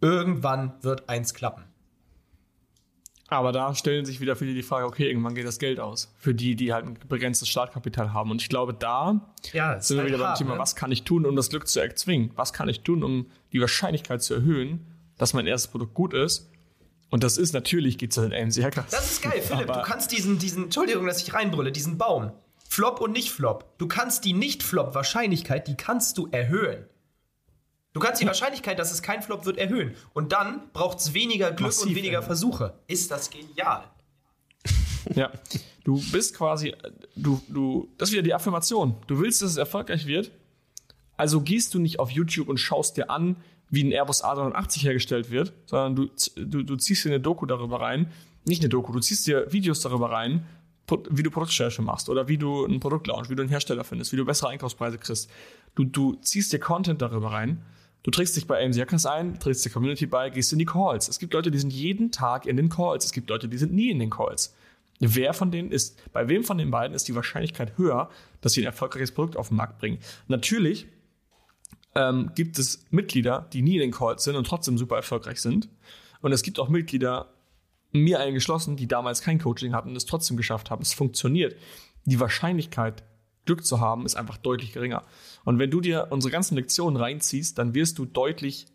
irgendwann 0.00 0.74
wird 0.82 1.08
eins 1.08 1.34
klappen. 1.34 1.64
Aber 3.28 3.52
da 3.52 3.74
stellen 3.74 4.04
sich 4.04 4.20
wieder 4.20 4.36
viele 4.36 4.52
die 4.52 4.62
Frage, 4.62 4.86
okay, 4.86 5.08
irgendwann 5.08 5.34
geht 5.34 5.46
das 5.46 5.58
Geld 5.58 5.80
aus. 5.80 6.12
Für 6.18 6.34
die, 6.34 6.56
die 6.56 6.72
halt 6.72 6.84
ein 6.86 6.98
begrenztes 7.08 7.48
Startkapital 7.48 8.12
haben. 8.12 8.30
Und 8.30 8.42
ich 8.42 8.48
glaube, 8.48 8.74
da 8.74 9.32
ja, 9.52 9.80
sind 9.80 9.96
wir 9.96 10.02
halt 10.02 10.12
wieder 10.12 10.24
hart, 10.24 10.38
beim 10.38 10.46
Thema, 10.46 10.54
ne? 10.56 10.60
was 10.60 10.76
kann 10.76 10.92
ich 10.92 11.04
tun, 11.04 11.24
um 11.24 11.34
das 11.34 11.48
Glück 11.48 11.66
zu 11.66 11.80
erzwingen? 11.80 12.30
Was 12.36 12.52
kann 12.52 12.68
ich 12.68 12.82
tun, 12.82 13.02
um 13.02 13.26
die 13.52 13.60
Wahrscheinlichkeit 13.60 14.22
zu 14.22 14.34
erhöhen, 14.34 14.86
dass 15.16 15.32
mein 15.32 15.46
erstes 15.46 15.70
Produkt 15.70 15.94
gut 15.94 16.12
ist? 16.12 16.50
Und 17.14 17.22
das 17.22 17.38
ist 17.38 17.52
natürlich, 17.52 17.96
geht 17.96 18.10
es 18.10 18.16
in 18.16 18.32
AMC 18.32 18.64
Hackers. 18.64 18.90
Das 18.90 19.12
ist 19.12 19.22
geil, 19.22 19.40
Philipp. 19.40 19.68
du 19.68 19.82
kannst 19.82 20.10
diesen, 20.10 20.40
diesen, 20.40 20.64
Entschuldigung, 20.64 21.06
dass 21.06 21.22
ich 21.22 21.32
reinbrülle, 21.32 21.70
diesen 21.70 21.96
Baum. 21.96 22.32
Flop 22.68 23.00
und 23.00 23.12
nicht 23.12 23.30
Flop. 23.30 23.78
Du 23.78 23.86
kannst 23.86 24.24
die 24.24 24.32
Nicht-Flop-Wahrscheinlichkeit, 24.32 25.68
die 25.68 25.76
kannst 25.76 26.18
du 26.18 26.26
erhöhen. 26.32 26.86
Du 27.92 28.00
kannst 28.00 28.20
die 28.20 28.26
Wahrscheinlichkeit, 28.26 28.80
dass 28.80 28.90
es 28.90 29.00
kein 29.00 29.22
Flop 29.22 29.46
wird, 29.46 29.58
erhöhen. 29.58 29.94
Und 30.12 30.32
dann 30.32 30.72
braucht 30.72 30.98
es 30.98 31.14
weniger 31.14 31.52
Glück 31.52 31.68
Massiv 31.68 31.86
und 31.86 31.94
weniger 31.94 32.14
erhöhen. 32.14 32.26
Versuche. 32.26 32.80
Ist 32.88 33.12
das 33.12 33.30
genial? 33.30 33.84
Ja, 35.14 35.30
du 35.84 36.02
bist 36.10 36.34
quasi, 36.34 36.74
du, 37.14 37.40
du, 37.46 37.92
das 37.96 38.08
ist 38.08 38.14
wieder 38.14 38.22
die 38.24 38.34
Affirmation. 38.34 38.96
Du 39.06 39.20
willst, 39.20 39.40
dass 39.40 39.52
es 39.52 39.56
erfolgreich 39.56 40.06
wird. 40.06 40.32
Also 41.16 41.42
gehst 41.42 41.74
du 41.74 41.78
nicht 41.78 42.00
auf 42.00 42.10
YouTube 42.10 42.48
und 42.48 42.56
schaust 42.56 42.96
dir 42.96 43.08
an, 43.08 43.36
wie 43.74 43.84
ein 43.84 43.92
Airbus 43.92 44.24
A380 44.24 44.82
hergestellt 44.82 45.30
wird, 45.30 45.52
sondern 45.66 45.96
du, 45.96 46.10
du, 46.36 46.62
du 46.62 46.76
ziehst 46.76 47.04
dir 47.04 47.10
eine 47.10 47.20
Doku 47.20 47.46
darüber 47.46 47.80
rein. 47.80 48.10
Nicht 48.44 48.62
eine 48.62 48.68
Doku, 48.68 48.92
du 48.92 49.00
ziehst 49.00 49.26
dir 49.26 49.50
Videos 49.52 49.80
darüber 49.80 50.10
rein, 50.10 50.46
wie 51.10 51.22
du 51.22 51.30
Produktrecherche 51.30 51.80
machst 51.80 52.10
oder 52.10 52.28
wie 52.28 52.36
du 52.36 52.66
ein 52.66 52.78
Produkt 52.78 53.06
launchst, 53.06 53.30
wie 53.30 53.36
du 53.36 53.42
einen 53.42 53.50
Hersteller 53.50 53.84
findest, 53.84 54.12
wie 54.12 54.16
du 54.16 54.24
bessere 54.24 54.50
Einkaufspreise 54.50 54.98
kriegst. 54.98 55.30
Du, 55.74 55.84
du 55.84 56.14
ziehst 56.16 56.52
dir 56.52 56.58
Content 56.58 57.00
darüber 57.00 57.32
rein 57.32 57.62
Du 58.04 58.10
trägst 58.10 58.36
dich 58.36 58.46
bei 58.46 58.62
AMC 58.62 58.76
Hackers 58.80 59.06
ein, 59.06 59.40
trägst 59.40 59.64
der 59.64 59.72
Community 59.72 60.04
bei, 60.04 60.28
gehst 60.28 60.52
in 60.52 60.58
die 60.58 60.66
Calls. 60.66 61.08
Es 61.08 61.18
gibt 61.18 61.32
Leute, 61.32 61.50
die 61.50 61.58
sind 61.58 61.72
jeden 61.72 62.12
Tag 62.12 62.44
in 62.44 62.58
den 62.58 62.68
Calls. 62.68 63.06
Es 63.06 63.12
gibt 63.12 63.30
Leute, 63.30 63.48
die 63.48 63.56
sind 63.56 63.72
nie 63.72 63.90
in 63.90 63.98
den 63.98 64.10
Calls. 64.10 64.54
Wer 65.00 65.32
von 65.32 65.50
denen 65.50 65.72
ist, 65.72 65.98
bei 66.12 66.28
wem 66.28 66.44
von 66.44 66.58
den 66.58 66.70
beiden 66.70 66.94
ist 66.94 67.08
die 67.08 67.14
Wahrscheinlichkeit 67.14 67.78
höher, 67.78 68.10
dass 68.42 68.52
sie 68.52 68.60
ein 68.60 68.66
erfolgreiches 68.66 69.12
Produkt 69.12 69.38
auf 69.38 69.48
den 69.48 69.56
Markt 69.56 69.78
bringen? 69.78 69.98
Natürlich 70.28 70.86
ähm, 71.94 72.30
gibt 72.34 72.58
es 72.58 72.84
Mitglieder, 72.90 73.48
die 73.52 73.62
nie 73.62 73.74
in 73.74 73.80
den 73.80 73.90
Calls 73.92 74.24
sind 74.24 74.36
und 74.36 74.46
trotzdem 74.46 74.78
super 74.78 74.96
erfolgreich 74.96 75.40
sind. 75.40 75.68
Und 76.20 76.32
es 76.32 76.42
gibt 76.42 76.58
auch 76.58 76.68
Mitglieder, 76.68 77.30
mir 77.92 78.18
eingeschlossen, 78.18 78.76
die 78.76 78.88
damals 78.88 79.22
kein 79.22 79.38
Coaching 79.38 79.72
hatten 79.72 79.90
und 79.90 79.96
es 79.96 80.06
trotzdem 80.06 80.36
geschafft 80.36 80.70
haben. 80.70 80.82
Es 80.82 80.92
funktioniert. 80.92 81.54
Die 82.04 82.18
Wahrscheinlichkeit, 82.18 83.04
Glück 83.44 83.64
zu 83.64 83.80
haben, 83.80 84.04
ist 84.04 84.16
einfach 84.16 84.36
deutlich 84.36 84.72
geringer. 84.72 85.04
Und 85.44 85.58
wenn 85.58 85.70
du 85.70 85.80
dir 85.80 86.08
unsere 86.10 86.32
ganzen 86.32 86.56
Lektionen 86.56 87.00
reinziehst, 87.00 87.58
dann 87.58 87.74
wirst 87.74 87.98
du 87.98 88.04
deutlich 88.04 88.66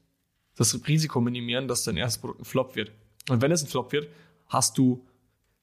das 0.56 0.88
Risiko 0.88 1.22
minimieren, 1.22 1.68
dass 1.68 1.84
dein 1.84 1.98
erstes 1.98 2.22
Produkt 2.22 2.42
ein 2.42 2.46
Flop 2.46 2.76
wird. 2.76 2.92
Und 3.30 3.42
wenn 3.42 3.52
es 3.52 3.64
ein 3.64 3.68
Flop 3.68 3.92
wird, 3.92 4.08
hast 4.48 4.78
du 4.78 5.06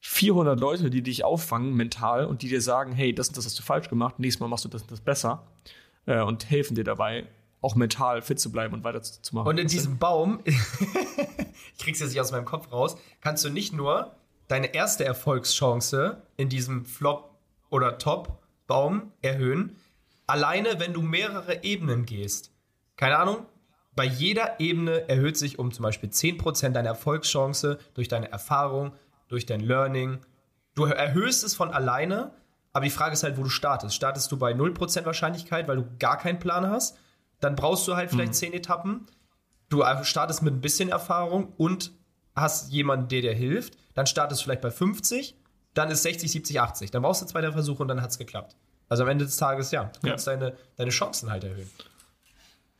400 0.00 0.58
Leute, 0.60 0.90
die 0.90 1.02
dich 1.02 1.24
auffangen 1.24 1.74
mental 1.74 2.26
und 2.26 2.42
die 2.42 2.48
dir 2.48 2.60
sagen, 2.60 2.92
hey, 2.92 3.14
das 3.14 3.28
und 3.28 3.36
das 3.36 3.46
hast 3.46 3.58
du 3.58 3.62
falsch 3.62 3.88
gemacht, 3.88 4.18
nächstes 4.18 4.40
Mal 4.40 4.48
machst 4.48 4.64
du 4.64 4.68
das 4.68 4.82
und 4.82 4.90
das 4.90 5.00
besser 5.00 5.46
äh, 6.06 6.20
und 6.20 6.48
helfen 6.50 6.74
dir 6.74 6.84
dabei, 6.84 7.26
auch 7.66 7.74
mental 7.74 8.22
fit 8.22 8.40
zu 8.40 8.50
bleiben 8.50 8.74
und 8.74 8.84
weiterzumachen. 8.84 9.48
Und 9.48 9.58
in 9.58 9.68
diesem 9.68 9.98
Baum, 9.98 10.40
ich 10.44 11.78
krieg's 11.78 12.00
jetzt 12.00 12.10
nicht 12.10 12.20
aus 12.20 12.32
meinem 12.32 12.44
Kopf 12.44 12.72
raus, 12.72 12.96
kannst 13.20 13.44
du 13.44 13.50
nicht 13.50 13.72
nur 13.72 14.14
deine 14.48 14.74
erste 14.74 15.04
Erfolgschance 15.04 16.22
in 16.36 16.48
diesem 16.48 16.86
Flop 16.86 17.36
oder 17.68 17.98
Top-Baum 17.98 19.12
erhöhen, 19.20 19.76
Alleine, 20.28 20.80
wenn 20.80 20.92
du 20.92 21.02
mehrere 21.02 21.62
Ebenen 21.62 22.04
gehst. 22.04 22.50
Keine 22.96 23.16
Ahnung, 23.18 23.46
bei 23.94 24.04
jeder 24.04 24.58
Ebene 24.58 25.08
erhöht 25.08 25.36
sich 25.36 25.58
um 25.58 25.70
zum 25.70 25.84
Beispiel 25.84 26.08
10% 26.08 26.70
deine 26.70 26.88
Erfolgschance 26.88 27.78
durch 27.94 28.08
deine 28.08 28.32
Erfahrung, 28.32 28.92
durch 29.28 29.46
dein 29.46 29.60
Learning. 29.60 30.18
Du 30.74 30.84
erhöhst 30.84 31.44
es 31.44 31.54
von 31.54 31.70
alleine, 31.70 32.32
aber 32.72 32.84
die 32.84 32.90
Frage 32.90 33.12
ist 33.12 33.22
halt, 33.22 33.38
wo 33.38 33.44
du 33.44 33.48
startest. 33.48 33.94
Startest 33.94 34.32
du 34.32 34.36
bei 34.36 34.52
0% 34.52 35.04
Wahrscheinlichkeit, 35.04 35.68
weil 35.68 35.76
du 35.76 35.86
gar 36.00 36.18
keinen 36.18 36.40
Plan 36.40 36.68
hast? 36.68 36.98
Dann 37.40 37.56
brauchst 37.56 37.86
du 37.86 37.96
halt 37.96 38.10
vielleicht 38.10 38.32
mhm. 38.32 38.34
10 38.34 38.52
Etappen. 38.54 39.06
Du 39.68 39.84
startest 40.02 40.42
mit 40.42 40.54
ein 40.54 40.60
bisschen 40.60 40.88
Erfahrung 40.88 41.52
und 41.56 41.92
hast 42.34 42.72
jemanden, 42.72 43.08
der 43.08 43.22
dir 43.22 43.34
hilft. 43.34 43.76
Dann 43.94 44.06
startest 44.06 44.40
du 44.40 44.44
vielleicht 44.44 44.60
bei 44.60 44.70
50, 44.70 45.36
dann 45.74 45.90
ist 45.90 46.02
60, 46.02 46.30
70, 46.30 46.60
80. 46.60 46.90
Dann 46.90 47.02
brauchst 47.02 47.22
du 47.22 47.26
zwei 47.26 47.50
Versuche 47.50 47.82
und 47.82 47.88
dann 47.88 48.02
hat 48.02 48.10
es 48.10 48.18
geklappt. 48.18 48.56
Also 48.88 49.02
am 49.02 49.08
Ende 49.08 49.24
des 49.24 49.36
Tages, 49.36 49.72
ja, 49.72 49.84
du 49.84 50.08
kannst 50.08 50.26
ja. 50.26 50.36
deine, 50.36 50.56
deine 50.76 50.90
Chancen 50.90 51.30
halt 51.30 51.44
erhöhen. 51.44 51.70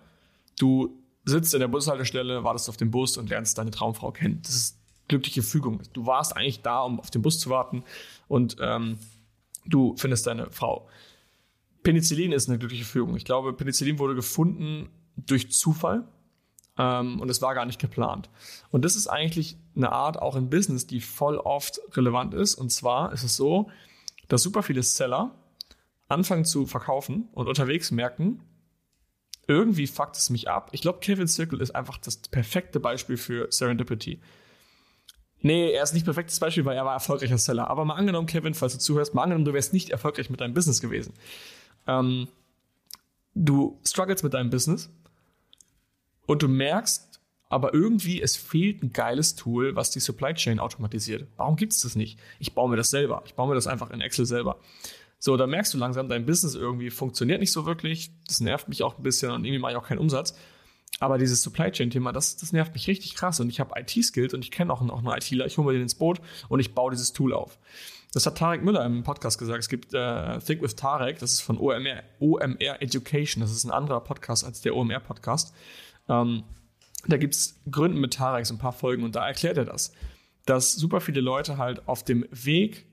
Du 0.58 1.02
sitzt 1.24 1.54
in 1.54 1.60
der 1.60 1.68
Bushaltestelle, 1.68 2.44
wartest 2.44 2.68
auf 2.68 2.76
den 2.76 2.90
Bus 2.90 3.16
und 3.16 3.30
lernst 3.30 3.56
deine 3.56 3.70
Traumfrau 3.70 4.12
kennen. 4.12 4.40
Das 4.42 4.54
ist 4.54 4.78
glückliche 5.08 5.42
Fügung. 5.42 5.80
Du 5.94 6.06
warst 6.06 6.36
eigentlich 6.36 6.60
da, 6.60 6.82
um 6.82 7.00
auf 7.00 7.10
den 7.10 7.22
Bus 7.22 7.40
zu 7.40 7.48
warten 7.50 7.82
und 8.28 8.56
ähm, 8.60 8.98
du 9.64 9.96
findest 9.96 10.26
deine 10.26 10.50
Frau. 10.50 10.88
Penicillin 11.82 12.32
ist 12.32 12.48
eine 12.48 12.58
glückliche 12.58 12.84
Fügung. 12.84 13.16
Ich 13.16 13.24
glaube, 13.24 13.54
Penicillin 13.54 13.98
wurde 13.98 14.14
gefunden 14.14 14.90
durch 15.16 15.50
Zufall 15.50 16.06
und 16.76 17.30
es 17.30 17.42
war 17.42 17.54
gar 17.54 17.66
nicht 17.66 17.80
geplant. 17.80 18.30
Und 18.70 18.84
das 18.84 18.96
ist 18.96 19.06
eigentlich 19.06 19.58
eine 19.76 19.92
Art 19.92 20.20
auch 20.20 20.36
im 20.36 20.50
Business, 20.50 20.86
die 20.86 21.00
voll 21.00 21.36
oft 21.36 21.80
relevant 21.96 22.34
ist. 22.34 22.54
Und 22.54 22.70
zwar 22.70 23.12
ist 23.12 23.22
es 23.22 23.36
so, 23.36 23.70
dass 24.28 24.42
super 24.42 24.62
viele 24.62 24.82
Seller 24.82 25.34
anfangen 26.08 26.44
zu 26.44 26.66
verkaufen 26.66 27.28
und 27.32 27.48
unterwegs 27.48 27.90
merken, 27.90 28.42
irgendwie 29.46 29.86
fuckt 29.86 30.16
es 30.16 30.30
mich 30.30 30.48
ab. 30.48 30.70
Ich 30.72 30.80
glaube, 30.80 31.00
Kevin 31.00 31.28
Circle 31.28 31.60
ist 31.60 31.74
einfach 31.74 31.98
das 31.98 32.18
perfekte 32.18 32.78
Beispiel 32.78 33.16
für 33.16 33.48
Serendipity. 33.50 34.20
Nee, 35.42 35.72
er 35.72 35.82
ist 35.82 35.94
nicht 35.94 36.04
perfektes 36.04 36.38
Beispiel, 36.38 36.64
weil 36.64 36.76
er 36.76 36.84
war 36.84 36.92
erfolgreicher 36.92 37.38
Seller. 37.38 37.68
Aber 37.68 37.84
mal 37.84 37.94
angenommen, 37.94 38.26
Kevin, 38.26 38.54
falls 38.54 38.74
du 38.74 38.78
zuhörst, 38.78 39.14
mal 39.14 39.22
angenommen, 39.22 39.44
du 39.44 39.52
wärst 39.52 39.72
nicht 39.72 39.90
erfolgreich 39.90 40.30
mit 40.30 40.40
deinem 40.40 40.54
Business 40.54 40.80
gewesen. 40.80 41.14
Ähm, 41.86 42.28
du 43.34 43.80
struggles 43.84 44.22
mit 44.22 44.34
deinem 44.34 44.50
Business 44.50 44.90
und 46.30 46.44
du 46.44 46.48
merkst, 46.48 47.20
aber 47.48 47.74
irgendwie 47.74 48.22
es 48.22 48.36
fehlt 48.36 48.84
ein 48.84 48.92
geiles 48.92 49.34
Tool, 49.34 49.74
was 49.74 49.90
die 49.90 49.98
Supply 49.98 50.32
Chain 50.32 50.60
automatisiert. 50.60 51.26
Warum 51.36 51.56
gibt 51.56 51.72
es 51.72 51.80
das 51.80 51.96
nicht? 51.96 52.20
Ich 52.38 52.54
baue 52.54 52.70
mir 52.70 52.76
das 52.76 52.90
selber. 52.90 53.24
Ich 53.26 53.34
baue 53.34 53.48
mir 53.48 53.56
das 53.56 53.66
einfach 53.66 53.90
in 53.90 54.00
Excel 54.00 54.26
selber. 54.26 54.60
So, 55.18 55.36
da 55.36 55.48
merkst 55.48 55.74
du 55.74 55.78
langsam, 55.78 56.08
dein 56.08 56.26
Business 56.26 56.54
irgendwie 56.54 56.90
funktioniert 56.90 57.40
nicht 57.40 57.50
so 57.50 57.66
wirklich. 57.66 58.12
Das 58.28 58.38
nervt 58.38 58.68
mich 58.68 58.84
auch 58.84 58.96
ein 58.96 59.02
bisschen 59.02 59.32
und 59.32 59.44
irgendwie 59.44 59.58
mache 59.58 59.72
ich 59.72 59.78
auch 59.78 59.88
keinen 59.88 59.98
Umsatz. 59.98 60.36
Aber 61.00 61.18
dieses 61.18 61.42
Supply 61.42 61.72
Chain 61.72 61.90
Thema, 61.90 62.12
das, 62.12 62.36
das 62.36 62.52
nervt 62.52 62.74
mich 62.74 62.86
richtig 62.86 63.16
krass. 63.16 63.40
Und 63.40 63.48
ich 63.48 63.58
habe 63.58 63.74
IT-Skills 63.80 64.32
und 64.32 64.44
ich 64.44 64.52
kenne 64.52 64.72
auch, 64.72 64.80
auch 64.82 64.98
einen 64.98 65.08
ITler. 65.08 65.46
Ich 65.46 65.58
hole 65.58 65.66
mir 65.66 65.72
den 65.72 65.82
ins 65.82 65.96
Boot 65.96 66.20
und 66.48 66.60
ich 66.60 66.76
baue 66.76 66.92
dieses 66.92 67.12
Tool 67.12 67.32
auf. 67.34 67.58
Das 68.12 68.26
hat 68.26 68.38
Tarek 68.38 68.62
Müller 68.62 68.84
im 68.84 69.02
Podcast 69.02 69.38
gesagt. 69.38 69.58
Es 69.58 69.68
gibt 69.68 69.94
äh, 69.94 70.38
Think 70.38 70.62
with 70.62 70.76
Tarek, 70.76 71.18
das 71.18 71.32
ist 71.32 71.40
von 71.40 71.58
OMR, 71.58 72.02
OMR 72.20 72.82
Education. 72.82 73.40
Das 73.40 73.50
ist 73.52 73.64
ein 73.64 73.70
anderer 73.70 74.00
Podcast 74.00 74.44
als 74.44 74.60
der 74.60 74.76
OMR 74.76 75.00
Podcast. 75.00 75.54
Ähm, 76.10 76.42
da 77.06 77.16
gibt 77.16 77.34
es 77.34 77.58
Gründen 77.70 78.00
mit 78.00 78.14
Tarek, 78.14 78.44
so 78.44 78.54
ein 78.54 78.58
paar 78.58 78.72
Folgen, 78.72 79.04
und 79.04 79.14
da 79.14 79.26
erklärt 79.26 79.56
er 79.56 79.64
das, 79.64 79.92
dass 80.44 80.72
super 80.72 81.00
viele 81.00 81.20
Leute 81.20 81.56
halt 81.56 81.88
auf 81.88 82.04
dem 82.04 82.26
Weg 82.30 82.86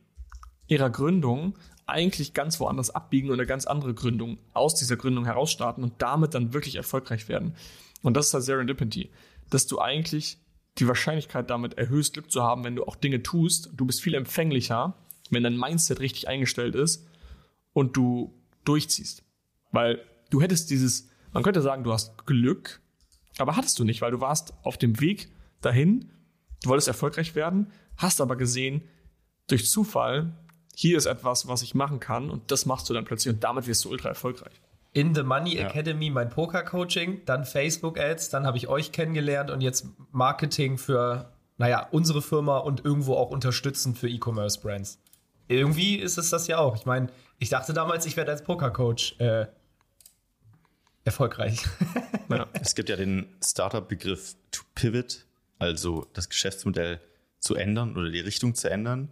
ihrer 0.67 0.89
Gründung 0.89 1.57
eigentlich 1.85 2.33
ganz 2.33 2.59
woanders 2.59 2.89
abbiegen 2.89 3.29
und 3.29 3.35
eine 3.35 3.47
ganz 3.47 3.65
andere 3.65 3.93
Gründung 3.93 4.37
aus 4.53 4.75
dieser 4.75 4.97
Gründung 4.97 5.25
heraus 5.25 5.51
starten 5.51 5.83
und 5.83 5.93
damit 5.99 6.33
dann 6.33 6.53
wirklich 6.53 6.75
erfolgreich 6.75 7.27
werden. 7.29 7.55
Und 8.03 8.15
das 8.15 8.27
ist 8.27 8.33
halt 8.33 8.43
Serendipity, 8.43 9.09
dass 9.49 9.67
du 9.67 9.79
eigentlich 9.79 10.37
die 10.77 10.87
Wahrscheinlichkeit 10.87 11.49
damit 11.49 11.77
erhöhst, 11.77 12.13
Glück 12.13 12.29
zu 12.29 12.43
haben, 12.43 12.63
wenn 12.63 12.75
du 12.75 12.85
auch 12.85 12.95
Dinge 12.95 13.23
tust. 13.23 13.71
Du 13.73 13.85
bist 13.85 14.01
viel 14.01 14.13
empfänglicher, 14.13 14.95
wenn 15.29 15.43
dein 15.43 15.57
Mindset 15.57 16.01
richtig 16.01 16.27
eingestellt 16.27 16.75
ist 16.75 17.07
und 17.73 17.97
du 17.97 18.33
durchziehst. 18.65 19.23
Weil 19.71 20.01
du 20.29 20.41
hättest 20.41 20.69
dieses, 20.69 21.09
man 21.31 21.41
könnte 21.41 21.61
sagen, 21.61 21.83
du 21.83 21.93
hast 21.93 22.25
Glück, 22.25 22.81
aber 23.37 23.55
hattest 23.55 23.77
du 23.79 23.83
nicht, 23.83 24.01
weil 24.01 24.11
du 24.11 24.21
warst 24.21 24.53
auf 24.63 24.77
dem 24.77 24.99
Weg 24.99 25.29
dahin, 25.61 26.11
du 26.63 26.69
wolltest 26.69 26.87
erfolgreich 26.87 27.35
werden, 27.35 27.71
hast 27.97 28.21
aber 28.21 28.35
gesehen, 28.35 28.83
durch 29.47 29.69
Zufall, 29.69 30.33
hier 30.75 30.97
ist 30.97 31.05
etwas, 31.05 31.47
was 31.47 31.61
ich 31.61 31.73
machen 31.73 31.99
kann 31.99 32.29
und 32.29 32.51
das 32.51 32.65
machst 32.65 32.89
du 32.89 32.93
dann 32.93 33.05
plötzlich 33.05 33.33
und 33.33 33.43
damit 33.43 33.67
wirst 33.67 33.83
du 33.85 33.89
ultra 33.89 34.09
erfolgreich. 34.09 34.61
In 34.93 35.13
the 35.13 35.23
Money 35.23 35.57
ja. 35.57 35.67
Academy 35.67 36.09
mein 36.09 36.29
Poker-Coaching, 36.29 37.21
dann 37.25 37.45
Facebook-Ads, 37.45 38.29
dann 38.29 38.45
habe 38.45 38.57
ich 38.57 38.67
euch 38.67 38.91
kennengelernt 38.91 39.51
und 39.51 39.61
jetzt 39.61 39.87
Marketing 40.11 40.77
für, 40.77 41.31
naja, 41.57 41.87
unsere 41.91 42.21
Firma 42.21 42.57
und 42.57 42.85
irgendwo 42.85 43.15
auch 43.15 43.29
unterstützend 43.29 43.97
für 43.97 44.09
E-Commerce-Brands. 44.09 44.99
Irgendwie 45.47 45.95
ist 45.95 46.17
es 46.17 46.29
das 46.29 46.47
ja 46.47 46.57
auch. 46.57 46.75
Ich 46.75 46.85
meine, 46.85 47.07
ich 47.39 47.49
dachte 47.49 47.73
damals, 47.73 48.05
ich 48.05 48.17
werde 48.17 48.31
als 48.31 48.43
Poker-Coach 48.43 49.19
äh, 49.19 49.47
erfolgreich. 51.07 51.63
Ja. 52.29 52.45
Es 52.61 52.75
gibt 52.75 52.89
ja 52.89 52.97
den 52.97 53.25
Startup-Begriff 53.41 54.35
to 54.51 54.61
pivot, 54.75 55.25
also 55.59 56.07
das 56.11 56.27
Geschäftsmodell 56.27 56.99
zu 57.39 57.55
ändern 57.55 57.95
oder 57.95 58.09
die 58.09 58.19
Richtung 58.19 58.53
zu 58.53 58.69
ändern. 58.69 59.07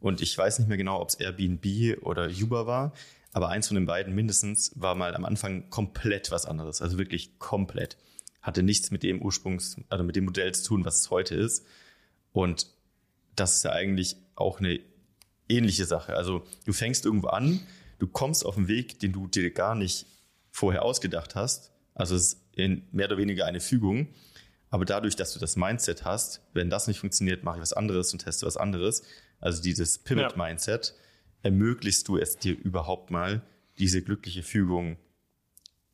Und 0.00 0.22
ich 0.22 0.36
weiß 0.38 0.58
nicht 0.58 0.68
mehr 0.68 0.78
genau, 0.78 0.98
ob 0.98 1.10
es 1.10 1.14
Airbnb 1.16 2.02
oder 2.02 2.30
Uber 2.30 2.66
war, 2.66 2.94
aber 3.34 3.50
eins 3.50 3.68
von 3.68 3.74
den 3.74 3.84
beiden 3.84 4.14
mindestens 4.14 4.72
war 4.76 4.94
mal 4.94 5.14
am 5.14 5.26
Anfang 5.26 5.68
komplett 5.68 6.30
was 6.30 6.46
anderes, 6.46 6.80
also 6.80 6.96
wirklich 6.96 7.38
komplett. 7.38 7.98
Hatte 8.40 8.62
nichts 8.62 8.90
mit 8.90 9.02
dem 9.02 9.20
Ursprungs, 9.20 9.76
also 9.90 10.04
mit 10.04 10.16
dem 10.16 10.24
Modell 10.24 10.54
zu 10.54 10.64
tun, 10.64 10.86
was 10.86 11.00
es 11.00 11.10
heute 11.10 11.34
ist. 11.34 11.66
Und 12.32 12.66
das 13.36 13.56
ist 13.56 13.64
ja 13.64 13.72
eigentlich 13.72 14.16
auch 14.36 14.58
eine 14.58 14.80
ähnliche 15.50 15.84
Sache. 15.84 16.16
Also 16.16 16.46
du 16.64 16.72
fängst 16.72 17.04
irgendwo 17.04 17.28
an, 17.28 17.60
du 17.98 18.06
kommst 18.06 18.46
auf 18.46 18.56
einen 18.56 18.68
Weg, 18.68 19.00
den 19.00 19.12
du 19.12 19.26
dir 19.26 19.50
gar 19.50 19.74
nicht 19.74 20.06
vorher 20.54 20.84
ausgedacht 20.84 21.34
hast. 21.34 21.72
Also 21.94 22.14
es 22.14 22.34
ist 22.34 22.44
in 22.52 22.86
mehr 22.92 23.06
oder 23.06 23.18
weniger 23.18 23.44
eine 23.44 23.58
Fügung. 23.58 24.14
Aber 24.70 24.84
dadurch, 24.84 25.16
dass 25.16 25.32
du 25.34 25.40
das 25.40 25.56
Mindset 25.56 26.04
hast, 26.04 26.42
wenn 26.52 26.70
das 26.70 26.86
nicht 26.86 27.00
funktioniert, 27.00 27.42
mache 27.42 27.56
ich 27.56 27.62
was 27.62 27.72
anderes 27.72 28.12
und 28.12 28.20
teste 28.20 28.46
was 28.46 28.56
anderes. 28.56 29.02
Also 29.40 29.60
dieses 29.60 29.98
Pivot-Mindset, 29.98 30.94
ermöglichst 31.42 32.06
du 32.06 32.18
es 32.18 32.36
dir 32.38 32.56
überhaupt 32.56 33.10
mal, 33.10 33.42
diese 33.78 34.00
glückliche 34.00 34.44
Fügung 34.44 34.96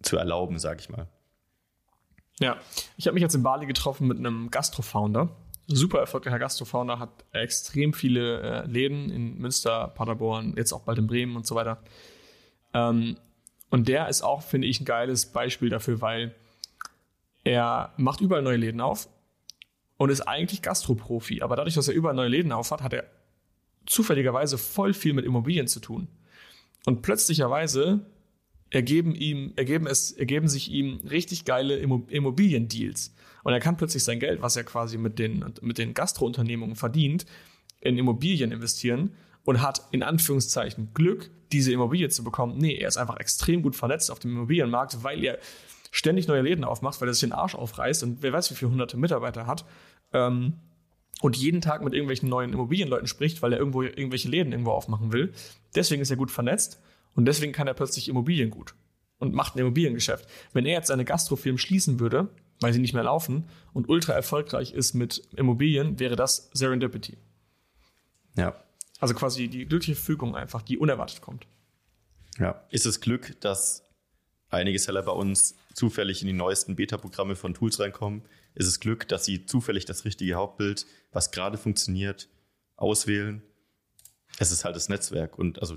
zu 0.03 0.19
erlauben, 0.19 0.59
sage 0.59 0.81
ich 0.81 0.91
mal. 0.91 1.09
Ja, 2.39 2.59
ich 2.99 3.07
habe 3.07 3.15
mich 3.15 3.23
jetzt 3.23 3.35
in 3.35 3.43
Bali 3.43 3.65
getroffen 3.65 4.09
mit 4.09 4.19
einem 4.19 4.51
Gastro-Founder. 4.51 5.35
Super 5.69 6.01
erfolgreicher 6.01 6.39
Gastro-Founder, 6.39 6.99
hat 6.99 7.25
extrem 7.33 7.95
viele 7.95 8.41
äh, 8.41 8.67
Läden 8.67 9.09
in 9.11 9.39
Münster, 9.39 9.89
Paderborn, 9.89 10.55
jetzt 10.59 10.73
auch 10.73 10.83
bald 10.83 10.99
in 10.99 11.07
Bremen 11.07 11.37
und 11.37 11.47
so 11.47 11.55
weiter. 11.55 11.83
Ähm, 12.75 13.17
und 13.71 13.89
der 13.89 14.09
ist 14.09 14.23
auch, 14.23 14.43
finde 14.43 14.67
ich, 14.67 14.81
ein 14.81 14.85
geiles 14.85 15.27
Beispiel 15.27 15.69
dafür, 15.69 16.01
weil 16.01 16.35
er 17.45 17.93
macht 17.97 18.21
überall 18.21 18.43
neue 18.43 18.57
Läden 18.57 18.81
auf 18.81 19.09
und 19.97 20.11
ist 20.11 20.23
eigentlich 20.23 20.61
Gastroprofi. 20.61 21.41
Aber 21.41 21.57
dadurch, 21.57 21.75
dass 21.75 21.89
er 21.89 21.95
überall 21.95 22.15
neue 22.15 22.29
Läden 22.29 22.53
auf 22.53 22.71
hat, 22.73 22.83
hat 22.83 22.93
er 22.93 23.05
zufälligerweise 23.87 24.59
voll 24.59 24.93
viel 24.93 25.13
mit 25.13 25.25
Immobilien 25.25 25.69
zu 25.69 25.81
tun. 25.81 26.09
Und 26.85 27.03
plötzlicherweise 27.03 28.01
ergeben 28.71 29.15
ihm, 29.15 29.53
ergeben 29.57 29.87
es, 29.87 30.13
ergeben 30.13 30.49
sich 30.49 30.71
ihm 30.71 31.01
richtig 31.09 31.45
geile 31.45 31.77
Immobiliendeals. 31.77 33.15
Und 33.43 33.53
er 33.53 33.61
kann 33.61 33.77
plötzlich 33.77 34.05
sein 34.05 34.21
Geld, 34.21 34.43
was 34.43 34.57
er 34.57 34.65
quasi 34.65 34.99
mit 34.99 35.19
den, 35.19 35.45
mit 35.63 35.79
den 35.79 35.95
Gastrounternehmungen 35.95 36.77
verdient, 36.77 37.25
in 37.81 37.97
Immobilien 37.97 38.53
investieren 38.53 39.13
und 39.45 39.63
hat 39.63 39.87
in 39.91 40.03
Anführungszeichen 40.03 40.93
Glück, 40.95 41.31
diese 41.53 41.73
Immobilie 41.73 42.09
zu 42.09 42.23
bekommen. 42.23 42.59
Nee, 42.59 42.77
er 42.77 42.89
ist 42.89 42.97
einfach 42.97 43.17
extrem 43.19 43.63
gut 43.63 43.77
vernetzt 43.77 44.11
auf 44.11 44.19
dem 44.19 44.33
Immobilienmarkt, 44.33 45.03
weil 45.03 45.25
er 45.25 45.39
ständig 45.91 46.29
neue 46.29 46.43
Läden 46.43 46.65
aufmacht, 46.65 47.01
weil 47.01 47.09
er 47.09 47.15
sich 47.15 47.29
den 47.29 47.33
Arsch 47.33 47.55
aufreißt 47.55 48.03
und 48.05 48.23
wer 48.23 48.33
weiß, 48.33 48.51
wie 48.51 48.55
viele 48.55 48.71
hunderte 48.71 48.97
Mitarbeiter 48.97 49.47
hat. 49.47 49.65
Ähm, 50.13 50.55
und 51.21 51.37
jeden 51.37 51.61
Tag 51.61 51.83
mit 51.83 51.93
irgendwelchen 51.93 52.29
neuen 52.29 52.53
Immobilienleuten 52.53 53.07
spricht, 53.07 53.43
weil 53.43 53.53
er 53.53 53.59
irgendwo 53.59 53.83
irgendwelche 53.83 54.29
Läden 54.29 54.53
irgendwo 54.53 54.71
aufmachen 54.71 55.13
will. 55.13 55.33
Deswegen 55.75 56.01
ist 56.01 56.11
er 56.11 56.17
gut 56.17 56.31
vernetzt 56.31 56.81
und 57.15 57.27
deswegen 57.27 57.53
kann 57.53 57.67
er 57.67 57.75
plötzlich 57.75 58.09
Immobilien 58.09 58.51
gut 58.51 58.75
und 59.19 59.35
macht 59.35 59.55
ein 59.55 59.59
Immobiliengeschäft. 59.59 60.27
Wenn 60.53 60.65
er 60.65 60.73
jetzt 60.73 60.89
seine 60.89 61.05
Gastrofirmen 61.05 61.59
schließen 61.59 62.01
würde, 62.01 62.29
weil 62.61 62.73
sie 62.73 62.79
nicht 62.79 62.95
mehr 62.95 63.03
laufen 63.03 63.49
und 63.73 63.89
ultra 63.89 64.13
erfolgreich 64.13 64.73
ist 64.73 64.95
mit 64.95 65.29
Immobilien, 65.37 65.99
wäre 65.99 66.17
das 66.17 66.51
Serendipity. 66.55 67.19
Ja, 68.37 68.55
also 69.01 69.15
quasi 69.15 69.49
die 69.49 69.67
glückliche 69.67 70.01
Fügung 70.01 70.37
einfach, 70.37 70.63
die 70.63 70.79
unerwartet 70.79 71.21
kommt. 71.21 71.47
Ja. 72.39 72.63
Ist 72.71 72.87
es 72.87 73.01
Glück, 73.01 73.41
dass 73.41 73.83
einige 74.51 74.79
Seller 74.79 75.03
bei 75.03 75.13
uns 75.13 75.55
zufällig 75.75 76.21
in 76.23 76.27
die 76.29 76.33
neuesten 76.33 76.77
Beta-Programme 76.77 77.37
von 77.37 77.55
Tools 77.55 77.81
reinkommen? 77.81 78.23
Ist 78.55 78.67
es 78.67 78.81
Glück, 78.81 79.09
dass 79.09 79.25
sie 79.25 79.47
zufällig 79.47 79.85
das 79.85 80.05
richtige 80.05 80.35
Hauptbild, 80.35 80.87
was 81.13 81.31
gerade 81.31 81.57
funktioniert, 81.59 82.29
auswählen? 82.77 83.43
Es 84.39 84.53
ist 84.53 84.65
halt 84.65 84.77
das 84.77 84.89
Netzwerk 84.89 85.39
und 85.39 85.61
also 85.61 85.77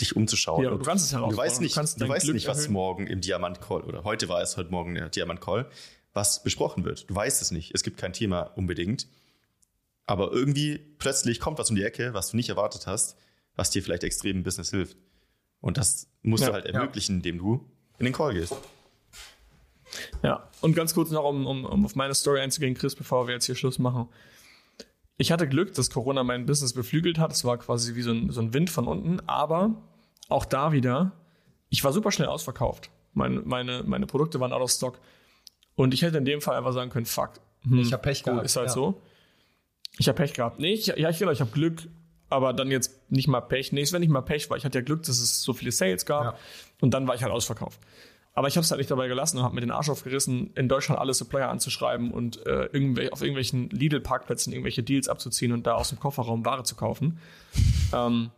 dich 0.00 0.16
umzuschauen. 0.16 0.64
Ja, 0.64 0.70
du 0.70 0.78
kannst 0.78 1.04
es 1.04 1.10
Du 1.12 1.36
weißt 1.36 1.60
nicht, 1.60 1.76
du, 1.76 1.82
du 1.82 2.08
weißt 2.08 2.28
nicht 2.32 2.48
was 2.48 2.68
morgen 2.68 3.06
im 3.06 3.20
Diamant 3.20 3.60
Call 3.60 3.82
oder 3.82 4.04
heute 4.04 4.28
war 4.28 4.40
es 4.40 4.56
heute 4.56 4.70
Morgen 4.70 4.94
der 4.94 5.08
Diamant 5.08 5.40
Call. 5.40 5.68
was 6.12 6.42
besprochen 6.42 6.84
wird. 6.84 7.08
Du 7.08 7.14
weißt 7.14 7.40
es 7.40 7.50
nicht. 7.50 7.74
Es 7.74 7.82
gibt 7.82 7.98
kein 7.98 8.12
Thema 8.12 8.42
unbedingt. 8.56 9.06
Aber 10.06 10.32
irgendwie 10.32 10.78
plötzlich 10.98 11.40
kommt 11.40 11.58
was 11.58 11.70
um 11.70 11.76
die 11.76 11.84
Ecke, 11.84 12.14
was 12.14 12.30
du 12.30 12.36
nicht 12.36 12.48
erwartet 12.48 12.86
hast, 12.86 13.16
was 13.54 13.70
dir 13.70 13.82
vielleicht 13.82 14.04
extrem 14.04 14.38
im 14.38 14.42
Business 14.42 14.70
hilft. 14.70 14.96
Und 15.60 15.78
das 15.78 16.08
musst 16.22 16.42
ja, 16.42 16.48
du 16.48 16.54
halt 16.54 16.66
ermöglichen, 16.66 17.12
ja. 17.12 17.16
indem 17.18 17.38
du 17.38 17.70
in 17.98 18.04
den 18.04 18.12
Call 18.12 18.34
gehst. 18.34 18.56
Ja, 20.22 20.48
und 20.60 20.74
ganz 20.74 20.94
kurz 20.94 21.10
noch, 21.10 21.24
um, 21.24 21.46
um, 21.46 21.64
um 21.64 21.84
auf 21.84 21.94
meine 21.94 22.14
Story 22.14 22.40
einzugehen, 22.40 22.74
Chris, 22.74 22.94
bevor 22.94 23.26
wir 23.26 23.34
jetzt 23.34 23.46
hier 23.46 23.54
Schluss 23.54 23.78
machen. 23.78 24.08
Ich 25.18 25.30
hatte 25.30 25.46
Glück, 25.46 25.74
dass 25.74 25.90
Corona 25.90 26.24
mein 26.24 26.46
Business 26.46 26.72
beflügelt 26.72 27.18
hat. 27.18 27.32
Es 27.32 27.44
war 27.44 27.58
quasi 27.58 27.94
wie 27.94 28.02
so 28.02 28.10
ein, 28.10 28.30
so 28.30 28.40
ein 28.40 28.54
Wind 28.54 28.70
von 28.70 28.88
unten. 28.88 29.20
Aber 29.28 29.82
auch 30.28 30.44
da 30.44 30.72
wieder, 30.72 31.12
ich 31.68 31.84
war 31.84 31.92
super 31.92 32.10
schnell 32.10 32.28
ausverkauft. 32.28 32.90
Meine, 33.12 33.42
meine, 33.42 33.82
meine 33.84 34.06
Produkte 34.06 34.40
waren 34.40 34.52
out 34.52 34.62
of 34.62 34.70
stock. 34.70 34.98
Und 35.74 35.94
ich 35.94 36.02
hätte 36.02 36.18
in 36.18 36.24
dem 36.24 36.40
Fall 36.40 36.56
einfach 36.56 36.72
sagen 36.72 36.90
können, 36.90 37.06
fuck. 37.06 37.34
Hm, 37.62 37.78
ich 37.78 37.92
habe 37.92 38.02
Pech 38.02 38.22
gehabt. 38.24 38.44
Ist 38.44 38.56
halt 38.56 38.68
ja. 38.68 38.72
so. 38.72 39.00
Ich 39.98 40.08
habe 40.08 40.16
Pech 40.16 40.32
gehabt. 40.34 40.58
Nee, 40.58 40.72
ich, 40.72 40.86
ja, 40.86 41.10
ich, 41.10 41.18
genau, 41.18 41.32
ich 41.32 41.40
habe 41.40 41.50
Glück, 41.50 41.88
aber 42.28 42.52
dann 42.52 42.70
jetzt 42.70 43.10
nicht 43.10 43.28
mal 43.28 43.40
Pech. 43.40 43.72
Nee, 43.72 43.82
es 43.82 43.92
wäre 43.92 44.00
nicht 44.00 44.10
mal 44.10 44.22
Pech, 44.22 44.48
weil 44.50 44.58
ich 44.58 44.64
hatte 44.64 44.78
ja 44.78 44.84
Glück, 44.84 45.02
dass 45.02 45.18
es 45.20 45.42
so 45.42 45.52
viele 45.52 45.72
Sales 45.72 46.06
gab. 46.06 46.24
Ja. 46.24 46.38
Und 46.80 46.94
dann 46.94 47.06
war 47.06 47.14
ich 47.14 47.22
halt 47.22 47.32
ausverkauft. 47.32 47.78
Aber 48.34 48.48
ich 48.48 48.56
habe 48.56 48.64
es 48.64 48.70
halt 48.70 48.78
nicht 48.78 48.90
dabei 48.90 49.08
gelassen 49.08 49.38
und 49.38 49.44
habe 49.44 49.54
mir 49.54 49.60
den 49.60 49.70
Arsch 49.70 49.90
aufgerissen, 49.90 50.52
in 50.54 50.68
Deutschland 50.68 50.98
alle 50.98 51.12
Supplier 51.12 51.50
anzuschreiben 51.50 52.10
und 52.10 52.46
äh, 52.46 52.64
irgendwel 52.72 53.10
auf 53.10 53.20
irgendwelchen 53.20 53.68
Lidl-Parkplätzen 53.68 54.52
irgendwelche 54.52 54.82
Deals 54.82 55.08
abzuziehen 55.08 55.52
und 55.52 55.66
da 55.66 55.74
aus 55.74 55.90
dem 55.90 56.00
Kofferraum 56.00 56.44
Ware 56.46 56.62
zu 56.62 56.74
kaufen. 56.74 57.20
ähm, 57.92 58.30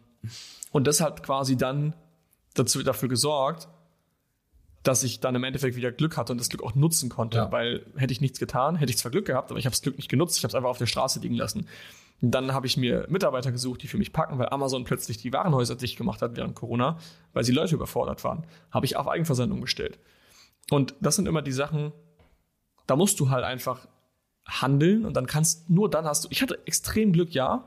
und 0.73 0.87
das 0.89 1.01
hat 1.01 1.23
quasi 1.23 1.57
dann 1.57 1.95
dazu, 2.55 2.83
dafür 2.83 3.09
gesorgt, 3.09 3.69
dass 4.85 5.03
ich 5.03 5.19
dann 5.19 5.35
im 5.35 5.45
Endeffekt 5.45 5.77
wieder 5.77 5.91
Glück 5.91 6.17
hatte 6.17 6.33
und 6.33 6.39
das 6.39 6.51
Glück 6.51 6.63
auch 6.63 6.75
nutzen 6.75 7.09
konnte. 7.09 7.39
Ja. 7.39 7.53
Weil 7.53 7.87
hätte 7.97 8.13
ich 8.13 8.21
nichts 8.21 8.39
getan, 8.39 8.77
hätte 8.77 8.91
ich 8.91 8.99
zwar 8.99 9.11
Glück 9.11 9.27
gehabt, 9.27 9.51
aber 9.51 9.59
ich 9.59 9.65
habe 9.65 9.73
das 9.73 9.81
Glück 9.83 9.97
nicht 9.97 10.11
genutzt. 10.11 10.37
Ich 10.37 10.45
habe 10.45 10.51
es 10.51 10.55
einfach 10.55 10.69
auf 10.69 10.79
der 10.79 10.87
Straße 10.87 11.21
liegen 11.21 11.35
lassen. 11.35 11.67
Dann 12.21 12.53
habe 12.53 12.67
ich 12.67 12.77
mir 12.77 13.07
Mitarbeiter 13.09 13.51
gesucht, 13.51 13.83
die 13.83 13.89
für 13.89 13.97
mich 13.97 14.13
packen, 14.13 14.39
weil 14.39 14.51
Amazon 14.51 14.85
plötzlich 14.85 15.17
die 15.17 15.33
Warenhäuser 15.33 15.75
dicht 15.75 15.97
gemacht 15.97 16.21
hat 16.23 16.37
während 16.37 16.55
Corona, 16.55 16.99
weil 17.33 17.45
sie 17.45 17.53
Leute 17.53 17.75
überfordert 17.75 18.23
waren. 18.25 18.47
Habe 18.71 18.85
ich 18.85 18.97
auf 18.97 19.09
Eigenversendung 19.09 19.63
gestellt. 19.63 19.99
Und 20.71 20.95
das 21.01 21.17
sind 21.17 21.27
immer 21.27 21.43
die 21.43 21.53
Sachen, 21.53 21.93
da 22.87 22.95
musst 22.95 23.19
du 23.21 23.31
halt 23.31 23.45
einfach 23.45 23.89
handeln 24.47 25.07
und 25.07 25.15
dann 25.15 25.27
kannst, 25.27 25.71
nur 25.71 25.89
dann 25.89 26.05
hast 26.05 26.25
du, 26.25 26.29
ich 26.31 26.43
hatte 26.43 26.59
extrem 26.67 27.13
Glück, 27.13 27.33
ja, 27.33 27.67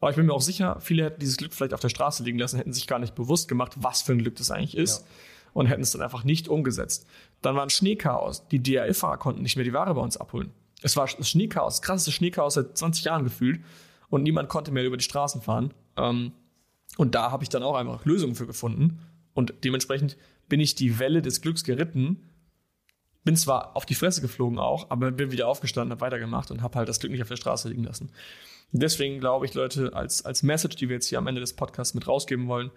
aber 0.00 0.10
ich 0.10 0.16
bin 0.16 0.26
mir 0.26 0.32
auch 0.32 0.40
sicher, 0.40 0.78
viele 0.80 1.04
hätten 1.04 1.20
dieses 1.20 1.36
Glück 1.36 1.52
vielleicht 1.52 1.74
auf 1.74 1.80
der 1.80 1.88
Straße 1.88 2.22
liegen 2.22 2.38
lassen, 2.38 2.58
hätten 2.58 2.72
sich 2.72 2.86
gar 2.86 3.00
nicht 3.00 3.16
bewusst 3.16 3.48
gemacht, 3.48 3.72
was 3.76 4.02
für 4.02 4.12
ein 4.12 4.18
Glück 4.18 4.36
das 4.36 4.50
eigentlich 4.52 4.76
ist 4.76 5.00
ja. 5.00 5.06
Und 5.54 5.66
hätten 5.66 5.82
es 5.82 5.92
dann 5.92 6.02
einfach 6.02 6.24
nicht 6.24 6.48
umgesetzt. 6.48 7.06
Dann 7.40 7.56
war 7.56 7.62
ein 7.62 7.70
Schneechaos. 7.70 8.46
Die 8.48 8.62
DRL-Fahrer 8.62 9.16
konnten 9.16 9.42
nicht 9.42 9.56
mehr 9.56 9.64
die 9.64 9.72
Ware 9.72 9.94
bei 9.94 10.02
uns 10.02 10.18
abholen. 10.18 10.52
Es 10.82 10.96
war 10.96 11.06
das 11.06 11.30
Schneechaos, 11.30 11.76
das 11.76 11.82
krasseste 11.82 12.12
Schneechaos 12.12 12.54
seit 12.54 12.76
20 12.76 13.04
Jahren 13.04 13.24
gefühlt 13.24 13.62
und 14.10 14.22
niemand 14.22 14.50
konnte 14.50 14.70
mehr 14.70 14.84
über 14.84 14.98
die 14.98 15.04
Straßen 15.04 15.40
fahren. 15.40 15.72
Ähm, 15.96 16.32
und 16.98 17.14
da 17.14 17.30
habe 17.30 17.42
ich 17.42 17.48
dann 17.48 17.62
auch 17.62 17.74
einfach 17.74 18.04
Lösungen 18.04 18.34
für 18.34 18.46
gefunden 18.46 18.98
und 19.32 19.54
dementsprechend 19.64 20.18
bin 20.48 20.60
ich 20.60 20.74
die 20.74 20.98
Welle 20.98 21.22
des 21.22 21.40
Glücks 21.40 21.64
geritten. 21.64 22.28
Bin 23.24 23.36
zwar 23.36 23.74
auf 23.76 23.86
die 23.86 23.94
Fresse 23.94 24.20
geflogen 24.20 24.58
auch, 24.58 24.90
aber 24.90 25.10
bin 25.10 25.30
wieder 25.30 25.48
aufgestanden, 25.48 25.92
habe 25.92 26.02
weitergemacht 26.02 26.50
und 26.50 26.60
habe 26.60 26.76
halt 26.76 26.88
das 26.88 27.00
Glück 27.00 27.12
nicht 27.12 27.22
auf 27.22 27.28
der 27.28 27.36
Straße 27.36 27.68
liegen 27.68 27.84
lassen. 27.84 28.10
Deswegen 28.72 29.20
glaube 29.20 29.46
ich, 29.46 29.54
Leute, 29.54 29.94
als, 29.94 30.24
als 30.24 30.42
Message, 30.42 30.76
die 30.76 30.88
wir 30.88 30.96
jetzt 30.96 31.06
hier 31.06 31.18
am 31.18 31.26
Ende 31.26 31.40
des 31.40 31.54
Podcasts 31.54 31.94
mit 31.94 32.06
rausgeben 32.06 32.48
wollen, 32.48 32.70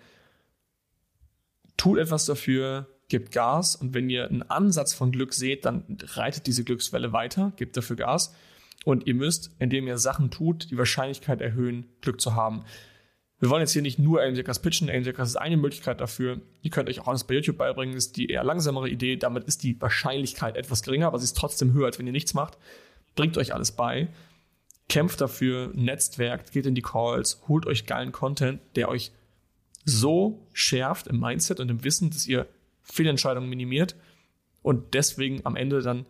tut 1.78 2.00
etwas 2.00 2.26
dafür, 2.26 2.88
gebt 3.08 3.32
Gas 3.32 3.76
und 3.76 3.94
wenn 3.94 4.10
ihr 4.10 4.28
einen 4.28 4.44
Ansatz 4.44 4.94
von 4.94 5.12
Glück 5.12 5.34
seht, 5.34 5.66
dann 5.66 5.98
reitet 6.02 6.48
diese 6.48 6.64
Glückswelle 6.64 7.14
weiter, 7.14 7.54
gebt 7.56 7.78
dafür 7.78 7.96
Gas 7.96 8.36
und 8.84 9.08
ihr 9.08 9.16
müsst, 9.16 9.52
indem 9.60 9.88
ihr 9.88 9.98
Sachen 9.98 10.32
tut, 10.32 10.70
die 10.72 10.78
Wahrscheinlichkeit 10.78 11.42
erhöhen, 11.42 11.88
Glück 12.02 12.20
zu 12.20 12.36
haben. 12.36 12.64
Wir 13.40 13.50
wollen 13.52 13.62
jetzt 13.62 13.74
hier 13.74 13.84
nicht 13.84 14.00
nur 14.00 14.22
AIM-Seekers 14.22 14.62
pitchen. 14.62 14.90
AIM-Seekers 14.90 15.30
ist 15.30 15.36
eine 15.36 15.58
Möglichkeit 15.58 16.02
dafür. 16.02 16.42
Ihr 16.64 16.72
könnt 16.72 16.90
euch 16.90 17.00
auch 17.00 17.08
alles 17.08 17.24
bei 17.24 17.36
YouTube 17.36 17.58
beibringen. 17.58 17.94
Das 17.94 18.06
ist 18.06 18.18
die 18.18 18.28
eher 18.28 18.44
langsamere 18.44 18.90
Idee. 18.90 19.16
Damit 19.16 19.44
ist 19.44 19.62
die 19.62 19.80
Wahrscheinlichkeit 19.80 20.58
etwas 20.58 20.82
geringer, 20.82 21.08
aber 21.08 21.20
sie 21.20 21.26
ist 21.26 21.38
trotzdem 21.38 21.74
höher, 21.74 21.86
als 21.86 22.00
wenn 22.00 22.08
ihr 22.08 22.14
nichts 22.14 22.34
macht. 22.34 22.58
Bringt 23.16 23.38
euch 23.38 23.54
alles 23.54 23.72
bei. 23.72 24.08
Kämpft 24.90 25.22
dafür, 25.22 25.72
netzwerkt, 25.76 26.52
geht 26.52 26.66
in 26.66 26.74
die 26.74 26.82
Calls, 26.82 27.42
holt 27.48 27.68
euch 27.68 27.86
geilen 27.86 28.12
Content, 28.12 28.62
der 28.76 28.90
euch 28.90 29.12
so 29.88 30.46
schärft 30.54 31.08
im 31.08 31.20
Mindset 31.20 31.60
und 31.60 31.70
im 31.70 31.84
Wissen, 31.84 32.10
dass 32.10 32.28
ihr 32.28 32.46
Fehlentscheidungen 32.84 33.50
minimiert 33.50 33.96
und 34.62 34.94
deswegen 34.94 35.46
am 35.46 35.56
Ende 35.56 35.82
dann 35.82 36.06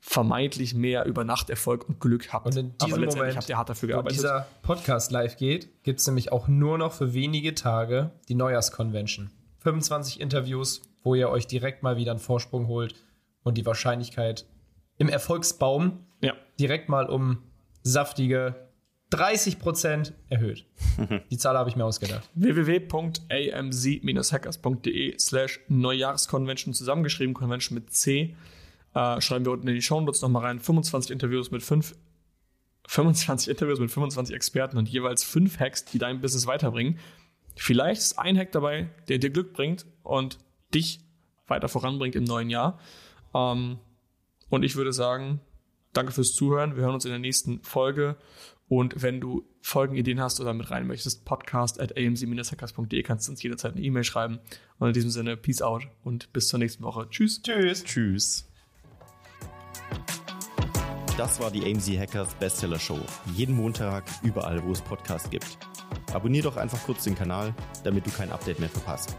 vermeintlich 0.00 0.74
mehr 0.74 1.04
Übernachterfolg 1.04 1.88
und 1.88 2.00
Glück 2.00 2.32
habt. 2.32 2.46
Und 2.46 2.56
in 2.56 2.78
diesem 2.78 3.04
Aber 3.04 3.14
Moment, 3.14 3.36
habt 3.36 3.48
ihr 3.48 3.56
hart 3.56 3.68
dafür 3.68 3.88
gearbeitet. 3.88 4.18
wo 4.18 4.22
dieser 4.22 4.46
Podcast 4.62 5.12
live 5.12 5.36
geht, 5.36 5.82
gibt 5.84 6.00
es 6.00 6.06
nämlich 6.06 6.32
auch 6.32 6.48
nur 6.48 6.78
noch 6.78 6.92
für 6.92 7.12
wenige 7.12 7.54
Tage 7.54 8.10
die 8.28 8.34
Neujahrskonvention. 8.34 9.30
25 9.58 10.20
Interviews, 10.20 10.82
wo 11.02 11.14
ihr 11.14 11.28
euch 11.28 11.46
direkt 11.46 11.82
mal 11.82 11.96
wieder 11.96 12.12
einen 12.12 12.20
Vorsprung 12.20 12.66
holt 12.66 12.96
und 13.44 13.58
die 13.58 13.66
Wahrscheinlichkeit 13.66 14.44
im 14.98 15.08
Erfolgsbaum 15.08 16.04
ja. 16.20 16.34
direkt 16.58 16.88
mal 16.88 17.06
um 17.06 17.38
saftige 17.82 18.54
30% 19.12 20.12
erhöht. 20.30 20.64
Die 21.30 21.38
Zahl 21.38 21.56
habe 21.56 21.70
ich 21.70 21.76
mir 21.76 21.84
ausgedacht. 21.84 22.28
www.amz-hackers.de 22.34 25.18
slash 25.18 25.60
Neujahrskonvention 25.68 26.74
zusammengeschrieben, 26.74 27.34
Convention 27.34 27.74
mit 27.74 27.92
C. 27.92 28.36
Äh, 28.94 29.20
schreiben 29.20 29.44
wir 29.44 29.52
unten 29.52 29.68
in 29.68 29.74
die 29.74 29.82
Show 29.82 30.00
Notes 30.00 30.22
nochmal 30.22 30.44
rein. 30.44 30.60
25 30.60 31.10
Interviews 31.10 31.50
mit 31.50 31.62
5 31.62 31.94
25 32.88 33.48
Interviews 33.48 33.78
mit 33.78 33.90
25 33.90 34.34
Experten 34.34 34.76
und 34.76 34.88
jeweils 34.88 35.24
5 35.24 35.60
Hacks, 35.60 35.84
die 35.84 35.98
dein 35.98 36.20
Business 36.20 36.46
weiterbringen. 36.46 36.98
Vielleicht 37.56 38.00
ist 38.00 38.18
ein 38.18 38.36
Hack 38.36 38.52
dabei, 38.52 38.88
der 39.08 39.18
dir 39.18 39.30
Glück 39.30 39.52
bringt 39.52 39.86
und 40.02 40.38
dich 40.74 41.00
weiter 41.46 41.68
voranbringt 41.68 42.16
im 42.16 42.24
neuen 42.24 42.50
Jahr. 42.50 42.78
Ähm, 43.34 43.78
und 44.50 44.64
ich 44.64 44.76
würde 44.76 44.92
sagen, 44.92 45.40
danke 45.92 46.12
fürs 46.12 46.34
Zuhören. 46.34 46.76
Wir 46.76 46.84
hören 46.84 46.94
uns 46.94 47.04
in 47.04 47.10
der 47.10 47.18
nächsten 47.18 47.62
Folge. 47.62 48.16
Und 48.72 49.02
wenn 49.02 49.20
du 49.20 49.44
Folgenideen 49.60 50.18
hast 50.18 50.40
oder 50.40 50.54
mit 50.54 50.70
rein 50.70 50.86
möchtest, 50.86 51.26
podcast 51.26 51.78
at 51.78 51.94
amc-hackers.de 51.94 53.02
kannst 53.02 53.28
du 53.28 53.32
uns 53.32 53.42
jederzeit 53.42 53.72
eine 53.72 53.82
E-Mail 53.82 54.02
schreiben. 54.02 54.38
Und 54.78 54.88
in 54.88 54.94
diesem 54.94 55.10
Sinne, 55.10 55.36
peace 55.36 55.60
out 55.60 55.82
und 56.04 56.32
bis 56.32 56.48
zur 56.48 56.58
nächsten 56.58 56.82
Woche. 56.82 57.06
Tschüss. 57.10 57.42
Tschüss. 57.42 57.84
Tschüss. 57.84 58.48
Das 61.18 61.38
war 61.38 61.50
die 61.50 61.70
AMZ 61.70 61.86
Hackers 61.98 62.32
Bestseller 62.36 62.78
Show. 62.78 62.98
Jeden 63.36 63.56
Montag, 63.56 64.04
überall, 64.22 64.64
wo 64.64 64.72
es 64.72 64.80
Podcasts 64.80 65.28
gibt. 65.28 65.58
Abonnier 66.14 66.42
doch 66.42 66.56
einfach 66.56 66.82
kurz 66.84 67.04
den 67.04 67.14
Kanal, 67.14 67.54
damit 67.84 68.06
du 68.06 68.10
kein 68.10 68.32
Update 68.32 68.58
mehr 68.58 68.70
verpasst. 68.70 69.18